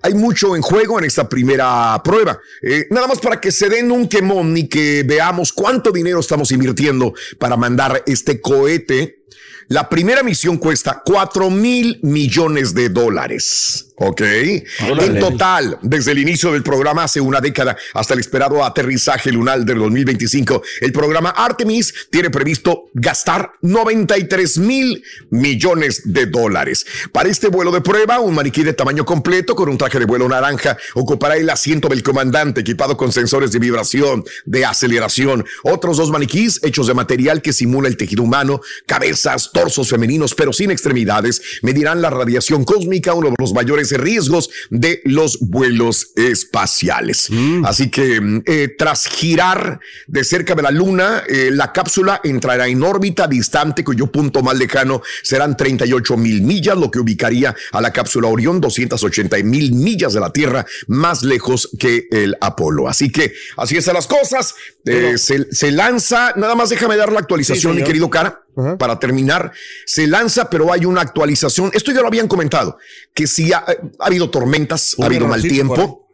Hay 0.03 0.15
mucho 0.15 0.57
en 0.57 0.63
juego 0.63 0.99
en 0.99 1.05
esta 1.05 1.29
primera 1.29 2.01
prueba. 2.03 2.41
Eh, 2.63 2.87
nada 2.91 3.07
más 3.07 3.21
para 3.21 3.41
que 3.41 3.53
se 3.53 3.69
den 3.69 3.93
un 3.93 4.09
quemón 4.09 4.57
y 4.57 4.69
que 4.69 5.05
veamos 5.07 5.53
cuánto 5.53 5.93
dinero 5.93 6.19
estamos 6.19 6.51
invirtiendo 6.51 7.15
para 7.39 7.57
mandar 7.57 8.03
este 8.07 8.41
cohete. 8.41 9.25
La 9.69 9.89
primera 9.89 10.25
misión 10.25 10.59
cuesta 10.59 11.03
4 11.05 11.49
mil 11.51 12.01
millones 12.03 12.75
de 12.75 12.89
dólares. 12.89 13.86
Ok. 13.99 14.21
En 14.21 15.19
total, 15.19 15.79
desde 15.81 16.13
el 16.13 16.19
inicio 16.19 16.53
del 16.53 16.63
programa 16.63 17.05
hace 17.05 17.21
una 17.21 17.41
década 17.41 17.77
hasta 17.95 18.13
el 18.13 18.21
esperado 18.21 18.63
aterrizaje 18.63 19.33
lunar 19.33 19.65
del 19.65 19.79
2025, 19.79 20.63
el 20.83 20.93
programa 20.93 21.31
Artemis 21.31 21.95
tiene 22.11 22.29
previsto 22.29 22.91
gastar 22.93 23.53
93 23.63 24.59
mil 24.59 25.03
millones 25.31 26.03
de 26.05 26.27
dólares. 26.27 26.85
Para 27.11 27.31
este 27.31 27.49
vuelo 27.49 27.71
de 27.73 27.81
prueba, 27.81 28.21
un 28.21 28.35
maniquí 28.35 28.63
de 28.63 28.75
tamaño 28.75 29.07
completo 29.07 29.57
con 29.57 29.71
un 29.71 29.79
traje 29.79 29.99
de 29.99 30.05
vuelo 30.05 30.29
naranja 30.29 30.77
ocupará 30.95 31.37
el 31.37 31.49
asiento 31.49 31.89
del 31.89 32.03
comandante 32.03 32.61
equipado 32.61 32.99
con 32.99 33.13
sensores 33.13 33.51
de 33.53 33.59
vibración, 33.59 34.25
de 34.45 34.67
aceleración. 34.67 35.47
Otros 35.63 35.97
dos 35.97 36.11
maniquís 36.11 36.61
hechos 36.63 36.87
de 36.87 36.95
material 36.95 37.41
que 37.41 37.55
simula 37.55 37.89
el 37.89 37.97
tejido 37.97 38.25
humano, 38.25 38.61
cabezas, 38.87 39.51
torsos 39.53 39.89
femeninos 39.89 40.35
pero 40.35 40.53
sin 40.53 40.71
extremidades, 40.71 41.41
medirán 41.63 42.03
la 42.03 42.11
radiación 42.11 42.65
cósmica, 42.65 43.15
uno 43.15 43.31
de 43.31 43.37
los 43.39 43.55
mayores 43.55 43.86
riesgos 43.93 44.51
de 44.71 45.01
los 45.05 45.39
vuelos 45.41 46.13
espaciales. 46.17 47.29
Así 47.65 47.91
que 47.91 48.43
eh, 48.47 48.75
tras 48.77 49.07
girar 49.07 49.81
de 50.07 50.25
cerca 50.25 50.55
de 50.55 50.63
la 50.63 50.71
Luna, 50.71 51.23
eh, 51.29 51.51
la 51.53 51.73
cápsula 51.73 52.21
entrará 52.25 52.69
en 52.69 52.83
órbita 52.83 53.27
distante, 53.27 53.85
cuyo 53.85 54.07
punto 54.11 54.43
más 54.43 54.57
lejano 54.57 55.03
serán 55.23 55.57
38 55.57 56.17
mil 56.17 56.43
millas, 56.43 56.77
lo 56.77 56.91
que 56.91 56.99
ubicaría 56.99 57.55
a 57.73 57.81
la 57.81 57.93
cápsula 57.93 58.29
Orión 58.29 58.61
280 58.61 59.37
mil 59.45 59.73
millas 59.73 60.13
de 60.13 60.21
la 60.21 60.33
Tierra, 60.33 60.67
más 60.87 61.23
lejos 61.23 61.71
que 61.79 62.09
el 62.11 62.37
Apolo. 62.41 62.89
Así 62.89 63.11
que 63.11 63.33
así 63.57 63.77
están 63.77 63.95
las 63.95 64.07
cosas. 64.07 64.55
Eh, 64.85 65.17
se, 65.19 65.73
lanza, 65.73 66.33
nada 66.37 66.55
más 66.55 66.69
déjame 66.69 66.97
dar 66.97 67.13
la 67.13 67.21
actualización, 67.21 67.75
mi 67.75 67.83
querido 67.83 68.09
cara 68.09 68.46
para 68.79 68.99
terminar, 68.99 69.53
se 69.85 70.07
lanza, 70.07 70.49
pero 70.49 70.73
hay 70.73 70.85
una 70.85 71.03
actualización. 71.03 71.71
Esto 71.75 71.93
ya 71.93 72.01
lo 72.01 72.09
habían 72.09 72.29
comentado, 72.29 72.79
que 73.15 73.27
si 73.27 73.53
ha, 73.53 73.65
habido 73.99 74.31
tormentas, 74.31 74.97
ha 75.01 75.07
habido 75.07 75.27
mal 75.27 75.43
tiempo. 75.43 76.09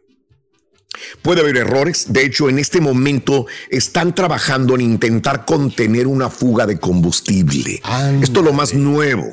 Puede 1.21 1.41
haber 1.41 1.57
errores. 1.57 2.13
De 2.13 2.23
hecho, 2.23 2.49
en 2.49 2.59
este 2.59 2.79
momento 2.79 3.47
están 3.69 4.13
trabajando 4.13 4.75
en 4.75 4.81
intentar 4.81 5.45
contener 5.45 6.05
una 6.05 6.29
fuga 6.29 6.67
de 6.67 6.79
combustible. 6.79 7.81
Esto 8.21 8.39
es 8.41 8.45
lo 8.45 8.53
más 8.53 8.73
nuevo. 8.73 9.25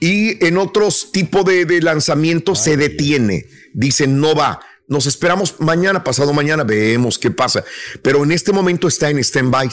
Y 0.00 0.44
en 0.44 0.56
otros 0.58 1.12
tipos 1.12 1.44
de, 1.44 1.66
de 1.66 1.80
lanzamientos 1.80 2.58
se 2.58 2.76
detiene. 2.76 3.46
Dicen, 3.72 4.20
no 4.20 4.34
va. 4.34 4.60
Nos 4.88 5.06
esperamos 5.06 5.60
mañana, 5.60 6.02
pasado 6.02 6.32
mañana, 6.32 6.64
vemos 6.64 7.18
qué 7.18 7.30
pasa. 7.30 7.64
Pero 8.02 8.24
en 8.24 8.32
este 8.32 8.52
momento 8.52 8.88
está 8.88 9.08
en 9.10 9.18
stand-by 9.18 9.70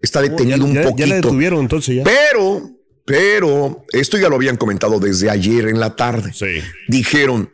está 0.00 0.22
detenido 0.22 0.64
un 0.64 0.74
poquito. 0.74 0.96
Ya 0.96 1.06
la 1.06 1.14
detuvieron 1.16 1.60
entonces 1.60 1.96
ya. 1.96 2.04
Pero, 2.04 2.70
pero, 3.04 3.84
esto 3.92 4.18
ya 4.18 4.28
lo 4.28 4.36
habían 4.36 4.56
comentado 4.56 4.98
desde 4.98 5.30
ayer 5.30 5.68
en 5.68 5.80
la 5.80 5.96
tarde. 5.96 6.32
Sí. 6.32 6.62
Dijeron, 6.88 7.52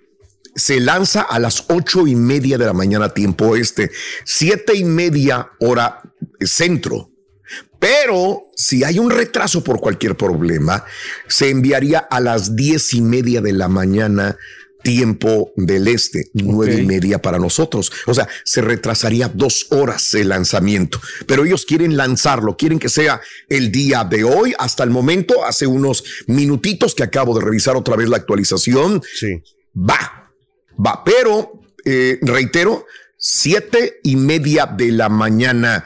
se 0.55 0.81
lanza 0.81 1.23
a 1.23 1.39
las 1.39 1.65
ocho 1.69 2.07
y 2.07 2.15
media 2.15 2.59
de 2.59 2.67
la 2.67 2.73
mañana 2.73 3.09
tiempo 3.11 3.57
este, 3.57 3.91
siete 4.25 4.75
y 4.77 4.85
media 4.85 5.51
hora 5.61 6.03
centro. 6.41 7.11
Pero 7.79 8.45
si 8.55 8.85
hay 8.85 9.01
un 9.01 9.11
retraso 9.11 9.65
por 9.65 9.81
cualquier 9.81 10.17
problema, 10.17 10.85
se 11.27 11.51
enviaría 11.51 11.99
a 11.99 12.21
las 12.21 12.55
diez 12.55 12.95
y 12.95 13.01
media 13.01 13.41
de 13.41 13.53
la 13.53 13.67
mañana 13.67 14.37
tiempo 14.83 15.53
del 15.57 15.89
este, 15.89 16.31
nueve 16.35 16.81
y 16.81 16.87
media 16.87 17.21
para 17.21 17.39
nosotros. 17.39 17.93
O 18.07 18.15
sea, 18.15 18.29
se 18.45 18.61
retrasaría 18.61 19.29
dos 19.29 19.67
horas 19.71 20.15
el 20.15 20.29
lanzamiento, 20.29 21.01
pero 21.27 21.45
ellos 21.45 21.65
quieren 21.65 21.97
lanzarlo, 21.97 22.57
quieren 22.57 22.79
que 22.79 22.89
sea 22.89 23.21
el 23.49 23.73
día 23.73 24.05
de 24.05 24.25
hoy. 24.25 24.55
Hasta 24.59 24.85
el 24.85 24.91
momento, 24.91 25.45
hace 25.45 25.67
unos 25.67 26.05
minutitos 26.27 26.95
que 26.95 27.03
acabo 27.03 27.39
de 27.39 27.45
revisar 27.45 27.77
otra 27.77 27.97
vez 27.97 28.09
la 28.09 28.17
actualización. 28.17 29.03
Sí. 29.15 29.43
Va, 29.77 30.31
va, 30.85 31.03
pero 31.05 31.61
eh, 31.85 32.19
reitero, 32.23 32.87
siete 33.17 34.01
y 34.03 34.17
media 34.17 34.67
de 34.67 34.93
la 34.93 35.09
mañana, 35.09 35.85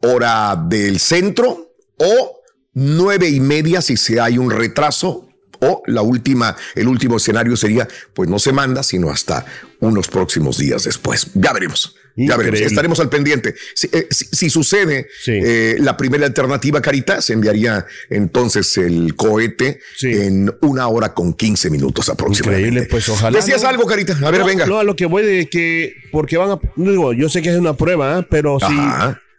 hora 0.00 0.56
del 0.68 0.98
centro, 0.98 1.74
o 1.98 2.40
nueve 2.74 3.28
y 3.28 3.40
media 3.40 3.82
si 3.82 3.96
se 3.96 4.20
hay 4.20 4.38
un 4.38 4.50
retraso 4.50 5.28
o 5.62 5.82
la 5.86 6.02
última, 6.02 6.56
el 6.74 6.88
último 6.88 7.16
escenario 7.16 7.56
sería, 7.56 7.88
pues 8.14 8.28
no 8.28 8.38
se 8.38 8.52
manda, 8.52 8.82
sino 8.82 9.10
hasta 9.10 9.46
unos 9.80 10.08
próximos 10.08 10.58
días 10.58 10.84
después. 10.84 11.28
Ya 11.34 11.52
veremos. 11.52 11.96
Ya 12.14 12.36
veremos, 12.36 12.60
estaremos 12.60 13.00
al 13.00 13.08
pendiente. 13.08 13.54
Si, 13.74 13.88
eh, 13.90 14.50
sucede 14.50 15.08
eh, 15.26 15.76
la 15.78 15.96
primera 15.96 16.26
alternativa, 16.26 16.82
Carita, 16.82 17.22
se 17.22 17.32
enviaría 17.32 17.86
entonces 18.10 18.76
el 18.76 19.16
cohete 19.16 19.80
en 20.02 20.54
una 20.60 20.88
hora 20.88 21.14
con 21.14 21.32
15 21.32 21.70
minutos 21.70 22.10
aproximadamente. 22.10 22.68
Increíble, 22.68 22.88
pues 22.90 23.08
ojalá. 23.08 23.38
Decías 23.38 23.64
algo, 23.64 23.86
Carita. 23.86 24.16
A 24.22 24.30
ver, 24.30 24.44
venga. 24.44 24.66
No, 24.66 24.78
a 24.78 24.84
lo 24.84 24.94
que 24.94 25.06
voy 25.06 25.24
de 25.24 25.48
que, 25.48 25.94
porque 26.10 26.36
van 26.36 26.50
a, 26.50 26.60
digo, 26.76 27.14
yo 27.14 27.30
sé 27.30 27.40
que 27.40 27.48
es 27.48 27.56
una 27.56 27.74
prueba, 27.74 28.18
¿eh? 28.18 28.26
pero 28.28 28.58
si 28.60 28.74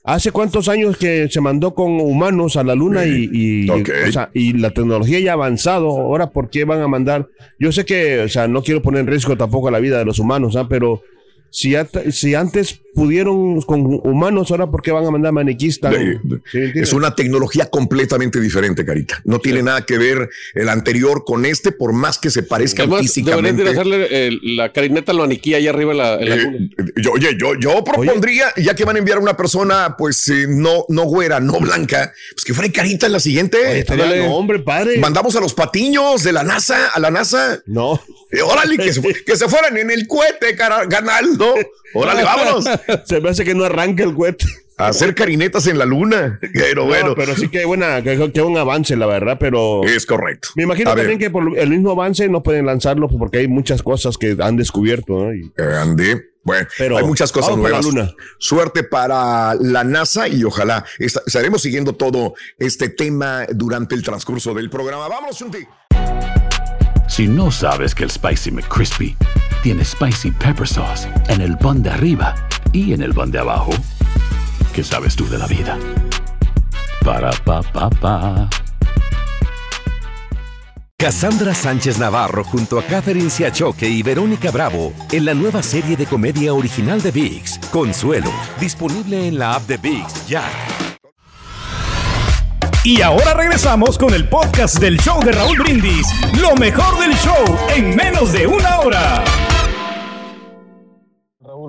¿Hace 0.05 0.31
cuántos 0.31 0.67
años 0.67 0.97
que 0.97 1.29
se 1.29 1.39
mandó 1.39 1.73
con 1.73 2.01
humanos 2.01 2.57
a 2.57 2.63
la 2.63 2.75
luna 2.75 3.05
y, 3.05 3.29
y, 3.31 4.53
la 4.53 4.69
tecnología 4.71 5.19
ya 5.21 5.31
ha 5.31 5.35
avanzado? 5.35 5.87
Ahora, 5.89 6.29
¿por 6.29 6.49
qué 6.49 6.65
van 6.65 6.81
a 6.81 6.89
mandar? 6.89 7.29
Yo 7.57 7.71
sé 7.71 7.85
que, 7.85 8.19
o 8.19 8.27
sea, 8.27 8.49
no 8.49 8.63
quiero 8.63 8.81
poner 8.81 9.01
en 9.01 9.07
riesgo 9.07 9.37
tampoco 9.37 9.71
la 9.71 9.79
vida 9.79 9.97
de 9.97 10.03
los 10.03 10.19
humanos, 10.19 10.57
¿ah? 10.57 10.67
pero 10.67 11.01
si, 11.51 11.73
si 12.11 12.35
antes 12.35 12.81
pudieron 12.93 13.61
con 13.61 13.99
humanos, 14.03 14.51
ahora 14.51 14.69
por 14.69 14.81
qué 14.81 14.91
van 14.91 15.05
a 15.05 15.11
mandar 15.11 15.31
maniquís. 15.33 15.79
Es 16.53 16.93
una 16.93 17.15
tecnología 17.15 17.65
completamente 17.69 18.39
diferente, 18.39 18.85
Carita. 18.85 19.21
No 19.25 19.39
tiene 19.39 19.63
nada 19.63 19.85
que 19.85 19.97
ver 19.97 20.29
el 20.53 20.69
anterior 20.69 21.23
con 21.25 21.45
este, 21.45 21.71
por 21.71 21.93
más 21.93 22.17
que 22.19 22.29
se 22.29 22.43
parezcan 22.43 22.91
Además, 22.91 23.13
deberían 23.13 23.35
físicamente. 23.57 23.63
de 23.63 23.69
hacerle 23.69 24.07
eh, 24.09 24.39
la 24.43 24.71
carineta 24.71 25.11
al 25.11 25.17
maniquí 25.19 25.53
ahí 25.53 25.67
arriba 25.67 25.91
en 25.91 25.97
la, 25.97 26.13
en 26.15 26.29
la 26.29 26.35
Eh, 26.35 26.69
yo, 26.97 27.11
oye, 27.13 27.35
yo, 27.39 27.53
yo 27.59 27.83
propondría, 27.83 28.53
ya 28.57 28.75
que 28.75 28.85
van 28.85 28.95
a 28.95 28.99
enviar 28.99 29.17
a 29.17 29.21
una 29.21 29.35
persona, 29.37 29.95
pues 29.97 30.27
eh, 30.29 30.45
no, 30.47 30.85
no 30.89 31.03
güera, 31.03 31.39
no 31.39 31.59
blanca, 31.59 32.13
pues 32.33 32.43
que 32.45 32.53
fuera 32.53 32.71
carita 32.71 33.07
en 33.07 33.11
la 33.13 33.19
siguiente. 33.19 33.85
Ándale. 33.87 34.25
no, 34.27 34.35
hombre, 34.35 34.59
padre. 34.59 34.97
Mandamos 34.97 35.35
a 35.35 35.39
los 35.39 35.53
patiños 35.53 36.23
de 36.23 36.31
la 36.33 36.43
NASA, 36.43 36.87
a 36.93 36.99
la 36.99 37.11
NASA. 37.11 37.59
No. 37.65 37.99
órale, 38.45 38.77
que 38.77 38.93
se, 38.93 39.01
fu- 39.01 39.09
que 39.25 39.35
se 39.35 39.47
fueran 39.47 39.77
en 39.77 39.91
el 39.91 40.07
cohete, 40.07 40.55
canal, 40.55 41.37
¿no? 41.37 41.53
Órale, 41.95 42.23
vámonos. 42.23 42.65
Se 43.05 43.21
me 43.21 43.29
hace 43.29 43.43
que 43.45 43.53
no 43.55 43.63
arranca 43.63 44.03
el 44.03 44.13
cohete. 44.13 44.45
Hacer 44.77 45.13
carinetas 45.13 45.67
en 45.67 45.77
la 45.77 45.85
luna. 45.85 46.39
Pero 46.53 46.81
No, 46.83 46.87
bueno. 46.87 47.13
pero 47.15 47.35
sí 47.35 47.47
que 47.47 47.63
buena, 47.63 48.01
que, 48.01 48.31
que 48.33 48.41
un 48.41 48.57
avance, 48.57 48.95
la 48.95 49.05
verdad, 49.05 49.37
pero. 49.39 49.83
Es 49.83 50.05
correcto. 50.05 50.49
Me 50.55 50.63
imagino 50.63 50.89
A 50.89 50.95
ver. 50.95 51.03
también 51.03 51.19
que 51.19 51.29
por 51.29 51.57
el 51.57 51.69
mismo 51.69 51.91
avance 51.91 52.27
no 52.27 52.41
pueden 52.41 52.65
lanzarlo 52.65 53.07
porque 53.07 53.37
hay 53.39 53.47
muchas 53.47 53.83
cosas 53.83 54.17
que 54.17 54.35
han 54.39 54.57
descubierto, 54.57 55.13
¿no? 55.25 55.33
Y- 55.33 55.51
Andy. 55.57 56.15
Bueno, 56.45 56.67
Pero 56.77 56.97
hay 56.97 57.05
muchas 57.05 57.31
cosas 57.31 57.51
vamos 57.51 57.61
nuevas. 57.69 57.85
luna. 57.85 58.11
Suerte 58.37 58.83
para 58.83 59.55
la 59.55 59.83
NASA 59.85 60.27
y 60.27 60.43
ojalá 60.43 60.83
esta- 60.99 61.21
estaremos 61.25 61.61
siguiendo 61.61 61.93
todo 61.95 62.33
este 62.57 62.89
tema 62.89 63.45
durante 63.53 63.95
el 63.95 64.03
transcurso 64.03 64.53
del 64.53 64.69
programa. 64.69 65.07
Vámonos, 65.07 65.37
Chunti. 65.37 65.59
Si 67.07 67.27
no 67.27 67.51
sabes 67.51 67.93
que 67.93 68.03
el 68.03 68.11
Spicy 68.11 68.51
McCrispy 68.51 69.15
tiene 69.61 69.85
Spicy 69.85 70.31
Pepper 70.31 70.67
Sauce 70.67 71.07
en 71.29 71.41
el 71.41 71.57
pan 71.57 71.81
de 71.83 71.91
arriba 71.91 72.35
y 72.73 72.93
en 72.93 73.03
el 73.03 73.13
pan 73.13 73.31
de 73.31 73.39
abajo, 73.39 73.71
¿qué 74.73 74.83
sabes 74.83 75.15
tú 75.15 75.29
de 75.29 75.37
la 75.37 75.47
vida? 75.47 75.77
Para, 77.05 77.31
pa, 77.31 77.61
pa, 77.61 77.89
pa. 77.89 78.49
Cassandra 80.97 81.53
Sánchez 81.53 81.99
Navarro 81.99 82.43
junto 82.43 82.79
a 82.79 82.83
Catherine 82.83 83.29
Siachoque 83.29 83.87
y 83.87 84.01
Verónica 84.01 84.51
Bravo 84.51 84.93
en 85.11 85.25
la 85.25 85.33
nueva 85.33 85.61
serie 85.61 85.95
de 85.95 86.05
comedia 86.05 86.53
original 86.53 87.01
de 87.01 87.11
VIX, 87.11 87.59
Consuelo, 87.71 88.31
disponible 88.59 89.27
en 89.27 89.37
la 89.37 89.55
app 89.55 89.67
de 89.67 89.77
VIX 89.77 90.27
ya. 90.27 90.43
Y 92.85 93.01
ahora 93.01 93.33
regresamos 93.33 93.97
con 93.97 94.13
el 94.13 94.27
podcast 94.27 94.79
del 94.79 94.97
show 94.99 95.21
de 95.23 95.31
Raúl 95.31 95.57
Brindis. 95.57 96.07
Lo 96.39 96.55
mejor 96.55 96.99
del 96.99 97.13
show 97.15 97.57
en 97.75 97.95
menos 97.95 98.33
de 98.33 98.47
una 98.47 98.79
hora. 98.79 99.23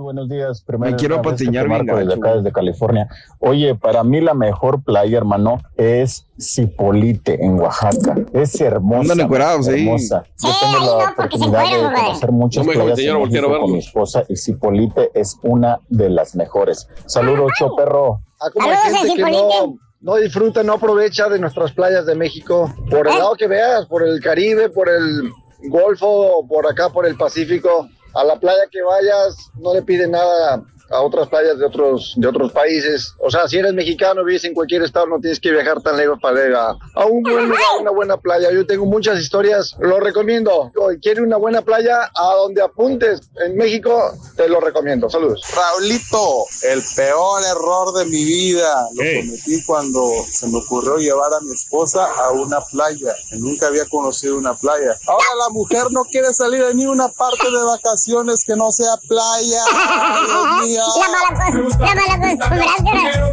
Buenos 0.04 0.28
días. 0.28 0.62
Primero, 0.62 0.90
Me 0.92 0.96
quiero 0.98 1.22
que 1.22 1.30
patiñar 1.30 1.64
te 1.64 1.68
bien 1.70 1.86
marco 1.86 1.98
desde 1.98 2.10
gacho, 2.10 2.20
acá, 2.20 2.36
desde 2.36 2.52
California. 2.52 3.08
Oye, 3.38 3.74
para 3.74 4.04
mí 4.04 4.20
la 4.20 4.34
mejor 4.34 4.82
playa, 4.84 5.16
hermano, 5.16 5.62
es 5.78 6.26
Cipolite, 6.38 7.42
en 7.42 7.58
Oaxaca. 7.58 8.14
Es 8.34 8.60
hermosa. 8.60 9.00
Andan 9.12 9.20
encuerados 9.20 9.66
ahí. 9.68 9.86
hermosa. 9.86 10.24
Yo 10.42 10.48
Sí, 10.50 10.56
tengo 10.60 10.98
la 10.98 11.06
no, 11.06 11.12
porque 11.16 11.38
se 11.38 11.44
oportunidad 11.44 11.88
de 11.90 11.94
conocer 12.02 12.32
muchas 12.32 12.66
No 12.66 12.72
playas 12.72 12.98
en 12.98 13.18
México 13.22 13.60
con 13.60 13.72
mi 13.72 13.78
esposa 13.78 14.24
y 14.28 14.36
Cipolite 14.36 15.10
es 15.14 15.38
una 15.42 15.80
de 15.88 16.10
las 16.10 16.36
mejores. 16.36 16.86
Saludos, 17.06 17.50
perro. 17.76 18.20
Ah, 18.40 18.48
Saludos, 18.54 18.78
gente 18.84 19.00
que 19.00 19.16
Cipolite. 19.16 19.38
no, 19.66 19.76
no 20.02 20.16
disfruta, 20.16 20.62
no 20.62 20.74
aprovecha 20.74 21.30
de 21.30 21.38
nuestras 21.38 21.72
playas 21.72 22.04
de 22.04 22.14
México. 22.14 22.70
Por 22.90 23.08
el 23.08 23.16
lado 23.18 23.34
que 23.36 23.46
veas, 23.46 23.86
por 23.86 24.02
el 24.06 24.20
Caribe, 24.20 24.68
por 24.68 24.90
el 24.90 25.30
Golfo, 25.70 26.46
por 26.46 26.66
acá, 26.66 26.90
por 26.90 27.06
el 27.06 27.16
Pacífico. 27.16 27.88
A 28.14 28.24
la 28.24 28.38
playa 28.38 28.66
que 28.70 28.82
vayas, 28.82 29.50
no 29.56 29.74
le 29.74 29.82
piden 29.82 30.12
nada 30.12 30.62
a 30.94 31.00
otras 31.02 31.28
playas 31.28 31.58
de 31.58 31.66
otros, 31.66 32.14
de 32.16 32.28
otros 32.28 32.52
países. 32.52 33.14
O 33.18 33.30
sea, 33.30 33.48
si 33.48 33.58
eres 33.58 33.74
mexicano, 33.74 34.24
vives 34.24 34.44
en 34.44 34.54
cualquier 34.54 34.82
estado, 34.82 35.06
no 35.06 35.20
tienes 35.20 35.40
que 35.40 35.50
viajar 35.50 35.80
tan 35.82 35.96
lejos 35.96 36.18
para 36.20 36.46
ir 36.46 36.54
a, 36.54 36.76
a 36.94 37.06
un 37.06 37.22
buen 37.22 37.48
lugar, 37.48 37.62
una 37.80 37.90
buena 37.90 38.16
playa. 38.16 38.50
Yo 38.52 38.66
tengo 38.66 38.86
muchas 38.86 39.18
historias, 39.18 39.74
lo 39.78 40.00
recomiendo. 40.00 40.72
¿Quieres 41.02 41.22
una 41.22 41.36
buena 41.36 41.62
playa? 41.62 42.10
A 42.14 42.34
donde 42.36 42.62
apuntes 42.62 43.20
en 43.44 43.56
México, 43.56 44.12
te 44.36 44.48
lo 44.48 44.60
recomiendo. 44.60 45.10
Saludos. 45.10 45.42
Raulito, 45.54 46.44
el 46.62 46.82
peor 46.96 47.42
error 47.44 47.92
de 47.94 48.04
mi 48.06 48.24
vida 48.24 48.88
lo 48.94 49.02
cometí 49.20 49.64
cuando 49.66 50.08
se 50.30 50.46
me 50.48 50.58
ocurrió 50.58 50.96
llevar 50.96 51.32
a 51.34 51.40
mi 51.40 51.52
esposa 51.52 52.06
a 52.06 52.30
una 52.30 52.60
playa, 52.60 53.14
que 53.30 53.36
nunca 53.36 53.66
había 53.66 53.84
conocido 53.86 54.36
una 54.36 54.54
playa. 54.54 54.96
Ahora 55.06 55.26
la 55.38 55.50
mujer 55.50 55.90
no 55.90 56.04
quiere 56.04 56.32
salir 56.32 56.62
a 56.62 56.72
ni 56.72 56.86
una 56.86 57.08
parte 57.08 57.50
de 57.50 57.64
vacaciones 57.64 58.44
que 58.44 58.56
no 58.56 58.70
sea 58.70 58.96
playa. 59.08 59.64
Ay, 59.72 60.26
Dios 60.26 60.66
mío. 60.68 60.83
La 60.98 61.08
mala 61.08 61.30
la 61.78 61.94
mala 61.94 62.16
costumbre, 62.20 62.64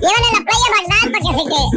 Llévale 0.01 0.27
a 0.27 0.37
la 0.37 0.41
playa 0.45 0.67
Magnal 0.77 1.05
para 1.11 1.19
que 1.19 1.31
se 1.37 1.43
quede. 1.43 1.67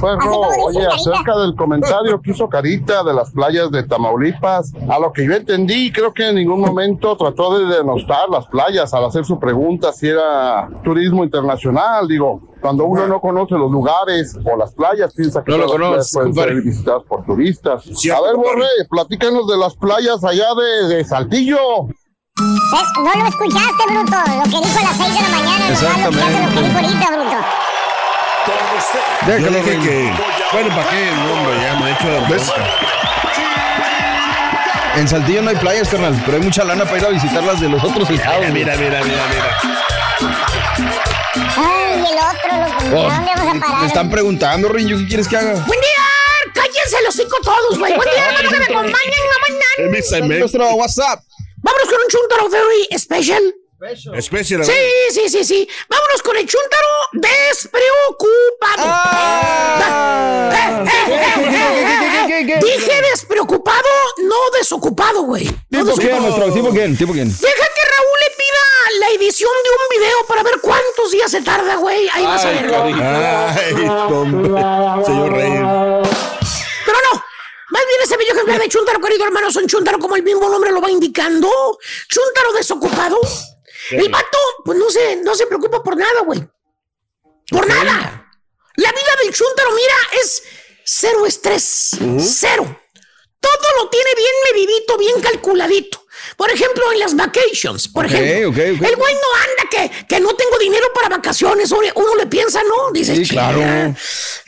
Perro. 0.00 0.40
Oye, 0.64 0.80
Carita. 0.80 0.94
acerca 0.94 1.38
del 1.38 1.54
comentario 1.54 2.20
que 2.20 2.30
hizo 2.30 2.48
Carita 2.48 3.02
de 3.04 3.14
las 3.14 3.30
playas 3.30 3.70
de 3.70 3.82
Tamaulipas, 3.84 4.72
a 4.88 4.98
lo 4.98 5.12
que 5.12 5.24
yo 5.24 5.34
entendí, 5.34 5.92
creo 5.92 6.12
que 6.12 6.28
en 6.28 6.36
ningún 6.36 6.60
momento 6.60 7.16
trató 7.16 7.58
de 7.58 7.76
denostar 7.76 8.28
las 8.28 8.46
playas 8.46 8.92
al 8.94 9.04
hacer 9.04 9.24
su 9.24 9.38
pregunta 9.38 9.92
si 9.92 10.08
era 10.08 10.68
turismo 10.82 11.24
internacional. 11.24 12.06
Digo, 12.08 12.40
cuando 12.60 12.84
uno 12.84 13.06
no 13.06 13.20
conoce 13.20 13.54
los 13.54 13.70
lugares 13.70 14.36
o 14.44 14.56
las 14.56 14.72
playas, 14.72 15.12
piensa 15.14 15.42
que 15.42 15.52
No 15.52 15.58
lo 15.58 15.66
conozco, 15.66 16.18
pueden 16.18 16.34
ser 16.34 16.54
visitadas 16.62 17.02
por 17.04 17.24
turistas. 17.24 17.84
Cierto, 17.84 18.22
a 18.22 18.26
ver, 18.26 18.34
compadre. 18.36 18.56
Borre, 18.56 18.68
platícanos 18.90 19.46
de 19.46 19.56
las 19.56 19.74
playas 19.76 20.24
allá 20.24 20.46
de, 20.54 20.94
de 20.94 21.04
Saltillo. 21.04 21.88
¿Ves? 22.44 22.82
No 22.96 23.14
lo 23.14 23.28
escuchaste, 23.28 23.84
bruto. 23.88 24.16
Lo 24.26 24.42
que 24.42 24.66
dijo 24.66 24.78
a 24.80 24.82
las 24.82 24.96
6 24.96 25.14
de 25.14 25.20
la 25.22 25.28
mañana. 25.28 25.68
nomás 25.68 26.02
Lo 26.02 26.10
que 26.10 26.62
dijo 26.62 26.78
ahorita, 26.78 27.10
bruto. 27.12 27.38
Yo 29.28 29.50
dije 29.50 29.78
que. 29.78 30.12
Bueno, 30.52 30.68
¿para 30.74 30.90
qué? 30.90 31.12
No, 31.12 31.32
hombre, 31.32 31.54
ya 31.62 31.74
me 31.78 31.88
he 31.88 31.92
hecho 31.92 32.08
de 32.08 32.20
bronca. 32.26 32.54
En 34.96 35.08
Saltillo 35.08 35.42
no 35.42 35.50
hay 35.50 35.56
playas, 35.56 35.88
carnal, 35.88 36.20
pero 36.24 36.36
hay 36.36 36.42
mucha 36.42 36.64
lana 36.64 36.84
para 36.84 36.98
ir 36.98 37.04
a 37.06 37.08
visitar 37.10 37.42
las 37.44 37.60
de 37.60 37.68
los 37.68 37.82
otros 37.84 38.10
estados. 38.10 38.48
Mira, 38.50 38.76
mira, 38.76 39.00
mira, 39.02 39.26
mira. 39.28 39.58
Ay, 41.56 42.00
y 42.00 42.12
el 42.12 42.18
otro, 42.18 42.50
loco. 42.58 42.96
Oh, 42.96 43.10
¿A 43.10 43.14
dónde 43.14 43.30
vamos 43.36 43.50
a 43.50 43.54
me 43.54 43.60
parar? 43.60 43.84
están 43.86 44.10
preguntando, 44.10 44.68
Rinjo, 44.68 44.98
¿qué 44.98 45.06
quieres 45.06 45.28
que 45.28 45.36
haga? 45.36 45.52
¡Buen 45.52 45.80
día! 45.80 46.52
¡Cállense 46.52 47.02
los 47.04 47.14
hocico 47.14 47.36
todos, 47.42 47.78
güey! 47.78 47.94
¡Buen 47.94 48.08
día, 48.10 48.26
hermano, 48.26 48.50
que 48.50 48.56
me 48.58 48.64
acompañan 48.64 49.14
en 49.20 49.28
la 49.28 49.38
mañana! 50.18 50.38
Nuestro 50.38 50.74
WhatsApp. 50.74 51.20
Vámonos 51.64 51.88
con 51.88 51.98
un 51.98 52.08
chuntaro 52.08 52.48
very 52.50 52.86
special. 52.98 53.42
Especial. 54.14 54.64
Sí, 54.64 54.72
sí, 55.10 55.28
sí, 55.28 55.44
sí. 55.44 55.68
Vámonos 55.88 56.22
con 56.22 56.36
el 56.36 56.46
chuntaro 56.46 56.88
despreocupado. 57.12 58.82
Ah. 58.84 59.80
Eh, 60.54 61.12
eh, 61.12 62.40
eh. 62.40 62.60
Dije 62.62 63.02
despreocupado, 63.10 63.88
no 64.22 64.36
desocupado, 64.58 65.22
güey. 65.22 65.50
No 65.70 65.84
¿Tipo 65.84 65.96
quién, 65.96 66.22
nuestro? 66.22 66.52
¿Tipo 66.52 66.70
quién? 66.70 66.96
¿Tipo 66.96 67.12
quién? 67.12 67.28
Deja 67.28 67.42
que 67.74 67.82
Raúl 67.96 68.18
le 68.20 68.30
pida 68.36 68.64
la 69.00 69.08
edición 69.10 69.52
de 69.64 69.70
un 69.70 70.00
video 70.00 70.26
para 70.28 70.42
ver 70.42 70.60
cuántos 70.60 71.10
días 71.10 71.30
se 71.30 71.42
tarda, 71.42 71.76
güey. 71.76 72.08
Ahí 72.12 72.24
vas 72.24 72.44
a 72.44 72.50
verlo. 72.50 72.82
Ay, 72.84 73.74
tonto. 74.08 75.04
Señor 75.04 75.32
Rey. 75.32 76.03
Bien 77.86 78.00
ese 78.02 78.16
bello 78.16 78.32
ejemplar 78.32 78.60
de 78.60 78.68
Chuntaro, 78.68 79.00
querido 79.00 79.24
hermano, 79.24 79.50
son 79.50 79.66
Chuntaro 79.66 79.98
como 79.98 80.16
el 80.16 80.22
mismo 80.22 80.48
nombre 80.48 80.70
lo 80.72 80.80
va 80.80 80.90
indicando. 80.90 81.78
Chuntaro 82.08 82.52
desocupado. 82.52 83.18
El 83.90 84.08
vato, 84.08 84.38
pues 84.64 84.78
no 84.78 84.90
se, 84.90 85.16
no 85.16 85.34
se 85.34 85.46
preocupa 85.46 85.82
por 85.82 85.96
nada, 85.96 86.22
güey. 86.22 86.40
Por 87.50 87.66
nada. 87.66 88.30
La 88.76 88.90
vida 88.90 89.16
del 89.22 89.32
Chuntaro, 89.32 89.70
mira, 89.72 89.94
es 90.22 90.42
cero 90.84 91.26
estrés. 91.26 91.90
Cero. 92.18 92.80
Todo 93.40 93.82
lo 93.82 93.90
tiene 93.90 94.10
bien 94.16 94.32
medidito, 94.52 94.96
bien 94.96 95.20
calculadito. 95.20 96.03
Por 96.36 96.50
ejemplo, 96.50 96.82
en 96.92 97.00
las 97.00 97.14
vacations, 97.16 97.88
por 97.88 98.06
Ok, 98.06 98.12
ejemplo. 98.12 98.62
El 98.88 98.96
güey 98.96 99.14
no 99.14 99.20
anda 99.42 99.70
que, 99.70 100.06
que 100.06 100.20
no 100.20 100.34
tengo 100.34 100.58
dinero 100.58 100.86
para 100.94 101.08
vacaciones. 101.08 101.70
Uno, 101.72 102.14
le 102.18 102.26
piensa, 102.26 102.60
¿no? 102.62 102.90
Dice, 102.92 103.16
Sí, 103.16 103.26
claro. 103.28 103.58
"Chinga, 103.58 103.94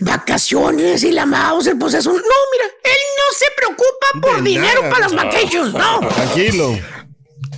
Vacaciones 0.00 1.02
y 1.02 1.10
la 1.12 1.26
mouse, 1.26 1.70
pues 1.78 1.94
es 1.94 2.06
un... 2.06 2.16
No, 2.16 2.22
mira, 2.52 2.64
él 2.84 3.00
no 3.18 3.36
se 3.38 3.46
preocupa 3.56 4.06
por 4.22 4.42
De 4.42 4.50
dinero 4.50 4.80
nada. 4.82 4.90
para 4.92 5.08
las 5.08 5.14
vacations, 5.14 5.72
no. 5.72 6.00
Tranquilo. 6.08 6.78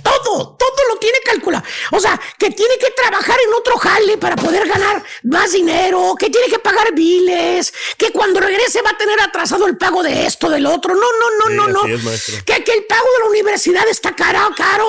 Todo, 0.03 0.55
todo 0.57 0.87
lo 0.89 0.97
tiene 0.97 1.19
calculado. 1.25 1.63
O 1.91 1.99
sea, 1.99 2.19
que 2.37 2.51
tiene 2.51 2.77
que 2.77 2.91
trabajar 2.91 3.37
en 3.47 3.53
otro 3.53 3.77
jale 3.77 4.17
para 4.17 4.35
poder 4.35 4.67
ganar 4.67 5.03
más 5.23 5.51
dinero, 5.51 6.15
que 6.17 6.29
tiene 6.29 6.47
que 6.47 6.59
pagar 6.59 6.93
biles, 6.93 7.73
que 7.97 8.11
cuando 8.11 8.39
regrese 8.39 8.81
va 8.81 8.91
a 8.91 8.97
tener 8.97 9.19
atrasado 9.21 9.65
el 9.67 9.77
pago 9.77 10.03
de 10.03 10.25
esto, 10.25 10.49
del 10.49 10.65
otro. 10.65 10.93
No, 10.95 11.01
no, 11.01 11.49
no, 11.49 11.67
no, 11.67 11.87
no. 11.87 11.95
es. 12.09 12.43
Que, 12.45 12.63
que 12.63 12.73
el 12.73 12.85
pago 12.85 13.05
de 13.17 13.23
la 13.23 13.29
universidad 13.29 13.87
está 13.87 14.15
caro, 14.15 14.49
caro. 14.55 14.87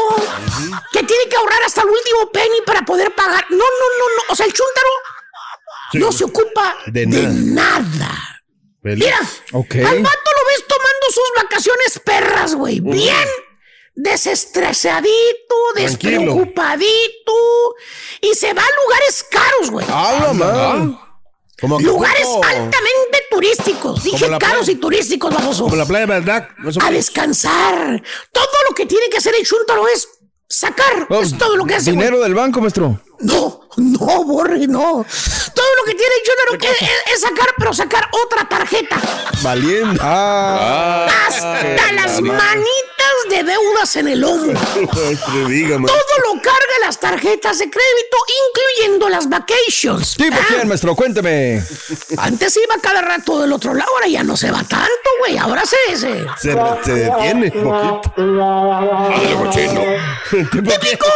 Que 0.92 1.02
tiene 1.02 1.28
que 1.28 1.36
ahorrar 1.36 1.62
hasta 1.64 1.82
el 1.82 1.88
último 1.88 2.30
penny 2.32 2.60
para 2.66 2.82
poder 2.82 3.14
pagar. 3.14 3.46
No, 3.50 3.56
no, 3.56 3.64
no, 3.64 4.08
no. 4.16 4.22
O 4.32 4.36
sea, 4.36 4.46
el 4.46 4.52
chúntaro 4.52 4.88
no 5.94 6.12
se 6.12 6.24
ocupa 6.24 6.76
De 6.86 7.06
de, 7.06 7.26
nada. 7.28 8.42
Mira, 8.82 9.18
Ok. 9.52 9.74
al 9.74 10.00
vato 10.02 10.30
lo 10.38 10.46
ves 10.46 10.66
tomando 10.66 11.06
sus 11.12 11.42
vacaciones 11.42 12.00
perras, 12.04 12.54
güey. 12.54 12.80
Bien, 12.80 13.28
desestresadito, 13.94 15.54
despreocupadito 15.74 17.32
y 18.20 18.34
se 18.34 18.52
va 18.52 18.62
a 18.62 18.82
lugares 18.84 19.26
caros, 19.30 19.70
güey. 19.70 19.86
Lugares 21.84 22.26
altamente 22.26 23.22
turísticos. 23.30 24.02
Dije 24.02 24.30
caros 24.38 24.68
y 24.68 24.76
turísticos, 24.76 25.32
vamos. 25.34 25.58
Como 25.60 25.76
la 25.76 25.84
playa 25.84 26.06
de 26.06 26.20
verdad. 26.20 26.48
A 26.82 26.90
descansar. 26.90 28.02
Todo 28.32 28.56
lo 28.68 28.74
que 28.74 28.86
tiene 28.86 29.08
que 29.10 29.18
hacer 29.18 29.34
el 29.38 29.46
chuntaro 29.46 29.86
es 29.88 30.08
sacar. 30.48 31.06
es 31.22 31.36
todo 31.36 31.56
lo 31.56 31.64
que 31.66 31.74
hace. 31.76 31.90
Dinero 31.90 32.20
del 32.20 32.34
banco, 32.34 32.60
maestro. 32.60 33.00
No, 33.20 33.60
no, 33.76 34.24
Borre, 34.24 34.66
no. 34.66 35.04
Todo 35.54 35.66
lo 35.76 35.84
que 35.84 35.94
tiene 35.94 36.14
chuntaro 36.24 36.58
que 36.58 36.70
es, 36.70 36.90
es 37.14 37.20
sacar, 37.20 37.48
pero 37.58 37.72
sacar 37.74 38.08
otra 38.24 38.48
tarjeta. 38.48 38.98
Valiendo. 39.42 40.00
Ah. 40.02 41.06
Hasta 41.28 41.92
las 41.92 42.20
manitas 42.20 42.66
de 43.28 43.44
deudas 43.44 43.96
en 43.96 44.08
el 44.08 44.24
hombro. 44.24 44.58
Dígame. 45.48 45.86
Todo 45.86 46.18
lo 46.34 46.40
carga 46.40 46.74
las 46.80 46.98
tarjetas 46.98 47.58
de 47.58 47.70
crédito, 47.70 48.16
incluyendo 48.48 49.08
las 49.10 49.28
vacations. 49.28 50.14
¿Tipo 50.16 50.36
Ah, 50.40 50.44
quién, 50.48 50.68
maestro? 50.68 50.94
Cuénteme. 50.96 51.62
Antes 52.16 52.56
iba 52.56 52.76
cada 52.82 53.02
rato 53.02 53.40
del 53.40 53.52
otro 53.52 53.74
lado, 53.74 53.90
ahora 53.94 54.06
ya 54.08 54.22
no 54.24 54.36
se 54.36 54.50
va 54.50 54.62
tanto, 54.64 55.10
güey. 55.20 55.36
Ahora 55.36 55.62
se... 55.66 55.76
se... 55.96 56.24
Se, 56.40 56.56
se 56.84 56.92
detiene 56.94 57.52
un 57.54 57.62
poquito. 57.64 58.14
Típico 60.30 61.06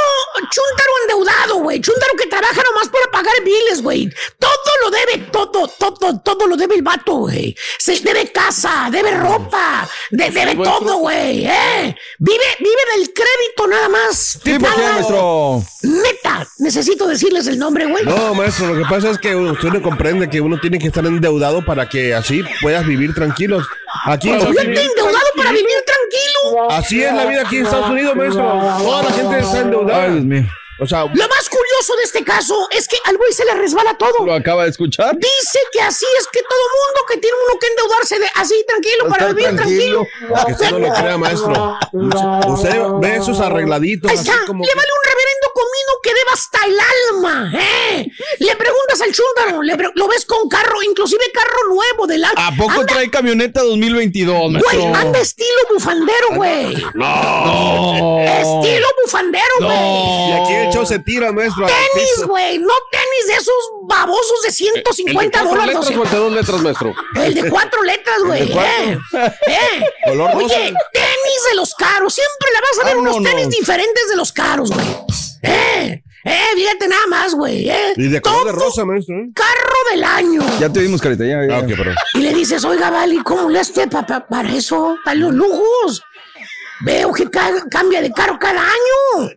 chuntaro 0.50 0.83
endeudado, 1.14 1.58
güey. 1.62 1.80
Chuntaro 1.80 2.12
que 2.16 2.26
trabaja 2.26 2.62
nomás 2.62 2.88
para 2.88 3.06
pagar 3.10 3.34
biles, 3.44 3.82
güey. 3.82 4.10
Todo 4.38 4.50
lo 4.82 4.90
debe, 4.90 5.18
todo, 5.30 5.68
todo, 5.68 6.20
todo 6.20 6.46
lo 6.46 6.56
debe 6.56 6.74
el 6.76 6.82
vato, 6.82 7.14
güey. 7.14 7.54
Se 7.78 7.98
debe 8.00 8.30
casa, 8.32 8.88
debe 8.90 9.12
ropa, 9.12 9.88
de- 10.10 10.30
debe 10.30 10.56
todo, 10.56 10.96
güey, 10.98 11.46
eh. 11.46 11.96
Vive, 12.18 12.44
vive 12.58 12.96
del 12.96 13.12
crédito 13.12 13.66
nada 13.68 13.88
más. 13.88 14.38
¿Tipo 14.42 14.66
Nada 14.66 14.92
maestro? 14.92 15.62
Neta, 15.82 16.46
necesito 16.58 17.06
decirles 17.06 17.46
el 17.46 17.58
nombre, 17.58 17.86
güey. 17.86 18.04
No, 18.04 18.34
maestro, 18.34 18.74
lo 18.74 18.82
que 18.82 18.88
pasa 18.88 19.10
es 19.10 19.18
que 19.18 19.34
usted 19.34 19.68
no 19.68 19.82
comprende 19.82 20.28
que 20.28 20.40
uno 20.40 20.58
tiene 20.60 20.78
que 20.78 20.88
estar 20.88 21.04
endeudado 21.06 21.64
para 21.64 21.88
que 21.88 22.14
así 22.14 22.44
puedas 22.60 22.86
vivir 22.86 23.14
tranquilos. 23.14 23.66
Aquí 24.06 24.30
Estados 24.30 24.54
Yo 24.54 24.60
estoy 24.60 24.86
endeudado 24.86 25.26
para 25.36 25.52
vivir 25.52 25.76
tranquilo. 25.86 26.70
Así 26.70 27.02
es 27.02 27.12
la 27.14 27.24
vida 27.26 27.42
aquí 27.42 27.58
en 27.58 27.64
Estados 27.64 27.90
Unidos, 27.90 28.16
maestro. 28.16 28.42
Toda 28.42 29.02
la 29.04 29.10
gente 29.12 29.38
está 29.38 29.60
endeudada. 29.60 30.04
Ay, 30.04 30.12
Dios 30.12 30.24
mío. 30.24 30.44
O 30.80 30.86
sea, 30.86 31.02
Lo 31.04 31.28
más 31.28 31.48
curioso 31.48 31.94
de 31.96 32.02
este 32.02 32.24
caso 32.24 32.66
es 32.70 32.88
que 32.88 32.96
al 33.04 33.16
güey 33.16 33.32
se 33.32 33.44
le 33.44 33.54
resbala 33.54 33.96
todo. 33.96 34.26
¿Lo 34.26 34.34
acaba 34.34 34.64
de 34.64 34.70
escuchar? 34.70 35.16
Dice 35.16 35.58
que 35.72 35.80
así 35.80 36.04
es 36.18 36.26
que 36.32 36.40
todo 36.42 36.60
mundo 36.60 37.00
que 37.08 37.16
tiene 37.18 37.36
uno 37.48 37.58
que 37.60 37.66
endeudarse 37.68 38.18
de 38.18 38.26
así 38.34 38.64
tranquilo 38.66 39.08
para 39.08 39.26
vivir 39.28 39.54
tranquilo. 39.54 40.06
que 40.46 40.52
usted 40.52 40.70
no 40.70 40.78
lo 40.80 40.92
crea, 40.92 41.16
maestro. 41.16 41.78
Usted 41.92 42.80
ve 43.00 43.16
esos 43.16 43.38
arregladitos 43.40 44.10
Ahí 44.10 44.18
así 44.18 44.28
está, 44.28 44.46
como. 44.46 44.64
le 44.64 44.74
vale 44.74 44.88
un 44.88 45.10
reverendo 45.10 45.50
comino 45.54 45.92
que 46.02 46.10
deba 46.12 46.32
hasta 46.32 46.58
el 46.66 46.76
alma, 47.12 47.52
¿eh? 47.54 48.10
Le 48.40 48.56
preguntas 48.56 49.00
al 49.00 49.12
chúndaro, 49.12 49.62
lo 49.94 50.08
ves 50.08 50.26
con 50.26 50.48
carro, 50.48 50.82
inclusive 50.82 51.24
carro 51.32 51.68
nuevo 51.74 52.06
del 52.06 52.24
año. 52.24 52.34
¿A 52.36 52.50
poco 52.56 52.84
trae 52.86 53.10
camioneta 53.10 53.62
2022, 53.62 54.50
maestro? 54.50 54.80
Güey, 54.80 54.94
anda 54.94 55.18
estilo 55.20 55.58
bufandero, 55.72 56.28
güey. 56.34 56.84
No. 56.94 58.18
Estilo 58.20 58.86
bufandero, 59.04 59.54
güey. 59.60 60.28
Y 60.28 60.32
aquí 60.32 60.52
el 60.66 60.72
show 60.72 60.84
se 60.86 60.98
tira, 60.98 61.32
maestro. 61.32 61.66
Tenis, 61.66 62.26
güey, 62.26 62.58
no 62.58 62.74
tenis 62.90 63.26
de 63.28 63.34
esos 63.34 63.54
babosos 63.84 64.42
de 64.42 64.52
150 64.52 65.38
¿El 65.38 65.44
de 65.44 65.50
dólares. 65.50 65.74
letras 65.74 65.90
no 65.96 66.02
o 66.02 66.04
de 66.04 66.16
dos 66.16 66.32
letras, 66.32 66.60
maestro? 66.60 66.94
El 67.16 67.34
de 67.34 67.50
cuatro 67.50 67.82
letras, 67.82 68.18
güey. 68.24 68.42
Eh, 68.52 68.98
eh. 69.46 69.84
Color 70.06 70.32
rosa. 70.34 70.44
Oye, 70.56 70.74
tenis 70.92 71.44
de 71.50 71.54
los 71.56 71.74
caros. 71.74 72.14
Siempre 72.14 72.48
le 72.52 72.60
vas 72.60 72.78
a 72.80 72.84
ver 72.88 72.96
unos 72.96 73.14
Vámonos. 73.14 73.30
tenis 73.32 73.48
diferentes 73.56 74.08
de 74.08 74.16
los 74.16 74.32
caros, 74.32 74.70
güey. 74.70 74.86
Eh, 75.44 76.02
eh, 76.24 76.40
fíjate 76.56 76.88
nada 76.88 77.06
más, 77.08 77.34
güey. 77.34 77.68
Eh. 77.68 77.92
Y 77.96 78.08
de 78.08 78.20
color 78.20 78.46
de 78.46 78.52
rosa, 78.52 78.84
maestro. 78.84 79.14
¿eh? 79.16 79.28
Carro 79.34 79.76
del 79.90 80.04
año. 80.04 80.40
Ya 80.58 80.68
te 80.72 80.80
vimos, 80.80 81.00
carita, 81.00 81.24
ya. 81.24 81.46
ya. 81.46 81.56
Ah, 81.56 81.60
ok, 81.60 81.68
perdón. 81.76 81.94
Y 82.14 82.18
le 82.20 82.32
dices, 82.34 82.64
oiga, 82.64 82.90
Vali, 82.90 83.18
¿cómo 83.18 83.50
le 83.50 83.60
hace 83.60 83.86
pa- 83.86 84.06
pa- 84.06 84.26
para 84.26 84.50
eso? 84.54 84.96
Para 85.04 85.16
los 85.16 85.34
lujos. 85.34 86.02
Veo 86.84 87.12
que 87.12 87.28
ca- 87.30 87.64
cambia 87.70 88.00
de 88.02 88.10
carro 88.12 88.38
cada 88.38 88.60
año. 88.62 89.30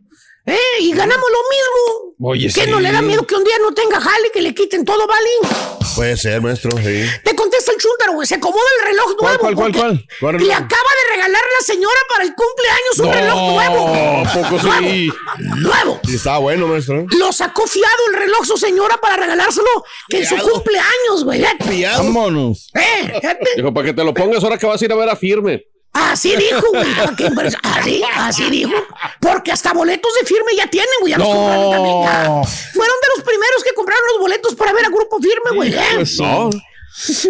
¿Eh? 0.47 0.57
Y 0.79 0.93
ganamos 0.93 1.25
lo 1.29 1.37
mismo. 1.49 2.29
Oye, 2.29 2.47
¿Qué 2.47 2.63
sí. 2.63 2.69
no 2.71 2.79
le 2.79 2.91
da 2.91 3.01
miedo 3.01 3.27
que 3.27 3.35
un 3.35 3.43
día 3.43 3.55
no 3.61 3.73
tenga 3.73 3.99
jale, 3.99 4.31
que 4.33 4.41
le 4.41 4.55
quiten 4.55 4.85
todo, 4.85 5.05
Vali? 5.05 5.53
Puede 5.95 6.15
ser, 6.15 6.41
maestro. 6.41 6.71
Sí. 6.77 7.05
Te 7.23 7.35
contesta 7.35 7.71
el 7.73 7.77
chúntaro, 7.77 8.13
güey. 8.13 8.25
Se 8.27 8.35
acomoda 8.35 8.63
el 8.79 8.85
reloj 8.87 9.05
nuevo. 9.21 9.39
¿Cuál, 9.39 9.55
cuál, 9.55 9.55
cuál, 9.55 9.71
cuál? 9.73 10.05
¿Cuál 10.21 10.33
Le 10.35 10.39
reloj? 10.39 10.55
acaba 10.55 10.89
de 11.03 11.15
regalar 11.15 11.41
la 11.59 11.65
señora 11.65 11.99
para 12.09 12.23
el 12.23 12.33
cumpleaños 12.33 12.99
un 12.99 13.05
No, 13.05 13.11
reloj 13.13 13.53
nuevo. 13.53 14.25
¿a 14.25 14.33
poco 14.33 14.59
sí? 14.61 15.07
Nuevo. 15.37 15.57
Nuevo. 15.57 15.99
Y 16.07 16.15
está 16.15 16.37
bueno, 16.37 16.67
maestro. 16.67 17.05
Lo 17.17 17.31
sacó 17.33 17.67
fiado 17.67 17.95
el 18.13 18.19
reloj 18.19 18.45
su 18.45 18.57
señora 18.57 18.97
para 19.01 19.17
regalárselo 19.17 19.67
que 20.07 20.19
en 20.19 20.25
su 20.25 20.37
cumpleaños, 20.37 21.23
güey. 21.25 21.43
Fiado. 21.67 22.03
Vámonos. 22.05 22.69
Eh. 22.73 23.19
Dijo, 23.57 23.73
para 23.73 23.85
que 23.87 23.93
te 23.93 24.03
lo 24.03 24.13
pongas 24.13 24.43
ahora 24.43 24.57
que 24.57 24.65
vas 24.65 24.81
a 24.81 24.85
ir 24.85 24.91
a 24.91 24.95
ver 24.95 25.09
a 25.09 25.15
Firme. 25.17 25.65
Así 26.11 26.35
dijo, 26.35 26.61
güey. 26.71 26.87
Ah, 26.99 27.13
qué 27.17 27.25
impresión. 27.25 27.61
Así, 27.63 28.03
así 28.15 28.49
dijo. 28.49 28.71
Porque 29.19 29.51
hasta 29.51 29.73
boletos 29.73 30.11
de 30.19 30.25
firme 30.27 30.51
ya 30.55 30.67
tienen, 30.67 30.89
güey. 31.01 31.11
Ya 31.11 31.17
los 31.17 31.27
No. 31.27 31.33
compraron 31.35 31.71
también. 31.71 32.03
ya. 32.03 32.23
Fueron 32.73 32.95
de 33.01 33.07
los 33.15 33.23
primeros 33.25 33.63
que 33.63 33.73
compraron 33.75 34.03
los 34.13 34.19
boletos 34.19 34.55
para 34.55 34.73
ver 34.73 34.85
a 34.85 34.89
Grupo 34.89 35.17
Firme, 35.19 35.55
güey. 35.55 35.73
eh. 35.73 35.81
Pues, 35.95 36.19
No. 36.19 36.49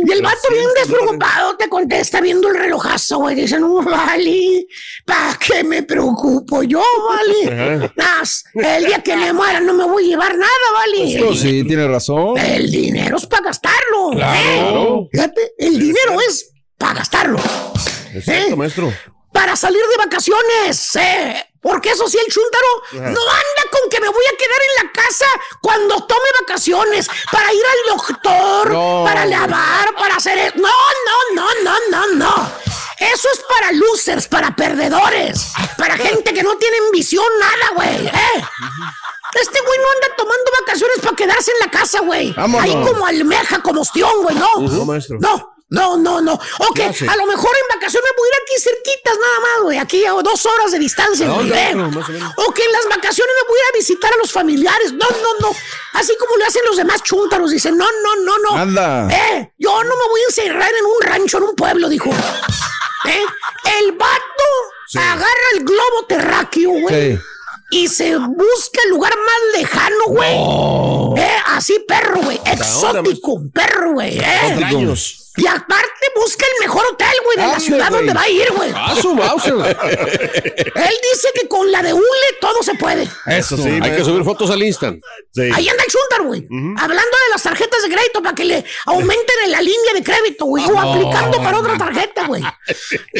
Y 0.07 0.11
el 0.13 0.21
vato 0.21 0.47
bien 0.49 0.65
despreocupado 0.75 1.57
te 1.57 1.67
contesta 1.67 2.21
viendo 2.21 2.47
el 2.47 2.55
relojazo, 2.57 3.17
güey. 3.17 3.35
Dice, 3.35 3.59
no, 3.59 3.81
vale, 3.83 4.65
¿para 5.05 5.37
qué 5.37 5.61
me 5.65 5.83
preocupo 5.83 6.63
yo, 6.63 6.81
vale? 7.09 7.91
Nas, 7.97 8.45
el 8.53 8.85
día 8.85 9.03
que 9.03 9.17
me 9.17 9.33
muera 9.33 9.59
no 9.59 9.73
me 9.73 9.83
voy 9.83 10.05
a 10.05 10.07
llevar 10.07 10.37
nada, 10.37 10.49
vale. 10.73 11.21
Pues 11.21 11.41
sí, 11.41 11.65
tiene 11.65 11.85
razón. 11.85 12.37
El 12.37 12.71
dinero 12.71 13.17
es 13.17 13.25
para 13.25 13.43
gastarlo. 13.47 14.11
Claro. 14.11 15.01
¿eh? 15.03 15.09
Fíjate, 15.11 15.51
el 15.57 15.77
dinero 15.79 16.17
es 16.29 16.49
para 16.77 16.93
gastarlo. 16.99 17.39
Exacto, 18.13 18.53
¿Eh? 18.53 18.55
maestro. 18.55 18.93
Para 19.31 19.55
salir 19.55 19.81
de 19.81 19.97
vacaciones, 19.97 20.95
¿eh? 20.95 21.43
Porque 21.61 21.91
eso 21.91 22.07
sí, 22.07 22.17
el 22.17 22.31
chúntaro 22.31 22.67
no 23.13 23.21
anda 23.21 23.63
con 23.71 23.89
que 23.89 23.99
me 23.99 24.07
voy 24.07 24.23
a 24.25 24.37
quedar 24.37 24.59
en 24.79 24.85
la 24.85 24.91
casa 24.93 25.25
cuando 25.61 26.05
tome 26.05 26.29
vacaciones 26.41 27.07
para 27.31 27.51
ir 27.53 27.61
al 27.61 27.97
doctor, 27.97 28.71
No. 28.71 29.03
para 29.05 29.25
lavar, 29.25 29.93
para 29.95 30.15
hacer... 30.15 30.37
e- 30.37 30.53
No, 30.55 30.69
no, 30.69 31.33
no, 31.35 31.47
no, 31.63 31.75
no, 31.91 32.07
no. 32.15 32.51
Eso 32.99 33.27
es 33.33 33.41
para 33.49 33.71
losers, 33.73 34.27
para 34.27 34.55
perdedores, 34.55 35.51
para 35.77 35.97
gente 35.97 36.33
que 36.33 36.41
no 36.41 36.57
tienen 36.57 36.89
visión 36.91 37.25
nada, 37.39 37.71
güey, 37.75 38.07
¿eh? 38.07 38.43
Este 39.39 39.59
güey 39.59 39.79
no 39.79 39.91
anda 39.91 40.15
tomando 40.17 40.51
vacaciones 40.61 40.97
para 41.03 41.15
quedarse 41.15 41.51
en 41.51 41.59
la 41.59 41.69
casa, 41.71 41.99
güey. 41.99 42.33
Ahí 42.59 42.71
como 42.71 43.05
almeja, 43.05 43.61
como 43.61 43.81
ostión, 43.81 44.23
güey, 44.23 44.35
no. 44.35 44.61
No, 44.61 44.85
maestro. 44.85 45.17
No, 45.19 45.56
no, 45.69 45.97
no, 45.97 46.21
no. 46.21 46.33
Ok, 46.33 46.79
a 46.79 47.15
lo 47.17 47.25
mejor 47.25 47.51
en 47.55 47.75
vacaciones 47.75 48.09
voy 48.17 48.27
a 48.27 48.31
ir 48.31 48.41
aquí 48.41 48.61
cerquitas 48.61 49.17
nada 49.19 49.39
más, 49.41 49.63
güey. 49.63 49.77
Aquí 49.79 50.05
a 50.05 50.11
dos 50.11 50.45
horas 50.45 50.71
de 50.71 50.79
distancia, 50.79 51.25
¿A 51.27 51.31
güey. 51.33 51.49
o 51.49 52.53
que 52.53 52.63
en 52.63 52.71
las 52.71 52.85
vacaciones 52.89 53.33
me 53.41 53.47
voy 53.49 53.57
a 53.57 53.61
ir 53.61 53.69
a 53.73 53.77
visitar 53.77 54.13
a 54.13 54.17
los 54.17 54.31
familiares. 54.31 54.93
No, 54.93 55.07
no, 55.09 55.49
no. 55.49 55.55
Así 55.93 56.15
como 56.17 56.37
le 56.37 56.45
hacen 56.45 56.61
los 56.65 56.77
demás 56.77 57.03
chúntaros. 57.03 57.51
Dicen, 57.51 57.77
no, 57.77 57.85
no, 58.03 58.15
no, 58.23 58.37
no. 58.39 58.57
Anda. 58.57 59.07
Eh, 59.11 59.51
yo 59.57 59.83
no 59.83 59.89
me 59.95 60.09
voy 60.09 60.21
a 60.21 60.25
encerrar 60.25 60.71
en 60.73 60.85
un 60.85 61.01
rancho, 61.01 61.37
en 61.37 61.43
un 61.43 61.55
pueblo, 61.55 61.89
dijo. 61.89 62.09
¿Eh? 63.05 63.23
El 63.79 63.91
vato 63.93 64.43
Sí. 64.89 64.99
agarra 64.99 65.27
el 65.55 65.65
globo 65.65 66.05
terráqueo, 66.07 66.71
güey. 66.71 67.15
Sí. 67.17 67.21
Y 67.69 67.87
se 67.89 68.15
busca 68.15 68.79
el 68.85 68.91
lugar 68.91 69.13
más 69.17 69.59
lejano, 69.61 70.05
güey. 70.07 71.21
Eh, 71.21 71.37
así 71.47 71.83
perro, 71.85 72.21
güey. 72.21 72.39
Exótico, 72.45 73.41
perro, 73.53 73.91
güey. 73.93 74.17
Eh. 74.17 74.39
Extraños. 74.47 75.26
Y 75.37 75.47
aparte 75.47 75.87
busca 76.15 76.45
el 76.45 76.67
mejor 76.67 76.83
hotel, 76.91 77.07
güey, 77.23 77.37
de 77.37 77.43
la 77.43 77.53
Ande, 77.53 77.65
ciudad 77.65 77.89
güey. 77.89 77.99
donde 77.99 78.13
va 78.13 78.21
a 78.23 78.29
ir, 78.29 78.51
güey. 78.53 78.71
Ah, 78.75 78.95
su 78.99 79.13
Mauser. 79.13 79.53
Él 79.53 80.95
dice 81.13 81.29
que 81.33 81.47
con 81.47 81.71
la 81.71 81.81
de 81.83 81.93
Hule 81.93 82.27
todo 82.41 82.63
se 82.63 82.73
puede. 82.75 83.07
Eso 83.27 83.55
sí, 83.55 83.69
Hay 83.81 83.95
que 83.95 84.03
subir 84.03 84.23
fotos 84.23 84.49
al 84.49 84.61
Instant. 84.63 85.01
Sí. 85.33 85.41
Ahí 85.53 85.69
anda 85.69 85.83
el 85.83 85.91
chúntar, 85.91 86.21
güey. 86.25 86.41
Hablando 86.77 87.17
de 87.25 87.29
las 87.31 87.43
tarjetas 87.43 87.83
de 87.83 87.89
crédito 87.89 88.21
para 88.21 88.35
que 88.35 88.45
le 88.45 88.65
aumenten 88.85 89.35
en 89.45 89.51
la 89.51 89.61
línea 89.61 89.93
de 89.93 90.03
crédito, 90.03 90.45
güey. 90.45 90.65
O 90.65 90.79
aplicando 90.79 91.37
para 91.41 91.59
otra 91.59 91.77
tarjeta, 91.77 92.25
güey. 92.25 92.41
Ya 92.41 92.49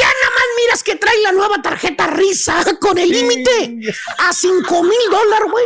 nada 0.05 0.31
más 0.35 0.43
miras 0.57 0.83
que 0.83 0.95
trae 0.95 1.19
la 1.21 1.31
nueva 1.31 1.61
tarjeta 1.61 2.07
Risa 2.07 2.63
con 2.79 2.97
el 2.97 3.09
límite 3.09 3.93
a 4.17 4.33
5 4.33 4.83
mil 4.83 4.99
dólares, 5.11 5.51
güey. 5.51 5.65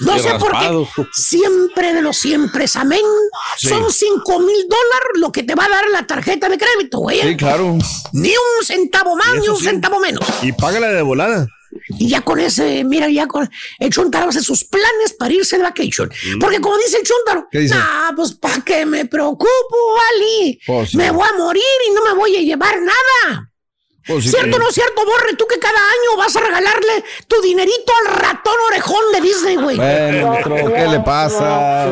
No 0.00 0.18
sé 0.18 0.30
por 0.38 0.52
qué. 0.52 1.06
Siempre 1.12 1.92
de 1.92 2.02
los 2.02 2.16
siempre, 2.16 2.66
amén. 2.74 3.00
Sí. 3.58 3.68
Son 3.68 3.92
5 3.92 4.38
mil 4.40 4.66
dólares 4.68 5.10
lo 5.14 5.32
que 5.32 5.42
te 5.42 5.54
va 5.54 5.64
a 5.64 5.68
dar 5.68 5.88
la 5.90 6.06
tarjeta 6.06 6.48
de 6.48 6.58
crédito, 6.58 6.98
güey. 6.98 7.20
Sí, 7.20 7.36
claro. 7.36 7.76
Ni 8.12 8.30
un 8.30 8.64
centavo 8.64 9.16
más, 9.16 9.34
ni 9.40 9.48
un 9.48 9.56
sí. 9.56 9.64
centavo 9.64 9.98
menos. 10.00 10.24
Y 10.42 10.52
págala 10.52 10.88
de 10.88 11.02
volada. 11.02 11.46
Y 11.98 12.08
ya 12.08 12.20
con 12.20 12.38
ese, 12.38 12.84
mira, 12.84 13.08
ya 13.08 13.26
con 13.26 13.48
el 13.78 13.90
Chuntaro 13.90 14.28
hace 14.28 14.42
sus 14.42 14.64
planes 14.64 15.14
para 15.18 15.32
irse 15.32 15.56
de 15.56 15.62
vacation. 15.62 16.10
Porque 16.38 16.60
como 16.60 16.76
dice 16.76 16.98
el 16.98 17.02
Chuntaro, 17.02 17.48
nah, 17.70 18.14
pues 18.14 18.32
¿para 18.34 18.60
qué 18.62 18.84
me 18.84 19.06
preocupo, 19.06 19.48
Vali? 19.96 20.60
Pues 20.66 20.90
sí. 20.90 20.96
Me 20.96 21.10
voy 21.10 21.26
a 21.26 21.38
morir 21.38 21.62
y 21.88 21.94
no 21.94 22.04
me 22.04 22.14
voy 22.14 22.36
a 22.36 22.40
llevar 22.40 22.76
nada. 22.80 23.51
Pues 24.06 24.24
sí, 24.24 24.30
¿Cierto 24.30 24.56
o 24.56 24.60
sí. 24.60 24.64
no 24.66 24.72
cierto, 24.72 25.04
Borre? 25.04 25.36
Tú 25.36 25.46
que 25.46 25.58
cada 25.58 25.78
año 25.78 26.16
vas 26.18 26.34
a 26.36 26.40
regalarle 26.40 27.04
tu 27.28 27.40
dinerito 27.40 27.92
al 28.06 28.14
ratón 28.16 28.54
orejón 28.68 29.12
de 29.12 29.20
Disney, 29.20 29.56
güey. 29.56 29.76
Bueno, 29.76 30.38
¿qué 30.74 30.86
le 30.88 31.00
pasa? 31.00 31.86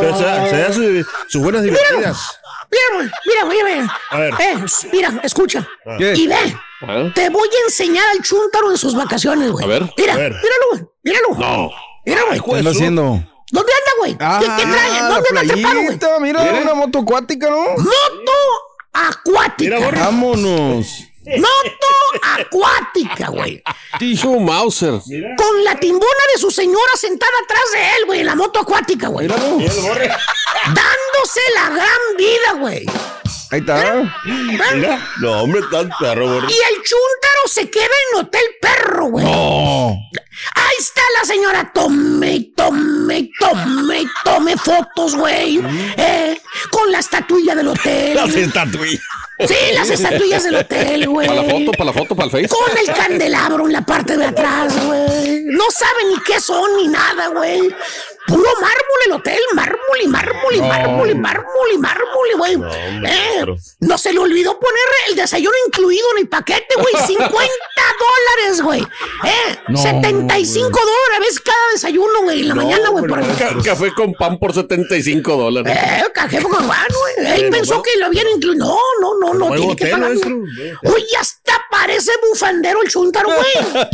Pero 0.00 0.16
se 0.18 0.24
da, 0.24 0.48
se 0.48 0.56
da 0.58 0.72
su- 0.72 1.06
sus 1.28 1.42
buenas 1.42 1.62
divertidas. 1.62 2.38
Mira, 2.70 2.84
güey, 2.94 3.10
mira, 3.26 3.44
güey, 3.44 3.74
mira. 3.74 3.98
A 4.10 4.18
ver. 4.18 4.34
Eh, 4.40 4.56
mira, 4.92 5.20
escucha. 5.22 5.68
¿Qué? 5.98 6.14
Y 6.16 6.26
ve. 6.26 6.56
Te 7.14 7.28
voy 7.28 7.48
a 7.48 7.64
enseñar 7.66 8.04
al 8.10 8.22
chúntaro 8.22 8.70
en 8.70 8.78
sus 8.78 8.94
vacaciones, 8.96 9.50
güey. 9.50 9.64
A 9.64 9.68
ver. 9.68 9.82
Mira, 9.96 10.14
A 10.14 10.16
ver. 10.16 10.32
míralo, 10.32 10.64
güey. 10.70 10.82
Míralo. 11.04 11.28
No. 11.36 11.70
Mira, 12.06 12.22
güey. 12.26 12.40
¿Qué 12.40 12.56
anda 12.56 12.70
haciendo? 12.70 13.02
¿Dónde 13.50 13.72
anda, 13.72 13.92
güey? 13.98 14.12
¿Qué, 14.12 14.46
qué 14.56 14.62
trae? 14.72 14.90
Ah, 14.98 15.08
¿Dónde 15.10 15.28
la 15.34 15.40
anda 15.40 15.52
trepado, 15.54 15.74
güey? 15.82 16.20
mira, 16.22 16.42
una 16.62 16.74
moto 16.74 17.00
acuática, 17.00 17.50
¿no? 17.50 17.60
Moto 17.76 18.32
acuática. 18.92 19.78
Vámonos. 19.78 20.86
Moto 21.24 21.86
acuática, 22.20 23.28
güey. 23.28 23.62
Tishu 23.98 24.40
Mauser. 24.40 25.00
Con 25.36 25.64
la 25.64 25.78
timbona 25.78 26.24
de 26.34 26.40
su 26.40 26.50
señora 26.50 26.96
sentada 26.96 27.32
atrás 27.44 27.62
de 27.72 27.80
él, 27.96 28.06
güey, 28.06 28.20
en 28.20 28.26
la 28.26 28.34
moto 28.34 28.58
acuática, 28.60 29.06
güey. 29.08 29.28
Dándose 29.28 29.70
la 31.54 31.70
gran 31.70 32.16
vida, 32.18 32.52
güey. 32.58 32.84
Ahí 33.52 33.60
está. 33.60 34.02
Mira, 34.24 35.10
no, 35.20 35.42
hombre, 35.42 35.60
tan 35.70 35.90
perro, 36.00 36.26
gordo. 36.26 36.48
Y 36.48 36.54
el 36.54 36.82
chúntaro 36.82 37.46
se 37.46 37.70
queda 37.70 37.84
en 37.84 38.20
Hotel 38.20 38.44
Perro, 38.60 39.06
güey. 39.06 39.24
No. 39.24 39.96
Ahí 40.54 40.76
está 40.78 41.00
la 41.18 41.24
señora. 41.24 41.70
Tome, 41.72 42.52
tome, 42.56 43.30
tome, 43.38 44.04
tome 44.24 44.56
fotos, 44.56 45.14
güey. 45.16 45.60
Eh, 45.96 46.40
con 46.70 46.90
la 46.90 46.98
estatuilla 46.98 47.54
del 47.54 47.68
hotel. 47.68 48.16
Las 48.16 48.34
estatuillas. 48.34 49.02
Sí, 49.46 49.56
las 49.74 49.90
estatuillas 49.90 50.44
del 50.44 50.56
hotel, 50.56 51.08
güey. 51.08 51.26
Para 51.26 51.42
la 51.42 51.50
foto, 51.50 51.72
para 51.72 51.84
la 51.84 51.92
foto, 51.92 52.14
para 52.14 52.26
el 52.26 52.30
Face. 52.30 52.48
Con 52.48 52.78
el 52.78 52.94
candelabro 52.94 53.66
en 53.66 53.72
la 53.72 53.82
parte 53.82 54.16
de 54.16 54.26
atrás, 54.26 54.74
güey. 54.86 55.44
No 55.44 55.64
saben 55.70 56.08
ni 56.10 56.22
qué 56.22 56.40
son 56.40 56.76
ni 56.76 56.88
nada, 56.88 57.28
güey. 57.28 57.74
Puro 58.26 58.48
mármol 58.60 59.00
el 59.06 59.12
hotel, 59.12 59.40
mármol 59.54 59.78
y 60.02 60.06
mármol 60.08 60.54
y 60.54 60.60
No. 60.60 60.66
mármol 60.68 61.10
y 61.10 61.14
mármol 61.14 61.72
y 61.74 61.78
mármol, 61.78 62.28
y, 62.32 62.36
güey. 62.36 62.54
Eh, 63.06 63.44
no 63.80 63.98
se 63.98 64.12
le 64.12 64.18
olvidó 64.20 64.58
poner 64.60 64.78
el 65.08 65.16
desayuno 65.16 65.54
incluido 65.66 66.06
en 66.16 66.22
el 66.22 66.28
paquete, 66.28 66.74
güey. 66.76 66.94
50 67.06 67.28
dólares, 67.28 68.62
güey. 68.62 68.80
Eh, 69.24 69.58
No, 69.68 69.76
75 69.82 70.68
dólares 70.70 71.40
cada 71.40 71.68
desayuno, 71.72 72.22
güey, 72.22 72.40
en 72.42 72.48
la 72.48 72.54
mañana, 72.54 72.88
güey. 72.90 73.04
por 73.06 73.20
Café 73.62 73.92
con 73.94 74.14
pan 74.14 74.38
por 74.38 74.52
75 74.54 75.36
dólares. 75.36 75.76
Eh, 75.76 76.04
cajé 76.14 76.40
con 76.42 76.52
guano, 76.66 76.94
güey. 77.16 77.26
Él 77.34 77.44
Eh, 77.46 77.50
pensó 77.50 77.76
no, 77.76 77.82
que 77.82 77.90
lo 77.98 78.06
habían 78.06 78.28
incluido. 78.28 78.64
No, 78.66 78.78
no, 79.00 79.14
no, 79.34 79.34
no, 79.50 79.56
tiene 79.56 79.74
que 79.76 79.86
pagar. 79.86 80.12
Oye, 80.12 81.16
hasta 81.18 81.52
parece 81.70 82.12
bufandero 82.28 82.82
el 82.82 82.88
chuntaro, 82.88 83.28
güey. 83.28 83.86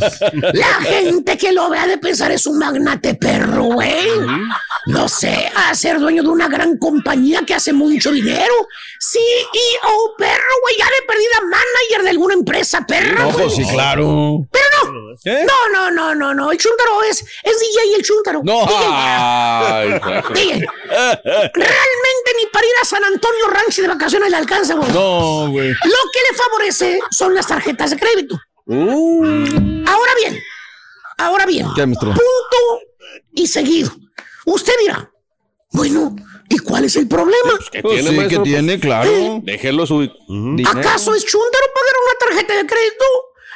La 0.54 0.66
gente 0.82 1.36
que 1.38 1.52
lo 1.52 1.70
vea 1.70 1.86
de 1.86 1.96
pensar 1.98 2.30
es 2.32 2.46
un 2.46 2.58
magnate 2.58 3.14
perro, 3.14 3.64
güey. 3.64 4.17
No 4.86 5.08
sé, 5.08 5.50
a 5.54 5.74
ser 5.74 5.98
dueño 5.98 6.22
de 6.22 6.28
una 6.28 6.48
gran 6.48 6.78
compañía 6.78 7.42
que 7.44 7.54
hace 7.54 7.72
mucho 7.72 8.10
dinero. 8.10 8.54
CEO 9.00 10.14
perro, 10.16 10.54
güey, 10.62 10.76
ya 10.78 10.86
de 10.86 11.06
perdida 11.06 11.40
manager 11.42 12.02
de 12.04 12.10
alguna 12.10 12.34
empresa 12.34 12.86
güey. 12.88 13.32
pues 13.32 13.54
sí, 13.54 13.64
claro. 13.70 14.48
Pero 14.50 14.64
no. 14.84 15.08
No, 15.44 15.68
no, 15.72 15.90
no, 15.90 16.14
no, 16.14 16.34
no. 16.34 16.52
El 16.52 16.58
chúntaro 16.58 17.02
es, 17.02 17.20
es 17.20 17.60
DJ 17.60 17.96
el 17.96 18.02
chúntaro. 18.02 18.40
No. 18.44 18.64
DJ. 18.64 18.86
Ay, 18.88 19.88
DJ. 20.34 20.66
Realmente 21.54 22.30
ni 22.38 22.46
para 22.52 22.66
ir 22.66 22.72
a 22.80 22.84
San 22.86 23.04
Antonio 23.04 23.46
Ranch 23.48 23.76
de 23.76 23.88
vacaciones 23.88 24.30
le 24.30 24.36
alcanza, 24.36 24.74
güey. 24.74 24.90
No, 24.92 25.50
güey. 25.50 25.68
Lo 25.68 26.10
que 26.12 26.20
le 26.30 26.36
favorece 26.36 27.00
son 27.10 27.34
las 27.34 27.46
tarjetas 27.46 27.90
de 27.90 27.98
crédito. 27.98 28.40
Ahora 28.70 30.12
bien, 30.20 30.38
ahora 31.16 31.46
bien, 31.46 31.66
punto 31.74 32.80
y 33.32 33.46
seguido. 33.46 33.90
Usted 34.46 34.72
dirá, 34.80 35.10
bueno, 35.72 36.16
¿y 36.48 36.58
cuál 36.58 36.84
es 36.84 36.96
el 36.96 37.06
problema? 37.08 37.58
¿Qué 37.70 37.82
Pues 37.82 37.94
tiene, 37.96 38.10
sí, 38.10 38.16
maestro? 38.16 38.42
que 38.42 38.50
tiene, 38.50 38.80
claro. 38.80 39.40
Déjelo 39.42 39.86
su. 39.86 40.00
¿Acaso 40.02 41.14
es 41.14 41.24
chúntaro 41.24 41.64
pagar 41.74 41.94
una 42.04 42.18
tarjeta 42.30 42.56
de 42.56 42.66
crédito? 42.66 43.04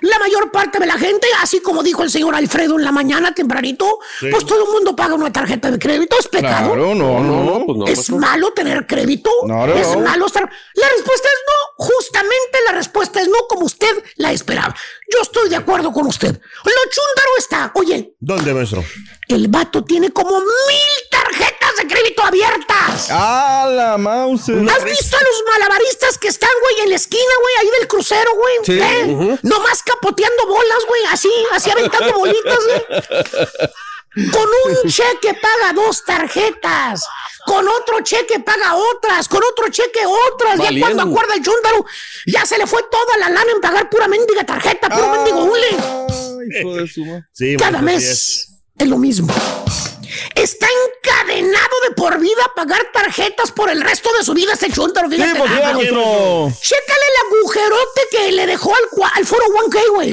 La 0.03 0.19
mayor 0.19 0.51
parte 0.51 0.79
de 0.79 0.87
la 0.87 0.99
gente, 0.99 1.27
así 1.41 1.61
como 1.61 1.83
dijo 1.83 2.03
el 2.03 2.11
señor 2.11 2.35
Alfredo 2.35 2.77
en 2.79 2.85
la 2.85 2.93
mañana 2.93 3.33
tempranito, 3.35 3.99
Sí. 4.21 4.27
pues 4.31 4.45
todo 4.45 4.67
el 4.67 4.73
mundo 4.73 4.95
paga 4.95 5.15
una 5.15 5.33
tarjeta 5.33 5.71
de 5.71 5.79
crédito. 5.79 6.17
¿Es 6.19 6.29
pecado? 6.29 6.73
Claro, 6.75 6.95
no, 6.95 7.21
no. 7.21 7.65
pues 7.67 7.79
no, 7.79 7.85
¿Es 7.87 7.97
maestro. 7.99 8.17
malo 8.19 8.53
tener 8.53 8.87
crédito? 8.87 9.31
No, 9.47 9.67
no, 9.67 9.75
¿Es 9.75 9.89
no. 9.89 10.01
malo 10.01 10.27
estar...? 10.27 10.43
La 10.75 10.89
respuesta 10.97 11.29
es 11.29 11.39
no. 11.47 11.85
Justamente 11.87 12.59
la 12.67 12.73
respuesta 12.73 13.21
es 13.21 13.29
no 13.29 13.47
como 13.49 13.65
usted 13.67 14.05
la 14.17 14.33
esperaba. 14.33 14.75
Yo 15.13 15.21
estoy 15.23 15.49
de 15.49 15.57
acuerdo 15.57 15.93
con 15.93 16.07
usted. 16.07 16.29
Lo 16.33 16.73
chúntaro 16.91 17.31
está. 17.39 17.73
Oye, 17.75 18.15
¿Dónde, 18.21 18.53
maestro? 18.55 18.85
el 19.29 19.49
vato 19.49 19.85
tiene 19.85 20.11
como 20.11 20.31
mil 20.41 21.09
tarjetas 21.11 21.62
de 21.77 21.87
crédito 21.87 22.23
abiertas. 22.23 23.09
¡Ah, 23.11 23.69
la 23.71 23.99
mouse! 23.99 24.49
¿Has 24.49 24.85
visto 24.85 25.17
a 25.17 25.21
los 25.23 25.43
malabaristas 25.49 26.19
que 26.19 26.29
están, 26.29 26.51
güey, 26.63 26.81
en 26.85 26.91
la 26.91 26.97
esquina, 26.97 27.33
güey, 27.41 27.55
ahí 27.61 27.71
del 27.79 27.89
crucero, 27.89 28.31
güey? 28.35 28.55
Sí. 28.65 28.79
¿Eh? 28.81 29.39
Nomás 29.43 29.83
capoteando 29.83 30.47
bolas, 30.47 30.79
güey, 30.89 31.03
así, 31.11 31.31
así 31.53 31.71
aventando 31.71 32.13
bolitas, 32.19 32.59
güey. 32.67 34.31
Con 34.31 34.47
un 34.67 34.91
cheque 34.91 35.35
paga 35.41 35.73
dos 35.75 36.05
tarjetas. 36.05 37.03
Con 37.47 37.67
otro 37.67 38.01
cheque 38.03 38.41
paga 38.41 38.75
otras. 38.77 39.27
Con 39.27 39.41
otro 39.43 39.69
cheque 39.71 40.01
otras. 40.07 40.59
Ya 40.59 40.65
Valiendo. 40.65 40.87
cuando 40.97 41.03
acuerda 41.15 41.35
el 41.35 41.43
chúndaro, 41.43 41.85
ya 42.27 42.45
se 42.45 42.59
le 42.59 42.67
fue 42.67 42.83
toda 42.91 43.17
la 43.19 43.31
lana 43.31 43.51
en 43.53 43.61
pagar 43.61 43.89
pura 43.89 44.09
mendiga 44.09 44.45
tarjeta, 44.45 44.89
puro 44.91 45.09
mendigo 45.09 45.45
hule. 45.45 45.69
Hijo 46.61 46.75
de 46.77 46.87
su 46.89 47.05
ma- 47.07 47.27
Sí, 47.33 47.57
Cada 47.57 47.81
maestro, 47.81 47.83
mes 47.83 48.49
es 48.79 48.87
lo 48.89 48.99
mismo. 48.99 49.33
Está 50.35 50.67
encadenado 50.97 51.77
de 51.89 51.95
por 51.95 52.19
vida 52.19 52.43
a 52.45 52.55
pagar 52.55 52.81
tarjetas 52.93 53.51
por 53.53 53.71
el 53.71 53.81
resto 53.83 54.11
de 54.19 54.25
su 54.25 54.35
vida 54.35 54.53
este 54.53 54.71
chúntaro. 54.71 55.09
Fíjate. 55.09 55.39
pues. 55.39 55.51
Chécale 56.61 57.01
el 57.11 57.37
agujerote 57.39 58.01
que 58.11 58.33
le 58.33 58.47
dejó 58.47 58.75
al, 58.75 58.83
al 59.15 59.27
foro 59.27 59.45
1K, 59.47 59.91
güey. 59.91 60.11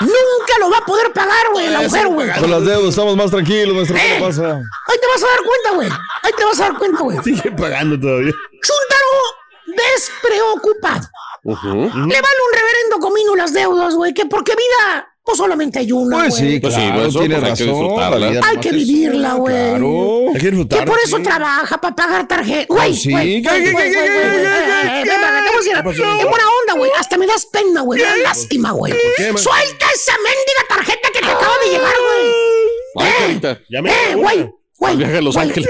Nunca 0.00 0.58
lo 0.58 0.70
va 0.70 0.78
a 0.78 0.84
poder 0.84 1.12
pagar, 1.12 1.50
güey, 1.52 1.66
el 1.66 1.76
agujero, 1.76 2.10
güey. 2.10 2.30
Con 2.38 2.50
las 2.50 2.64
deudas 2.64 2.90
estamos 2.90 3.16
más 3.16 3.30
tranquilos, 3.30 3.74
maestro. 3.74 3.96
¿Qué 3.96 4.16
Eh. 4.16 4.20
pasa? 4.20 4.42
Ahí 4.86 4.98
te 5.00 5.06
vas 5.06 5.22
a 5.22 5.26
dar 5.26 5.40
cuenta, 5.44 5.70
güey. 5.74 5.88
Ahí 6.22 6.32
te 6.36 6.44
vas 6.44 6.60
a 6.60 6.62
dar 6.64 6.78
cuenta, 6.78 6.98
güey. 7.02 7.18
Sigue 7.24 7.50
pagando 7.52 7.98
todavía. 7.98 8.32
Chúntaro 8.62 9.84
despreocupado. 9.94 11.08
Le 11.44 11.52
vale 11.54 12.38
un 12.48 12.52
reverendo 12.58 12.98
comino 13.00 13.34
las 13.36 13.52
deudas, 13.52 13.94
güey, 13.94 14.12
que 14.12 14.26
porque 14.26 14.54
vida, 14.54 15.09
pues 15.22 15.36
solamente 15.38 15.78
hay 15.78 15.92
una, 15.92 16.16
Pues 16.18 16.38
güey. 16.38 16.52
sí, 16.52 16.60
Pues 16.60 16.74
sí, 16.74 16.80
claro, 16.80 17.06
eso, 17.06 17.18
tiene 17.20 17.34
pues 17.36 17.50
hay 17.50 17.56
que 17.56 17.64
razón. 17.64 17.80
disfrutarla. 17.80 18.40
Hay 18.48 18.56
que 18.58 18.72
vivirla, 18.72 19.34
güey. 19.34 19.54
Claro. 19.54 20.20
Hay 20.34 20.40
que 20.40 20.82
por 20.86 20.98
eso 21.04 21.16
sí. 21.18 21.22
trabaja, 21.22 21.80
para 21.80 21.94
pagar 21.94 22.26
tarjeta. 22.28 22.66
Güey, 22.74 22.96
sí. 22.96 23.10
güey, 23.12 23.42
¿Qué, 23.42 23.48
güey, 23.48 23.64
qué, 23.64 23.72
güey, 23.72 23.90
qué, 23.90 23.98
güey, 23.98 24.10
qué, 24.10 24.10
güey, 24.10 24.30
qué, 24.30 24.38
güey. 24.40 25.02
qué, 25.04 26.02
Eh, 26.02 26.20
eh, 26.20 26.24
buena 26.28 26.44
onda, 26.60 26.74
güey. 26.76 26.90
Hasta 26.98 27.18
me 27.18 27.26
das 27.26 27.46
pena, 27.46 27.82
güey. 27.82 28.02
Lástima, 28.22 28.72
güey. 28.72 28.92
Suelta 28.92 29.86
esa 29.94 30.12
mendiga 30.24 30.64
tarjeta 30.68 31.08
que 31.12 31.20
te 31.20 31.26
acaba 31.30 31.54
de 31.64 31.70
llegar, 31.70 31.94
güey. 32.00 33.06
Eh. 33.52 33.58
Ya 33.70 33.82
me 33.82 33.90
eh, 33.90 34.14
güey, 34.16 34.50
güey. 34.78 34.96
Viaje 34.96 35.18
a 35.18 35.20
Los 35.22 35.34
güey. 35.36 35.48
Ángeles. 35.48 35.68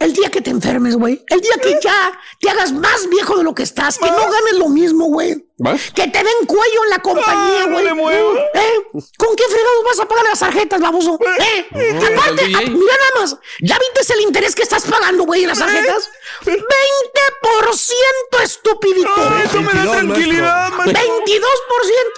El 0.00 0.12
día 0.12 0.30
que 0.30 0.40
te 0.40 0.50
enfermes, 0.50 0.96
güey. 0.96 1.22
El 1.28 1.40
día 1.40 1.52
que 1.62 1.78
ya 1.82 2.18
te 2.40 2.50
hagas 2.50 2.72
más 2.72 3.08
viejo 3.10 3.36
de 3.36 3.44
lo 3.44 3.54
que 3.54 3.62
estás. 3.62 3.98
Que 3.98 4.10
no 4.10 4.16
ganes 4.16 4.58
lo 4.58 4.68
mismo, 4.68 5.06
güey. 5.06 5.45
¿Va? 5.58 5.72
Que 5.94 6.06
te 6.08 6.18
den 6.18 6.46
cuello 6.46 6.84
en 6.84 6.90
la 6.90 6.98
compañía, 7.00 7.62
Ah, 7.62 7.66
no 7.66 7.72
güey. 7.72 7.84
le 7.86 7.94
muevo. 7.94 8.36
¿Eh? 8.52 8.74
¿Con 9.16 9.34
qué 9.36 9.44
fregados 9.44 9.84
vas 9.86 10.00
a 10.00 10.06
pagar 10.06 10.24
las 10.26 10.38
tarjetas, 10.38 10.80
baboso? 10.80 11.18
¿Eh? 11.40 11.66
Aparte, 11.96 12.44
el 12.44 12.48
DJ. 12.52 12.56
ah, 12.56 12.60
mira 12.68 12.94
nada 12.94 13.20
más. 13.22 13.36
¿Ya 13.62 13.78
viste 13.78 14.12
el 14.14 14.20
interés 14.20 14.54
que 14.54 14.62
estás 14.62 14.84
pagando, 14.84 15.24
güey, 15.24 15.42
en 15.44 15.48
las 15.48 15.58
tarjetas? 15.58 16.10
20% 16.44 18.42
estupidito. 18.42 19.08
Ay, 19.16 19.42
eso 19.46 19.60
me 19.62 19.72
da 19.72 19.84
22, 19.84 19.96
tranquilidad, 19.96 20.70
maestro. 20.72 21.02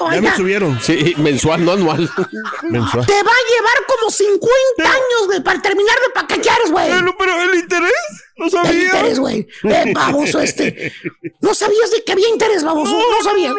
22%. 0.00 0.14
Ya 0.14 0.20
me 0.20 0.36
subieron. 0.36 0.80
Sí, 0.82 1.14
mensual, 1.18 1.64
no 1.64 1.72
anual. 1.72 2.10
Mensual. 2.62 3.06
Te 3.06 3.22
va 3.22 3.30
a 3.30 3.44
llevar 3.50 3.86
como 3.86 4.10
50 4.10 4.82
años, 4.84 5.26
güey, 5.26 5.42
para 5.42 5.62
terminar 5.62 5.96
de 6.00 6.10
paquetear, 6.10 6.58
güey. 6.70 6.90
Pero, 6.90 7.14
pero 7.18 7.40
el 7.42 7.54
interés, 7.54 7.92
no 8.38 8.44
El 8.46 8.50
sabía. 8.50 8.82
interés, 8.84 9.18
güey. 9.18 9.46
Eh, 9.64 9.92
baboso 9.94 10.40
este. 10.40 10.92
¿No 11.40 11.54
sabías 11.54 11.90
de 11.90 12.02
que 12.04 12.12
había 12.12 12.28
interés, 12.28 12.62
baboso? 12.64 12.92
No, 12.92 13.22
sabía. 13.24 13.50
Haz 13.50 13.56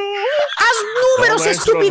números, 1.18 1.40
No, 1.40 1.46
maestro, 1.46 1.74
no 1.74 1.82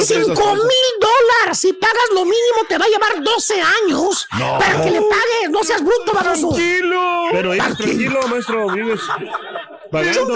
esas 0.00 0.06
Cinco 0.08 0.54
mil 0.54 0.92
dólares. 1.00 1.58
Si 1.58 1.72
pagas 1.74 2.08
lo 2.12 2.24
mínimo, 2.24 2.64
te 2.68 2.78
va 2.78 2.84
a 2.84 2.88
llevar 2.88 3.22
12 3.22 3.54
años 3.60 4.26
No. 4.38 4.58
para 4.58 4.82
que 4.82 4.90
le 4.90 5.00
pagues. 5.00 5.50
No 5.50 5.62
seas 5.62 5.82
bruto, 5.84 6.12
baboso. 6.12 6.48
Tranquilo. 6.54 7.24
Pero 7.32 7.50
vives 7.52 7.64
Tranquilo. 7.76 8.20
tranquilo, 8.20 8.28
maestro. 8.28 8.68
Vives 8.70 9.00
pagando. 9.90 10.34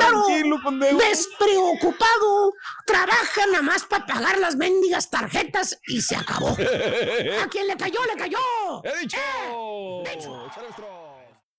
Despreocupado, 0.99 2.55
trabaja 2.86 3.47
nada 3.51 3.62
más 3.62 3.84
para 3.84 4.07
pagar 4.07 4.39
las 4.39 4.57
mendigas 4.57 5.11
tarjetas 5.11 5.78
y 5.86 6.01
se 6.01 6.14
acabó. 6.16 6.49
A 7.43 7.49
quien 7.49 7.66
le 7.66 7.76
cayó, 7.76 7.99
le 8.07 8.16
cayó. 8.16 8.39
He 8.84 9.01
dicho. 9.01 9.16
Eh. 9.18 10.03
Maestro. 10.05 10.49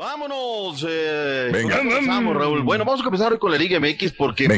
Vámonos. 0.00 0.82
Eh, 0.88 1.52
Vamos, 2.06 2.34
Raúl. 2.34 2.62
Bueno, 2.62 2.86
vamos 2.86 3.02
a 3.02 3.04
comenzar 3.04 3.34
hoy 3.34 3.38
con 3.38 3.52
la 3.52 3.58
Liga 3.58 3.78
MX 3.78 4.12
porque 4.12 4.48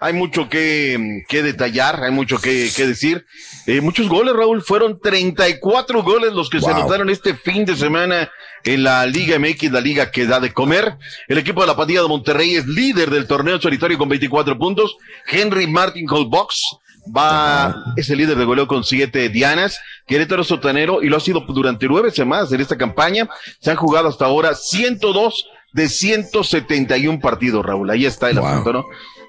hay 0.00 0.12
mucho 0.12 0.48
que, 0.48 1.22
que, 1.28 1.44
detallar, 1.44 2.02
hay 2.02 2.10
mucho 2.10 2.40
que, 2.40 2.68
que 2.74 2.84
decir. 2.84 3.24
Eh, 3.68 3.80
muchos 3.80 4.08
goles, 4.08 4.34
Raúl. 4.34 4.60
Fueron 4.60 4.98
34 5.00 6.02
goles 6.02 6.32
los 6.32 6.50
que 6.50 6.60
se 6.60 6.74
notaron 6.74 7.10
este 7.10 7.34
fin 7.34 7.64
de 7.64 7.76
semana 7.76 8.28
en 8.64 8.82
la 8.82 9.06
Liga 9.06 9.38
MX, 9.38 9.70
la 9.70 9.80
liga 9.80 10.10
que 10.10 10.26
da 10.26 10.40
de 10.40 10.52
comer. 10.52 10.96
El 11.28 11.38
equipo 11.38 11.60
de 11.60 11.68
la 11.68 11.76
Pandilla 11.76 12.02
de 12.02 12.08
Monterrey 12.08 12.56
es 12.56 12.66
líder 12.66 13.10
del 13.10 13.28
torneo 13.28 13.60
solitario 13.60 13.98
con 13.98 14.08
24 14.08 14.58
puntos. 14.58 14.96
Henry 15.28 15.68
Martin 15.68 16.06
Box 16.06 16.76
va, 17.16 17.92
es 17.96 18.10
el 18.10 18.18
líder 18.18 18.36
de 18.36 18.44
goleo 18.44 18.66
con 18.66 18.84
siete 18.84 19.28
dianas. 19.28 19.80
Querétaro 20.06 20.44
Sotanero 20.44 21.02
y 21.02 21.08
lo 21.08 21.16
ha 21.16 21.20
sido 21.20 21.40
durante 21.40 21.86
nueve 21.86 22.10
semanas 22.10 22.52
en 22.52 22.60
esta 22.60 22.76
campaña. 22.76 23.28
Se 23.60 23.70
han 23.70 23.76
jugado 23.76 24.08
hasta 24.08 24.26
ahora 24.26 24.54
102 24.54 25.46
de 25.72 25.88
171 25.88 27.20
partidos, 27.20 27.64
Raúl. 27.64 27.90
Ahí 27.90 28.06
está 28.06 28.30
el 28.30 28.38
asunto, 28.38 28.72
¿no? 28.72 28.84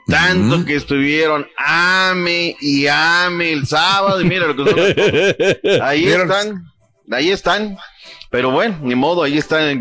Tanto 0.08 0.66
que 0.66 0.76
estuvieron 0.76 1.48
ame 1.58 2.56
y 2.60 2.88
ame 2.88 3.52
el 3.52 3.68
sábado 3.68 4.20
y 4.22 4.26
mira 4.26 4.48
lo 4.48 4.56
que 4.56 4.72
son. 4.72 5.82
Ahí 5.84 6.08
están, 6.08 6.64
ahí 7.12 7.30
están. 7.30 7.78
Pero 8.32 8.52
bueno, 8.52 8.80
ni 8.82 8.96
modo, 8.96 9.24
ahí 9.24 9.38
están 9.38 9.80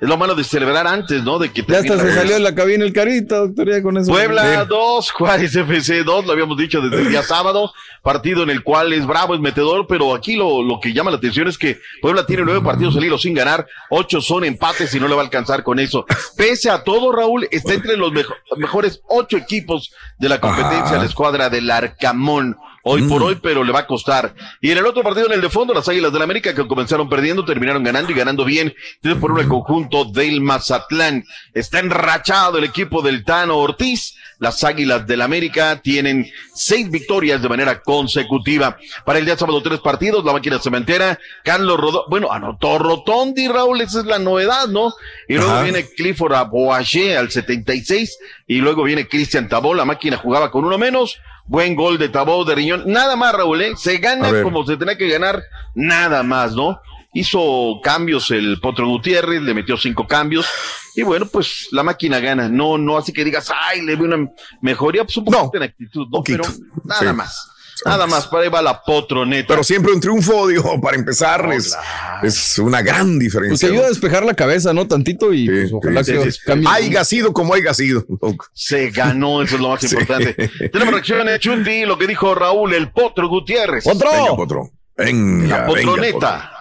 es 0.00 0.08
lo 0.08 0.16
malo 0.16 0.34
de 0.34 0.44
celebrar 0.44 0.86
antes, 0.86 1.22
¿no? 1.22 1.38
De 1.38 1.52
que 1.52 1.62
ya 1.66 1.78
hasta 1.78 1.98
se 1.98 2.14
salió 2.14 2.36
en 2.36 2.42
la 2.42 2.54
cabina 2.54 2.84
el 2.84 2.92
carita, 2.92 3.36
doctor, 3.36 3.82
con 3.82 3.98
eso. 3.98 4.10
Puebla 4.10 4.64
2, 4.64 5.10
Juárez 5.12 5.54
FC 5.54 6.02
2, 6.04 6.26
lo 6.26 6.32
habíamos 6.32 6.56
dicho 6.56 6.80
desde 6.80 7.02
el 7.02 7.10
día 7.10 7.22
sábado, 7.22 7.72
partido 8.02 8.42
en 8.42 8.50
el 8.50 8.62
cual 8.62 8.92
es 8.94 9.06
bravo, 9.06 9.34
es 9.34 9.40
metedor, 9.40 9.86
pero 9.86 10.14
aquí 10.14 10.36
lo, 10.36 10.62
lo 10.62 10.80
que 10.80 10.94
llama 10.94 11.10
la 11.10 11.18
atención 11.18 11.48
es 11.48 11.58
que 11.58 11.78
Puebla 12.00 12.24
tiene 12.24 12.44
nueve 12.44 12.62
partidos 12.62 12.96
al 12.96 13.04
hilo 13.04 13.18
sin 13.18 13.34
ganar, 13.34 13.66
ocho 13.90 14.22
son 14.22 14.44
empates 14.44 14.94
y 14.94 15.00
no 15.00 15.06
le 15.06 15.14
va 15.14 15.20
a 15.20 15.24
alcanzar 15.24 15.62
con 15.62 15.78
eso. 15.78 16.06
Pese 16.36 16.70
a 16.70 16.82
todo, 16.82 17.12
Raúl, 17.12 17.46
está 17.50 17.74
entre 17.74 17.96
los 17.98 18.10
mejores 18.56 19.02
ocho 19.06 19.36
equipos 19.36 19.92
de 20.18 20.28
la 20.30 20.40
competencia, 20.40 20.96
la 20.96 21.04
escuadra 21.04 21.50
del 21.50 21.70
Arcamón 21.70 22.56
hoy 22.82 23.02
por 23.02 23.22
mm. 23.22 23.24
hoy, 23.24 23.38
pero 23.42 23.64
le 23.64 23.72
va 23.72 23.80
a 23.80 23.86
costar. 23.86 24.34
Y 24.60 24.70
en 24.70 24.78
el 24.78 24.86
otro 24.86 25.02
partido, 25.02 25.26
en 25.26 25.32
el 25.32 25.40
de 25.40 25.50
fondo, 25.50 25.72
las 25.72 25.88
Águilas 25.88 26.12
del 26.12 26.18
la 26.18 26.24
América, 26.24 26.54
que 26.54 26.66
comenzaron 26.66 27.08
perdiendo, 27.08 27.44
terminaron 27.44 27.82
ganando 27.82 28.10
y 28.10 28.14
ganando 28.14 28.44
bien. 28.44 28.74
Entonces, 28.96 29.20
por 29.20 29.32
un 29.32 29.48
conjunto 29.48 30.04
del 30.04 30.40
Mazatlán. 30.40 31.24
Está 31.54 31.78
enrachado 31.78 32.58
el 32.58 32.64
equipo 32.64 33.02
del 33.02 33.24
Tano 33.24 33.58
Ortiz. 33.58 34.16
Las 34.38 34.64
Águilas 34.64 35.06
del 35.06 35.20
la 35.20 35.26
América 35.26 35.80
tienen 35.82 36.26
seis 36.54 36.90
victorias 36.90 37.42
de 37.42 37.48
manera 37.50 37.82
consecutiva. 37.82 38.78
Para 39.04 39.18
el 39.18 39.26
día 39.26 39.36
sábado, 39.36 39.62
tres 39.62 39.80
partidos, 39.80 40.24
la 40.24 40.32
máquina 40.32 40.58
cementera, 40.58 41.18
Carlos 41.44 41.78
Rodó, 41.78 42.06
bueno, 42.08 42.32
anotó 42.32 42.78
Rotondi, 42.78 43.48
Raúl, 43.48 43.82
esa 43.82 44.00
es 44.00 44.06
la 44.06 44.18
novedad, 44.18 44.66
¿no? 44.68 44.94
Y 45.28 45.34
luego 45.34 45.62
viene 45.62 45.84
Clifford 45.84 46.32
Aboaché 46.32 47.18
al 47.18 47.30
76, 47.30 48.18
y 48.46 48.62
luego 48.62 48.82
viene 48.82 49.08
Cristian 49.08 49.46
Tabó, 49.46 49.74
la 49.74 49.84
máquina 49.84 50.16
jugaba 50.16 50.50
con 50.50 50.64
uno 50.64 50.78
menos, 50.78 51.18
Buen 51.50 51.74
gol 51.74 51.98
de 51.98 52.08
Tabó 52.08 52.44
de 52.44 52.54
Riñón. 52.54 52.84
Nada 52.86 53.16
más, 53.16 53.34
Raúl, 53.34 53.60
¿eh? 53.60 53.72
Se 53.76 53.98
gana 53.98 54.40
como 54.44 54.64
se 54.64 54.76
tenía 54.76 54.96
que 54.96 55.08
ganar, 55.08 55.42
nada 55.74 56.22
más, 56.22 56.52
¿no? 56.54 56.80
Hizo 57.12 57.80
cambios 57.82 58.30
el 58.30 58.60
Potro 58.60 58.86
Gutiérrez, 58.86 59.42
le 59.42 59.52
metió 59.52 59.76
cinco 59.76 60.06
cambios. 60.06 60.46
Y 60.94 61.02
bueno, 61.02 61.26
pues 61.26 61.66
la 61.72 61.82
máquina 61.82 62.20
gana. 62.20 62.48
No, 62.48 62.78
no 62.78 62.96
así 62.96 63.12
que 63.12 63.24
digas, 63.24 63.50
ay, 63.52 63.82
le 63.82 63.96
veo 63.96 64.04
una 64.04 64.30
mejoría, 64.60 65.02
pues 65.02 65.16
un 65.16 65.24
poquito 65.24 65.50
en 65.54 65.62
actitud, 65.64 66.06
¿no? 66.08 66.22
Pero 66.22 66.44
nada 66.84 67.12
más. 67.14 67.50
Nada 67.84 68.06
más, 68.06 68.26
para 68.26 68.44
ahí 68.44 68.48
va 68.48 68.62
la 68.62 68.82
potroneta. 68.82 69.48
Pero 69.48 69.64
siempre 69.64 69.92
un 69.92 70.00
triunfo, 70.00 70.46
digo, 70.48 70.80
para 70.80 70.96
empezar, 70.96 71.48
es, 71.52 72.58
una 72.58 72.82
gran 72.82 73.18
diferencia. 73.18 73.68
Pues 73.68 73.72
ayuda 73.72 73.86
a 73.86 73.88
despejar 73.90 74.24
la 74.24 74.34
cabeza, 74.34 74.72
¿no? 74.72 74.86
Tantito 74.86 75.32
y 75.32 75.46
pues, 75.46 75.72
ojalá 75.72 76.02
que 76.02 76.30
cambie. 76.44 76.68
Haiga 76.68 77.04
sido 77.04 77.32
como 77.32 77.54
haya 77.54 77.74
sido. 77.74 78.04
Se 78.52 78.90
ganó, 78.90 79.42
eso 79.42 79.56
es 79.56 79.60
lo 79.60 79.68
más 79.70 79.84
importante. 79.92 80.50
Tenemos 80.70 80.94
reacciones, 80.94 81.40
Chunti, 81.40 81.84
lo 81.84 81.98
que 81.98 82.06
dijo 82.06 82.34
Raúl, 82.34 82.74
el 82.74 82.90
Potro 82.90 83.28
Gutiérrez. 83.28 83.84
¡Potro! 83.84 84.10
Venga, 84.10 84.36
Potro. 84.36 84.70
Venga, 84.96 85.58
la 85.58 85.66
potroneta. 85.66 86.52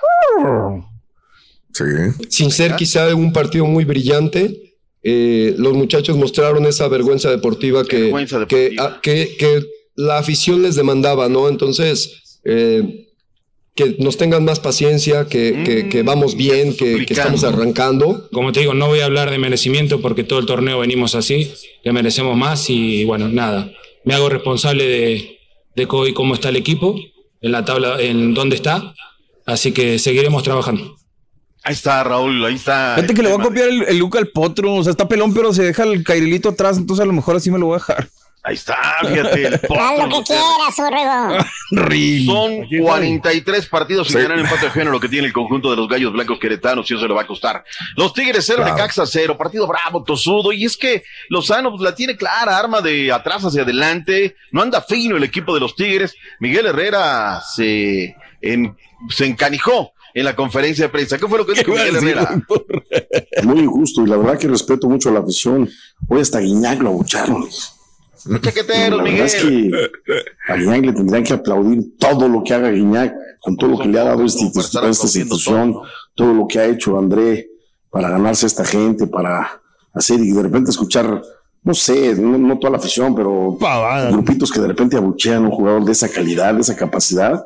sí. 1.73 1.83
Sin 2.29 2.51
ser 2.51 2.75
quizá 2.75 3.13
un 3.13 3.33
partido 3.33 3.65
muy 3.65 3.83
brillante, 3.83 4.69
eh, 5.03 5.55
los 5.57 5.73
muchachos 5.73 6.17
mostraron 6.17 6.65
esa 6.65 6.87
vergüenza 6.87 7.29
deportiva 7.29 7.83
que, 7.83 8.03
vergüenza 8.03 8.39
deportiva. 8.39 8.99
que, 9.01 9.35
que 9.37 9.78
la 9.99 10.17
afición 10.17 10.61
les 10.61 10.75
demandaba, 10.75 11.27
¿no? 11.27 11.49
Entonces, 11.49 12.39
eh, 12.45 13.09
que 13.75 13.97
nos 13.99 14.15
tengan 14.15 14.45
más 14.45 14.61
paciencia, 14.61 15.25
que, 15.25 15.89
que, 15.89 16.03
mm, 16.03 16.05
vamos 16.05 16.37
bien, 16.37 16.73
que, 16.73 17.05
estamos 17.09 17.43
arrancando. 17.43 18.29
Como 18.31 18.53
te 18.53 18.61
digo, 18.61 18.73
no 18.73 18.87
voy 18.87 19.01
a 19.01 19.05
hablar 19.05 19.29
de 19.29 19.37
merecimiento 19.37 19.99
porque 19.99 20.23
todo 20.23 20.39
el 20.39 20.45
torneo 20.45 20.79
venimos 20.79 21.15
así, 21.15 21.51
que 21.83 21.91
merecemos 21.91 22.37
más 22.37 22.69
y 22.69 23.03
bueno, 23.03 23.27
nada, 23.27 23.73
me 24.05 24.13
hago 24.13 24.29
responsable 24.29 24.87
de, 24.87 25.39
de 25.75 25.87
hoy 25.89 26.13
cómo 26.13 26.33
está 26.33 26.47
el 26.47 26.55
equipo, 26.55 26.95
en 27.41 27.51
la 27.51 27.65
tabla, 27.65 27.99
en 27.99 28.33
dónde 28.33 28.55
está, 28.55 28.93
así 29.45 29.73
que 29.73 29.99
seguiremos 29.99 30.43
trabajando. 30.43 30.95
Ahí 31.63 31.73
está, 31.73 32.05
Raúl, 32.05 32.45
ahí 32.45 32.55
está. 32.55 32.93
Fíjate 32.95 33.13
que 33.13 33.21
le 33.21 33.29
va 33.31 33.35
a 33.35 33.43
copiar 33.43 33.67
el, 33.67 33.97
Luca 33.97 34.17
al 34.17 34.29
potro, 34.29 34.75
o 34.75 34.83
sea, 34.83 34.91
está 34.91 35.09
pelón, 35.09 35.33
pero 35.33 35.53
se 35.53 35.63
deja 35.63 35.83
el 35.83 36.05
cairilito 36.05 36.47
atrás, 36.47 36.77
entonces 36.77 37.03
a 37.03 37.05
lo 37.05 37.11
mejor 37.11 37.35
así 37.35 37.51
me 37.51 37.59
lo 37.59 37.65
voy 37.65 37.75
a 37.75 37.79
dejar. 37.79 38.09
Ahí 38.41 38.55
está, 38.55 38.77
fíjate. 39.01 39.47
El 39.47 39.53
Haz 39.79 39.99
lo 39.99 40.09
que 40.09 40.23
quieras, 40.23 41.45
Son 42.25 42.65
43 42.67 43.65
partidos 43.67 44.07
sin 44.07 44.21
ganar 44.21 44.39
empate 44.39 44.65
de 44.65 44.71
género 44.71 44.91
lo 44.91 44.99
que 44.99 45.09
tiene 45.09 45.27
el 45.27 45.33
conjunto 45.33 45.69
de 45.69 45.75
los 45.75 45.89
gallos 45.89 46.13
blancos 46.13 46.39
queretanos 46.39 46.89
y 46.89 46.95
eso 46.95 47.07
le 47.07 47.13
va 47.13 47.23
a 47.23 47.27
costar. 47.27 47.63
Los 47.97 48.13
Tigres 48.13 48.45
cero 48.45 48.63
de 48.63 48.73
Caxa 48.73 49.05
cero, 49.05 49.37
partido 49.37 49.67
bravo, 49.67 50.03
tosudo. 50.03 50.53
Y 50.53 50.65
es 50.65 50.77
que 50.77 51.03
Lozano 51.29 51.71
pues, 51.71 51.81
la 51.81 51.93
tiene 51.93 52.15
clara, 52.15 52.57
arma 52.57 52.81
de 52.81 53.11
atrás 53.11 53.43
hacia 53.43 53.63
adelante. 53.63 54.35
No 54.51 54.61
anda 54.61 54.81
fino 54.81 55.17
el 55.17 55.23
equipo 55.23 55.53
de 55.53 55.59
los 55.59 55.75
Tigres. 55.75 56.15
Miguel 56.39 56.65
Herrera 56.67 57.41
se, 57.41 58.15
se 58.41 59.25
encanijó 59.25 59.93
en 60.13 60.25
la 60.25 60.35
conferencia 60.35 60.85
de 60.85 60.89
prensa. 60.89 61.17
¿Qué 61.17 61.27
fue 61.27 61.37
lo 61.37 61.45
que 61.45 61.53
dijo 61.53 61.71
Miguel 61.71 61.97
Herrera? 61.97 62.41
Muy 63.43 63.59
injusto 63.59 64.01
y 64.03 64.07
la 64.07 64.15
verdad 64.15 64.39
que 64.39 64.47
respeto 64.47 64.87
mucho 64.87 65.09
a 65.09 65.11
la 65.11 65.19
afición. 65.19 65.69
Hoy 66.07 66.21
hasta 66.21 66.39
Guiñac 66.39 66.81
lo 66.81 66.89
abucharon. 66.89 67.47
Chaqueteros, 68.41 69.01
Miguel. 69.03 69.21
Es 69.21 69.35
que 69.35 69.71
a 70.47 70.55
Guiñac 70.55 70.85
le 70.85 70.93
tendrían 70.93 71.23
que 71.23 71.33
aplaudir 71.33 71.97
todo 71.97 72.27
lo 72.27 72.43
que 72.43 72.53
haga 72.53 72.69
Guiñac, 72.69 73.13
con 73.41 73.55
todo 73.57 73.71
lo 73.71 73.79
que 73.79 73.87
le 73.87 73.99
ha 73.99 74.03
dado 74.03 74.25
esta, 74.25 74.45
esta 74.45 74.87
institución, 74.87 75.75
todo 76.15 76.33
lo 76.33 76.47
que 76.47 76.59
ha 76.59 76.65
hecho 76.65 76.97
André 76.97 77.49
para 77.89 78.09
ganarse 78.09 78.45
a 78.45 78.47
esta 78.47 78.65
gente, 78.65 79.07
para 79.07 79.61
hacer 79.93 80.19
y 80.19 80.31
de 80.31 80.43
repente 80.43 80.69
escuchar, 80.69 81.21
no 81.63 81.73
sé, 81.73 82.15
no, 82.15 82.59
toda 82.59 82.71
la 82.71 82.77
afición, 82.77 83.15
pero 83.15 83.57
grupitos 84.11 84.51
que 84.51 84.59
de 84.59 84.67
repente 84.67 84.97
abuchean 84.97 85.45
a 85.45 85.47
un 85.47 85.51
jugador 85.51 85.85
de 85.85 85.91
esa 85.91 86.09
calidad, 86.09 86.53
de 86.53 86.61
esa 86.61 86.75
capacidad 86.75 87.43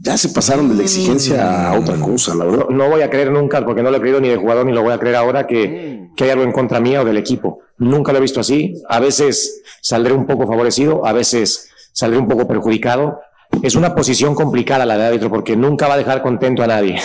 ya 0.00 0.16
se 0.16 0.28
pasaron 0.28 0.68
de 0.68 0.76
la 0.76 0.82
exigencia 0.82 1.68
a 1.70 1.78
otra 1.78 1.96
cosa, 1.96 2.34
la 2.34 2.44
verdad. 2.44 2.66
No 2.70 2.88
voy 2.88 3.02
a 3.02 3.10
creer 3.10 3.32
nunca, 3.32 3.64
porque 3.64 3.82
no 3.82 3.90
lo 3.90 3.96
he 3.96 4.00
creído 4.00 4.20
ni 4.20 4.28
de 4.28 4.36
jugador 4.36 4.64
ni 4.64 4.72
lo 4.72 4.82
voy 4.82 4.92
a 4.92 4.98
creer 4.98 5.16
ahora, 5.16 5.46
que, 5.46 6.08
que 6.16 6.24
hay 6.24 6.30
algo 6.30 6.44
en 6.44 6.52
contra 6.52 6.80
mía 6.80 7.02
o 7.02 7.04
del 7.04 7.16
equipo. 7.16 7.60
Nunca 7.78 8.12
lo 8.12 8.18
he 8.18 8.22
visto 8.22 8.40
así. 8.40 8.74
A 8.88 9.00
veces 9.00 9.62
saldré 9.80 10.12
un 10.12 10.26
poco 10.26 10.46
favorecido, 10.46 11.04
a 11.04 11.12
veces 11.12 11.70
saldré 11.92 12.18
un 12.18 12.28
poco 12.28 12.46
perjudicado. 12.46 13.20
Es 13.62 13.74
una 13.74 13.94
posición 13.94 14.34
complicada 14.34 14.86
la 14.86 14.96
de 14.96 15.06
árbitro 15.06 15.30
porque 15.30 15.56
nunca 15.56 15.88
va 15.88 15.94
a 15.94 15.98
dejar 15.98 16.22
contento 16.22 16.62
a 16.62 16.68
nadie. 16.68 17.00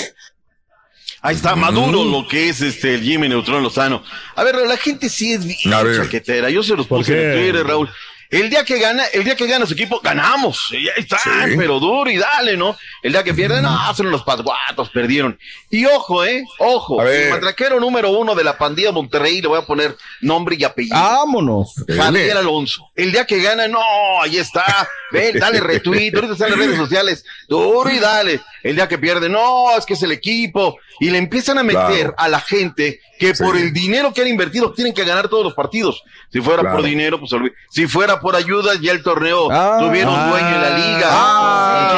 Ahí 1.22 1.36
está, 1.36 1.56
maduro 1.56 2.04
lo 2.04 2.28
que 2.28 2.50
es 2.50 2.62
este 2.62 2.96
el 2.96 3.02
Jimmy 3.02 3.30
Neutrón 3.30 3.64
Lozano. 3.64 4.04
A 4.36 4.44
ver, 4.44 4.56
la 4.68 4.76
gente 4.76 5.08
sí 5.10 5.32
es 5.32 5.46
bien 5.46 5.58
chaquetera. 5.96 6.50
Yo 6.50 6.62
se 6.62 6.76
los 6.76 6.86
puse 6.86 7.14
en 7.14 7.40
Twitter, 7.40 7.66
Raúl. 7.66 7.90
El 8.34 8.50
día 8.50 8.66
que 8.66 8.80
gana, 8.80 9.06
el 9.14 9.24
día 9.24 9.36
que 9.36 9.46
gana 9.46 9.68
su 9.68 9.74
equipo, 9.74 10.02
ganamos. 10.04 10.70
Y 10.72 10.90
ahí 10.90 10.94
está, 10.98 11.20
pero 11.56 11.80
duro 11.80 12.10
y 12.10 12.18
dale, 12.18 12.58
¿no? 12.58 12.76
El 13.04 13.12
día 13.12 13.24
que 13.24 13.32
pierden, 13.32 13.62
no, 13.62 13.94
son 13.94 14.10
los 14.10 14.24
pasguatos, 14.24 14.90
perdieron. 14.90 15.38
Y 15.70 15.86
ojo, 15.86 16.26
eh, 16.26 16.44
ojo, 16.58 17.06
el 17.06 17.30
matraquero 17.30 17.80
número 17.80 18.10
uno 18.10 18.34
de 18.34 18.44
la 18.44 18.58
pandilla 18.58 18.92
Monterrey, 18.92 19.40
le 19.40 19.50
voy 19.50 19.60
a 19.60 19.68
poner 19.68 19.96
nombre 20.22 20.56
y 20.58 20.64
apellido. 20.64 20.96
Vámonos. 20.96 21.76
Javier 21.88 22.36
Alonso. 22.38 22.90
El 22.96 23.12
día 23.12 23.26
que 23.26 23.40
gana, 23.40 23.68
no, 23.68 23.84
ahí 24.20 24.38
está. 24.38 24.90
Ven, 25.12 25.38
dale 25.38 25.60
retweet, 25.60 26.16
ahorita 26.16 26.34
están 26.34 26.50
las 26.50 26.58
redes 26.60 26.78
sociales. 26.78 27.24
Duro 27.48 27.88
y 27.92 28.00
dale. 28.00 28.42
El 28.64 28.76
día 28.76 28.88
que 28.88 28.98
pierde, 28.98 29.30
no, 29.30 29.78
es 29.78 29.86
que 29.86 29.94
es 29.94 30.02
el 30.02 30.12
equipo. 30.12 30.80
Y 31.00 31.12
le 31.12 31.20
empiezan 31.20 31.60
a 31.60 31.64
meter 31.64 32.16
a 32.18 32.28
la 32.30 32.40
gente 32.40 33.00
que 33.24 33.34
por 33.44 33.56
el 33.56 33.72
dinero 33.72 34.14
que 34.14 34.22
han 34.22 34.28
invertido 34.28 34.74
tienen 34.74 34.94
que 34.94 35.06
ganar 35.06 35.30
todos 35.30 35.46
los 35.46 35.54
partidos. 35.54 36.04
Si 36.32 36.42
fuera 36.42 36.72
por 36.72 36.84
dinero, 36.84 37.20
pues 37.20 37.32
si 37.70 37.88
fuera 37.88 38.20
por 38.20 38.36
ayuda, 38.36 38.74
ya 38.82 38.92
el 38.92 39.02
torneo 39.02 39.50
ah. 39.52 39.78
tuviera 39.80 40.10
un 40.10 40.30
dueño 40.30 40.50
en 40.50 40.62
la 40.62 40.78
liga. 40.78 41.08
Ah. 41.10 41.94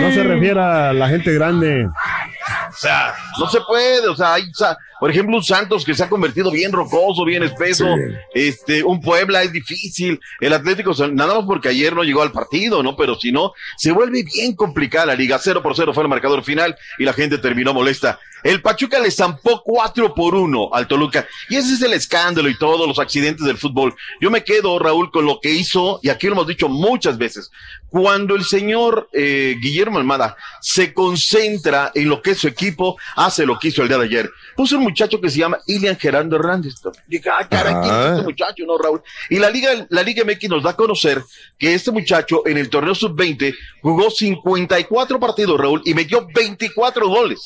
No 0.00 0.12
se 0.12 0.22
refiere 0.24 0.60
a 0.60 0.92
la 0.92 1.08
gente 1.08 1.32
grande. 1.32 1.86
O 1.86 2.78
sea, 2.78 3.14
no 3.38 3.48
se 3.48 3.60
puede, 3.60 4.08
o 4.08 4.16
sea, 4.16 4.34
hay, 4.34 4.50
Por 4.98 5.10
ejemplo, 5.10 5.36
un 5.36 5.44
Santos 5.44 5.84
que 5.84 5.94
se 5.94 6.04
ha 6.04 6.08
convertido 6.08 6.50
bien 6.50 6.72
rocoso, 6.72 7.24
bien 7.24 7.42
espeso. 7.42 7.86
Este, 8.34 8.82
un 8.82 9.00
Puebla 9.00 9.42
es 9.42 9.52
difícil. 9.52 10.20
El 10.40 10.52
Atlético, 10.52 10.92
nada 11.12 11.34
más 11.34 11.44
porque 11.44 11.68
ayer 11.68 11.94
no 11.94 12.02
llegó 12.02 12.22
al 12.22 12.32
partido, 12.32 12.82
¿no? 12.82 12.96
Pero 12.96 13.14
si 13.14 13.32
no, 13.32 13.52
se 13.76 13.92
vuelve 13.92 14.22
bien 14.22 14.54
complicada 14.54 15.06
la 15.06 15.14
liga. 15.14 15.38
Cero 15.38 15.62
por 15.62 15.76
cero 15.76 15.92
fue 15.92 16.02
el 16.02 16.08
marcador 16.08 16.42
final 16.42 16.76
y 16.98 17.04
la 17.04 17.12
gente 17.12 17.38
terminó 17.38 17.74
molesta. 17.74 18.18
El 18.42 18.62
Pachuca 18.62 19.00
le 19.00 19.10
zampó 19.10 19.62
cuatro 19.64 20.14
por 20.14 20.34
uno 20.34 20.70
al 20.72 20.86
Toluca. 20.86 21.26
Y 21.48 21.56
ese 21.56 21.74
es 21.74 21.82
el 21.82 21.92
escándalo 21.94 22.48
y 22.48 22.56
todos 22.56 22.86
los 22.86 22.98
accidentes 22.98 23.44
del 23.44 23.58
fútbol. 23.58 23.94
Yo 24.20 24.30
me 24.30 24.44
quedo, 24.44 24.78
Raúl, 24.78 25.10
con 25.10 25.26
lo 25.26 25.40
que 25.40 25.50
hizo, 25.50 25.98
y 26.02 26.10
aquí 26.10 26.28
lo 26.28 26.34
hemos 26.34 26.46
dicho 26.46 26.68
muchas 26.68 27.18
veces, 27.18 27.50
cuando 27.88 28.36
el 28.36 28.44
señor 28.44 29.08
eh, 29.12 29.56
Guillermo 29.60 29.98
Almada 29.98 30.36
se 30.60 30.92
concentra 30.94 31.90
en 31.94 32.08
lo 32.08 32.22
que 32.22 32.32
es 32.32 32.38
su 32.38 32.46
equipo, 32.46 32.96
hace 33.16 33.46
lo 33.46 33.58
que 33.58 33.68
hizo 33.68 33.82
el 33.82 33.88
día 33.88 33.98
de 33.98 34.04
ayer. 34.04 34.30
Puso 34.54 34.78
un 34.78 34.84
muchacho 34.86 35.20
que 35.20 35.28
se 35.28 35.38
llama 35.38 35.58
Ilian 35.66 35.96
Gerardo 35.96 36.36
Hernández. 36.36 36.74
Dije, 37.06 37.28
ah, 37.28 37.46
caray, 37.48 37.74
¿quién 37.82 37.94
es 37.94 38.10
este 38.12 38.22
muchacho? 38.22 38.64
No, 38.66 38.78
Raúl. 38.78 39.02
Y 39.30 39.38
la 39.38 39.50
Liga, 39.50 39.86
la 39.90 40.02
Liga 40.02 40.24
MX 40.24 40.48
nos 40.48 40.62
da 40.62 40.70
a 40.70 40.76
conocer 40.76 41.22
que 41.58 41.74
este 41.74 41.90
muchacho 41.90 42.46
en 42.46 42.56
el 42.58 42.70
torneo 42.70 42.94
sub-20 42.94 43.54
jugó 43.82 44.10
54 44.10 45.20
partidos, 45.20 45.60
Raúl, 45.60 45.82
y 45.84 45.94
metió 45.94 46.26
24 46.34 47.08
goles 47.08 47.40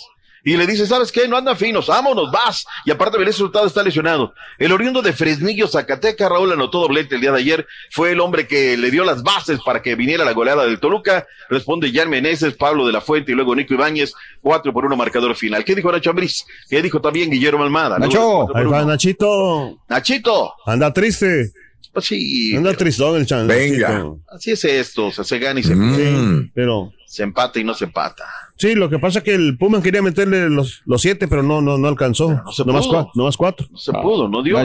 y 0.45 0.57
le 0.57 0.67
dice, 0.67 0.87
¿sabes 0.87 1.13
qué? 1.13 1.29
No 1.29 1.37
andan 1.37 1.57
finos, 1.57 1.87
vámonos, 1.87 2.31
vas. 2.31 2.65
Y 2.85 2.91
aparte 2.91 3.19
el 3.19 3.27
resultado 3.27 3.67
está 3.67 3.83
lesionado. 3.83 4.35
El 4.59 4.73
oriundo 4.73 5.03
de 5.03 5.13
Fresnillo, 5.13 5.69
Zacatecas, 5.69 6.31
Raúl 6.31 6.53
anotó 6.53 6.81
doblete 6.81 7.17
el 7.17 7.21
día 7.21 7.33
de 7.33 7.39
ayer. 7.39 7.67
Fue 7.91 8.13
el 8.13 8.21
hombre 8.21 8.47
que 8.47 8.77
le 8.77 8.91
dio 8.91 9.05
las 9.05 9.23
bases 9.23 9.61
para 9.65 9.83
que 9.83 9.95
viniera 9.95 10.25
la 10.25 10.33
goleada 10.33 10.65
del 10.65 10.81
Toluca. 10.81 11.27
Responde 11.49 11.93
Jan 11.93 12.09
Meneses, 12.09 12.55
Pablo 12.55 12.87
de 12.87 12.93
la 12.93 13.01
Fuente 13.01 13.33
y 13.33 13.35
luego 13.35 13.55
Nico 13.55 13.75
Ibáñez. 13.75 14.15
Cuatro 14.41 14.73
por 14.73 14.87
uno 14.87 14.97
marcador 14.97 15.35
final. 15.37 15.65
¿Qué 15.65 15.75
dijo 15.75 15.93
Nacho 15.93 16.11
Ambriz? 16.11 16.45
¿Qué 16.69 16.81
dijo 16.81 17.01
también 17.01 17.31
Guillermo 17.31 17.63
Almada? 17.63 17.99
Nacho. 17.99 18.57
Ahí 18.57 18.65
va 18.65 18.85
Nachito. 18.85 19.79
Nachito. 19.89 20.55
Anda 20.67 20.93
triste. 20.93 21.53
Pues 21.93 22.05
sí. 22.05 22.57
Anda 22.57 22.75
tristón 22.75 23.17
el 23.17 23.27
chan. 23.27 23.47
Venga. 23.47 24.05
Así 24.29 24.53
es 24.53 24.65
esto. 24.65 25.07
O 25.07 25.13
sea, 25.13 25.25
se 25.25 25.39
gana 25.39 25.61
y 25.61 25.65
se 25.65 25.75
mm. 25.75 26.53
Pero. 26.55 26.93
Se 27.07 27.25
empata 27.25 27.59
y 27.59 27.65
no 27.65 27.75
se 27.75 27.87
empata. 27.87 28.25
Sí, 28.61 28.75
lo 28.75 28.91
que 28.91 28.99
pasa 28.99 29.21
es 29.21 29.25
que 29.25 29.35
el 29.35 29.57
Pumas 29.57 29.83
quería 29.83 30.03
meterle 30.03 30.51
los, 30.51 30.83
los 30.85 31.01
siete, 31.01 31.27
pero 31.29 31.43
no, 31.43 31.63
no, 31.63 31.79
no 31.79 31.89
alcanzó. 31.89 32.31
No, 32.45 32.53
se 32.53 32.63
más 32.65 32.87
cuatro, 32.87 33.11
no 33.15 33.25
más 33.25 33.37
cuatro. 33.39 33.67
No 33.71 33.79
se 33.79 33.91
pudo, 33.91 34.29
no 34.29 34.43
dio. 34.43 34.59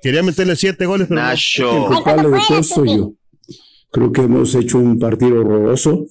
Quería 0.00 0.22
meterle 0.22 0.54
siete 0.54 0.86
goles, 0.86 1.08
pero 1.08 1.20
Nacho. 1.20 1.88
El 1.88 1.94
culpable 1.96 2.28
de 2.28 2.38
todo 2.46 2.58
esto 2.60 2.84
yo. 2.84 3.12
Creo 3.90 4.12
que 4.12 4.20
hemos 4.22 4.54
hecho 4.54 4.78
un 4.78 4.96
partido 4.96 5.40
horroroso. 5.40 6.06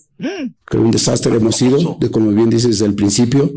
Que 0.70 0.78
un 0.78 0.92
desastre 0.92 1.38
hemos 1.38 1.56
sido, 1.56 1.96
de 2.02 2.12
como 2.12 2.32
bien 2.32 2.50
dices 2.50 2.72
desde 2.72 2.86
el 2.88 2.96
principio. 2.96 3.50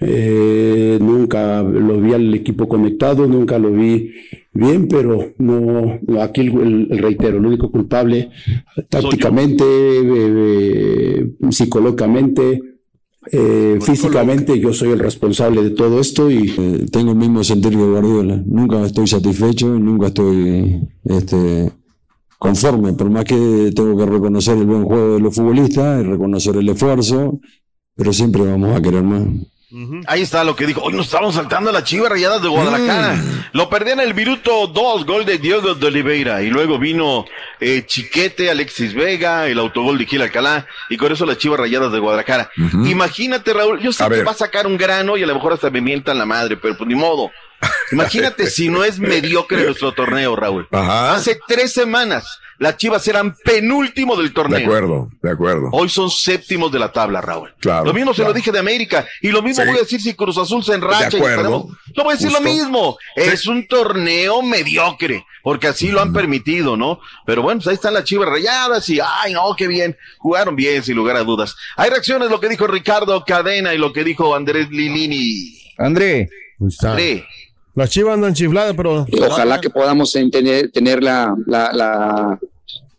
eh, 0.00 0.98
nunca 1.00 1.62
lo 1.62 2.00
vi 2.00 2.12
al 2.14 2.34
equipo 2.34 2.66
conectado, 2.66 3.28
nunca 3.28 3.56
lo 3.56 3.70
vi 3.70 4.10
bien, 4.52 4.88
pero 4.88 5.32
no, 5.38 6.00
aquí 6.20 6.40
el, 6.40 6.88
el, 6.90 6.98
reitero, 6.98 7.38
el 7.38 7.46
único 7.46 7.70
culpable 7.70 8.30
tácticamente, 8.88 9.62
eh, 9.64 10.02
eh, 11.20 11.26
psicológicamente, 11.50 12.60
eh, 13.30 13.78
físicamente 13.80 14.58
yo 14.58 14.72
soy 14.72 14.90
el 14.90 14.98
responsable 14.98 15.62
de 15.62 15.70
todo 15.70 16.00
esto 16.00 16.30
y 16.30 16.52
eh, 16.58 16.86
tengo 16.90 17.12
el 17.12 17.18
mismo 17.18 17.44
sentir 17.44 17.70
que 17.70 17.76
Guardiola. 17.76 18.42
Nunca 18.44 18.84
estoy 18.84 19.06
satisfecho, 19.06 19.68
nunca 19.68 20.08
estoy 20.08 20.88
este, 21.04 21.70
conforme, 22.38 22.92
por 22.94 23.08
más 23.10 23.24
que 23.24 23.70
tengo 23.74 23.96
que 23.96 24.06
reconocer 24.06 24.58
el 24.58 24.66
buen 24.66 24.84
juego 24.84 25.14
de 25.14 25.20
los 25.20 25.34
futbolistas, 25.34 26.02
y 26.02 26.06
reconocer 26.06 26.56
el 26.56 26.68
esfuerzo, 26.68 27.38
pero 27.94 28.12
siempre 28.12 28.42
vamos 28.42 28.76
a 28.76 28.82
querer 28.82 29.04
más. 29.04 29.22
Ahí 30.06 30.22
está 30.22 30.44
lo 30.44 30.54
que 30.54 30.66
dijo. 30.66 30.82
Hoy 30.82 30.92
nos 30.92 31.06
estamos 31.06 31.34
saltando 31.34 31.72
la 31.72 31.82
chiva 31.82 32.08
rayadas 32.08 32.42
de 32.42 32.48
Guadalajara. 32.48 33.14
Mm. 33.14 33.44
Lo 33.52 33.70
perdían 33.70 34.00
en 34.00 34.08
el 34.08 34.14
minuto 34.14 34.66
2, 34.66 35.06
gol 35.06 35.24
de 35.24 35.38
Diego 35.38 35.74
de 35.74 35.86
Oliveira. 35.86 36.42
Y 36.42 36.50
luego 36.50 36.78
vino 36.78 37.24
eh, 37.58 37.84
Chiquete, 37.86 38.50
Alexis 38.50 38.92
Vega, 38.92 39.46
el 39.46 39.58
autogol 39.58 39.96
de 39.96 40.04
Gil 40.04 40.20
Alcalá. 40.20 40.66
Y 40.90 40.98
con 40.98 41.10
eso 41.10 41.24
las 41.24 41.38
chivas 41.38 41.58
rayadas 41.58 41.90
de 41.90 41.98
Guadalajara. 41.98 42.50
Imagínate, 42.84 43.54
Raúl, 43.54 43.80
yo 43.80 43.92
sé 43.92 44.06
que 44.08 44.22
va 44.22 44.32
a 44.32 44.34
sacar 44.34 44.66
un 44.66 44.76
grano 44.76 45.16
y 45.16 45.22
a 45.22 45.26
lo 45.26 45.34
mejor 45.34 45.54
hasta 45.54 45.70
me 45.70 45.80
mientan 45.80 46.18
la 46.18 46.26
madre, 46.26 46.56
pero 46.58 46.76
pues 46.76 46.86
ni 46.86 46.94
modo. 46.94 47.30
Imagínate 47.92 48.50
si 48.50 48.68
no 48.68 48.84
es 48.84 48.98
mediocre 48.98 49.64
nuestro 49.64 49.92
torneo, 49.92 50.36
Raúl. 50.36 50.68
Hace 50.70 51.40
tres 51.46 51.72
semanas 51.72 52.40
las 52.62 52.76
Chivas 52.76 53.06
eran 53.08 53.34
penúltimo 53.44 54.14
del 54.14 54.32
torneo. 54.32 54.60
De 54.60 54.64
acuerdo, 54.64 55.10
de 55.20 55.30
acuerdo. 55.32 55.68
Hoy 55.72 55.88
son 55.88 56.08
séptimos 56.08 56.70
de 56.70 56.78
la 56.78 56.92
tabla, 56.92 57.20
Raúl. 57.20 57.52
Claro. 57.58 57.86
Lo 57.86 57.92
mismo 57.92 58.14
se 58.14 58.22
lo 58.22 58.32
dije 58.32 58.52
de 58.52 58.60
América. 58.60 59.04
Y 59.20 59.32
lo 59.32 59.42
mismo 59.42 59.64
voy 59.64 59.78
a 59.78 59.80
decir 59.80 60.00
si 60.00 60.14
Cruz 60.14 60.38
Azul 60.38 60.62
se 60.62 60.74
enracha. 60.74 61.10
De 61.10 61.16
acuerdo. 61.16 61.66
no 61.96 62.04
voy 62.04 62.12
a 62.12 62.16
decir 62.16 62.30
lo 62.30 62.40
mismo. 62.40 62.96
Es 63.16 63.48
un 63.48 63.66
torneo 63.66 64.42
mediocre. 64.42 65.26
Porque 65.42 65.66
así 65.66 65.88
lo 65.88 66.00
han 66.00 66.12
permitido, 66.12 66.76
¿no? 66.76 67.00
Pero 67.26 67.42
bueno, 67.42 67.58
pues 67.58 67.66
ahí 67.66 67.74
están 67.74 67.94
las 67.94 68.04
chivas 68.04 68.28
rayadas 68.28 68.88
y, 68.88 69.00
ay, 69.00 69.32
no, 69.32 69.56
qué 69.58 69.66
bien. 69.66 69.96
Jugaron 70.18 70.54
bien, 70.54 70.84
sin 70.84 70.94
lugar 70.94 71.16
a 71.16 71.24
dudas. 71.24 71.56
Hay 71.76 71.90
reacciones, 71.90 72.30
lo 72.30 72.38
que 72.38 72.48
dijo 72.48 72.68
Ricardo 72.68 73.24
Cadena 73.24 73.74
y 73.74 73.78
lo 73.78 73.92
que 73.92 74.04
dijo 74.04 74.36
Andrés 74.36 74.70
Lilini. 74.70 75.58
André. 75.78 76.30
André. 76.80 77.26
Las 77.74 77.90
chivas 77.90 78.14
andan 78.14 78.34
chifladas, 78.34 78.74
pero. 78.76 79.04
Ojalá 79.20 79.60
que 79.60 79.70
podamos 79.70 80.12
tener, 80.12 80.70
tener 80.70 81.02
la, 81.02 81.34
la, 81.46 81.72
la, 81.72 82.38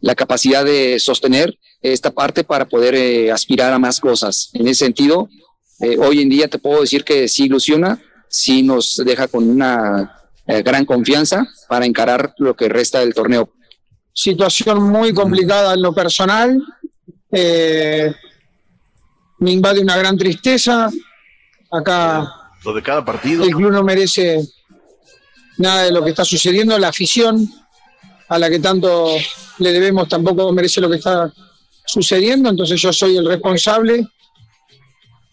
la, 0.04 0.16
capacidad 0.16 0.64
de 0.66 1.00
sostener 1.00 1.58
esta 1.82 2.12
parte 2.12 2.44
para 2.44 2.66
poder 2.66 2.94
eh, 2.96 3.32
aspirar 3.32 3.74
a 3.74 3.80
más 3.80 4.00
cosas. 4.00 4.50
En 4.54 4.68
ese 4.68 4.86
sentido, 4.86 5.30
eh, 5.80 5.98
hoy 5.98 6.22
en 6.22 6.30
día 6.30 6.48
te 6.48 6.60
puedo 6.60 6.82
decir 6.82 7.04
que 7.04 7.28
sí 7.28 7.46
ilusiona, 7.46 8.02
sí 8.28 8.64
nos 8.64 9.02
deja 9.06 9.28
con 9.28 9.50
una 9.50 10.16
eh, 10.48 10.62
gran 10.62 10.86
confianza 10.86 11.48
para 11.68 11.86
encarar 11.86 12.34
lo 12.38 12.56
que 12.56 12.70
resta 12.70 13.00
del 13.00 13.14
torneo. 13.14 13.54
Situación 14.14 14.84
muy 14.84 15.14
complicada 15.14 15.74
en 15.74 15.82
lo 15.82 15.94
personal. 15.94 16.62
me 19.40 19.52
invade 19.52 19.80
una 19.80 19.98
gran 19.98 20.18
tristeza. 20.18 20.90
Acá. 21.72 22.30
Lo 22.64 22.74
de 22.74 22.84
cada 22.84 23.04
partido. 23.04 23.44
El 23.44 23.56
club 23.56 23.72
no 23.72 23.84
merece 23.84 24.40
nada 25.58 25.84
de 25.84 25.92
lo 25.92 26.04
que 26.04 26.12
está 26.12 26.24
sucediendo. 26.24 26.78
La 26.78 26.90
afición 26.90 27.50
a 28.30 28.40
la 28.40 28.50
que 28.50 28.60
tanto 28.60 29.16
le 29.60 29.72
debemos 29.72 30.08
tampoco 30.08 30.52
merece 30.52 30.82
lo 30.82 30.90
que 30.90 30.98
está 30.98 31.32
sucediendo. 31.86 32.50
Entonces 32.50 32.82
yo 32.82 32.92
soy 32.92 33.18
el 33.18 33.28
responsable. 33.28 34.08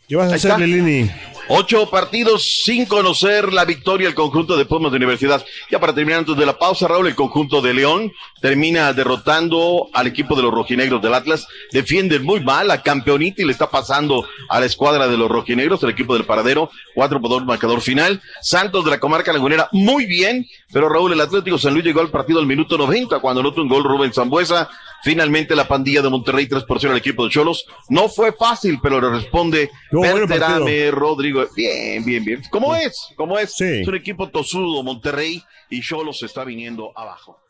¿Qué 0.08 0.16
vas 0.16 0.32
a 0.32 0.34
hacer, 0.34 0.58
Lilini? 0.58 1.10
Ocho 1.52 1.90
partidos 1.90 2.62
sin 2.62 2.86
conocer 2.86 3.52
la 3.52 3.64
victoria 3.64 4.06
el 4.06 4.14
conjunto 4.14 4.56
de 4.56 4.66
Pumas 4.66 4.92
de 4.92 4.98
Universidad. 4.98 5.44
Ya 5.68 5.80
para 5.80 5.92
terminar 5.92 6.20
antes 6.20 6.36
de 6.36 6.46
la 6.46 6.56
pausa, 6.56 6.86
Raúl, 6.86 7.08
el 7.08 7.16
conjunto 7.16 7.60
de 7.60 7.74
León 7.74 8.12
termina 8.40 8.92
derrotando 8.92 9.88
al 9.92 10.06
equipo 10.06 10.36
de 10.36 10.42
los 10.42 10.54
rojinegros 10.54 11.02
del 11.02 11.12
Atlas. 11.12 11.48
Defiende 11.72 12.20
muy 12.20 12.38
mal 12.38 12.70
a 12.70 12.82
Campeonita 12.82 13.42
y 13.42 13.46
le 13.46 13.50
está 13.50 13.68
pasando 13.68 14.24
a 14.48 14.60
la 14.60 14.66
escuadra 14.66 15.08
de 15.08 15.16
los 15.16 15.28
rojinegros, 15.28 15.82
el 15.82 15.90
equipo 15.90 16.14
del 16.14 16.24
Paradero. 16.24 16.70
Cuatro 16.94 17.20
por 17.20 17.30
dos 17.30 17.44
marcador 17.44 17.80
final. 17.80 18.22
Santos 18.40 18.84
de 18.84 18.92
la 18.92 19.00
comarca 19.00 19.32
lagunera, 19.32 19.68
muy 19.72 20.06
bien. 20.06 20.46
Pero 20.72 20.88
Raúl, 20.88 21.14
el 21.14 21.20
Atlético 21.20 21.58
San 21.58 21.72
Luis 21.72 21.84
llegó 21.84 22.00
al 22.00 22.10
partido 22.10 22.38
al 22.38 22.46
minuto 22.46 22.78
90 22.78 23.18
cuando 23.18 23.40
anotó 23.40 23.60
un 23.60 23.68
gol 23.68 23.82
Rubén 23.82 24.12
Zambuesa. 24.12 24.70
Finalmente 25.02 25.56
la 25.56 25.66
pandilla 25.66 26.02
de 26.02 26.10
Monterrey 26.10 26.46
3 26.46 26.64
por 26.64 26.80
0 26.80 26.92
al 26.92 26.98
equipo 26.98 27.24
de 27.24 27.30
Cholos. 27.30 27.66
No 27.88 28.08
fue 28.08 28.32
fácil, 28.32 28.78
pero 28.82 29.00
le 29.00 29.10
responde 29.10 29.70
Berterame, 29.90 30.90
Rodrigo. 30.90 31.44
Bien, 31.56 32.04
bien, 32.04 32.24
bien. 32.24 32.42
¿Cómo 32.50 32.74
es? 32.74 33.08
¿Cómo 33.16 33.38
es? 33.38 33.60
Es 33.60 33.88
un 33.88 33.94
equipo 33.94 34.28
tosudo, 34.28 34.82
Monterrey, 34.82 35.42
y 35.70 35.80
Cholos 35.80 36.22
está 36.22 36.44
viniendo 36.44 36.92
abajo. 36.96 37.49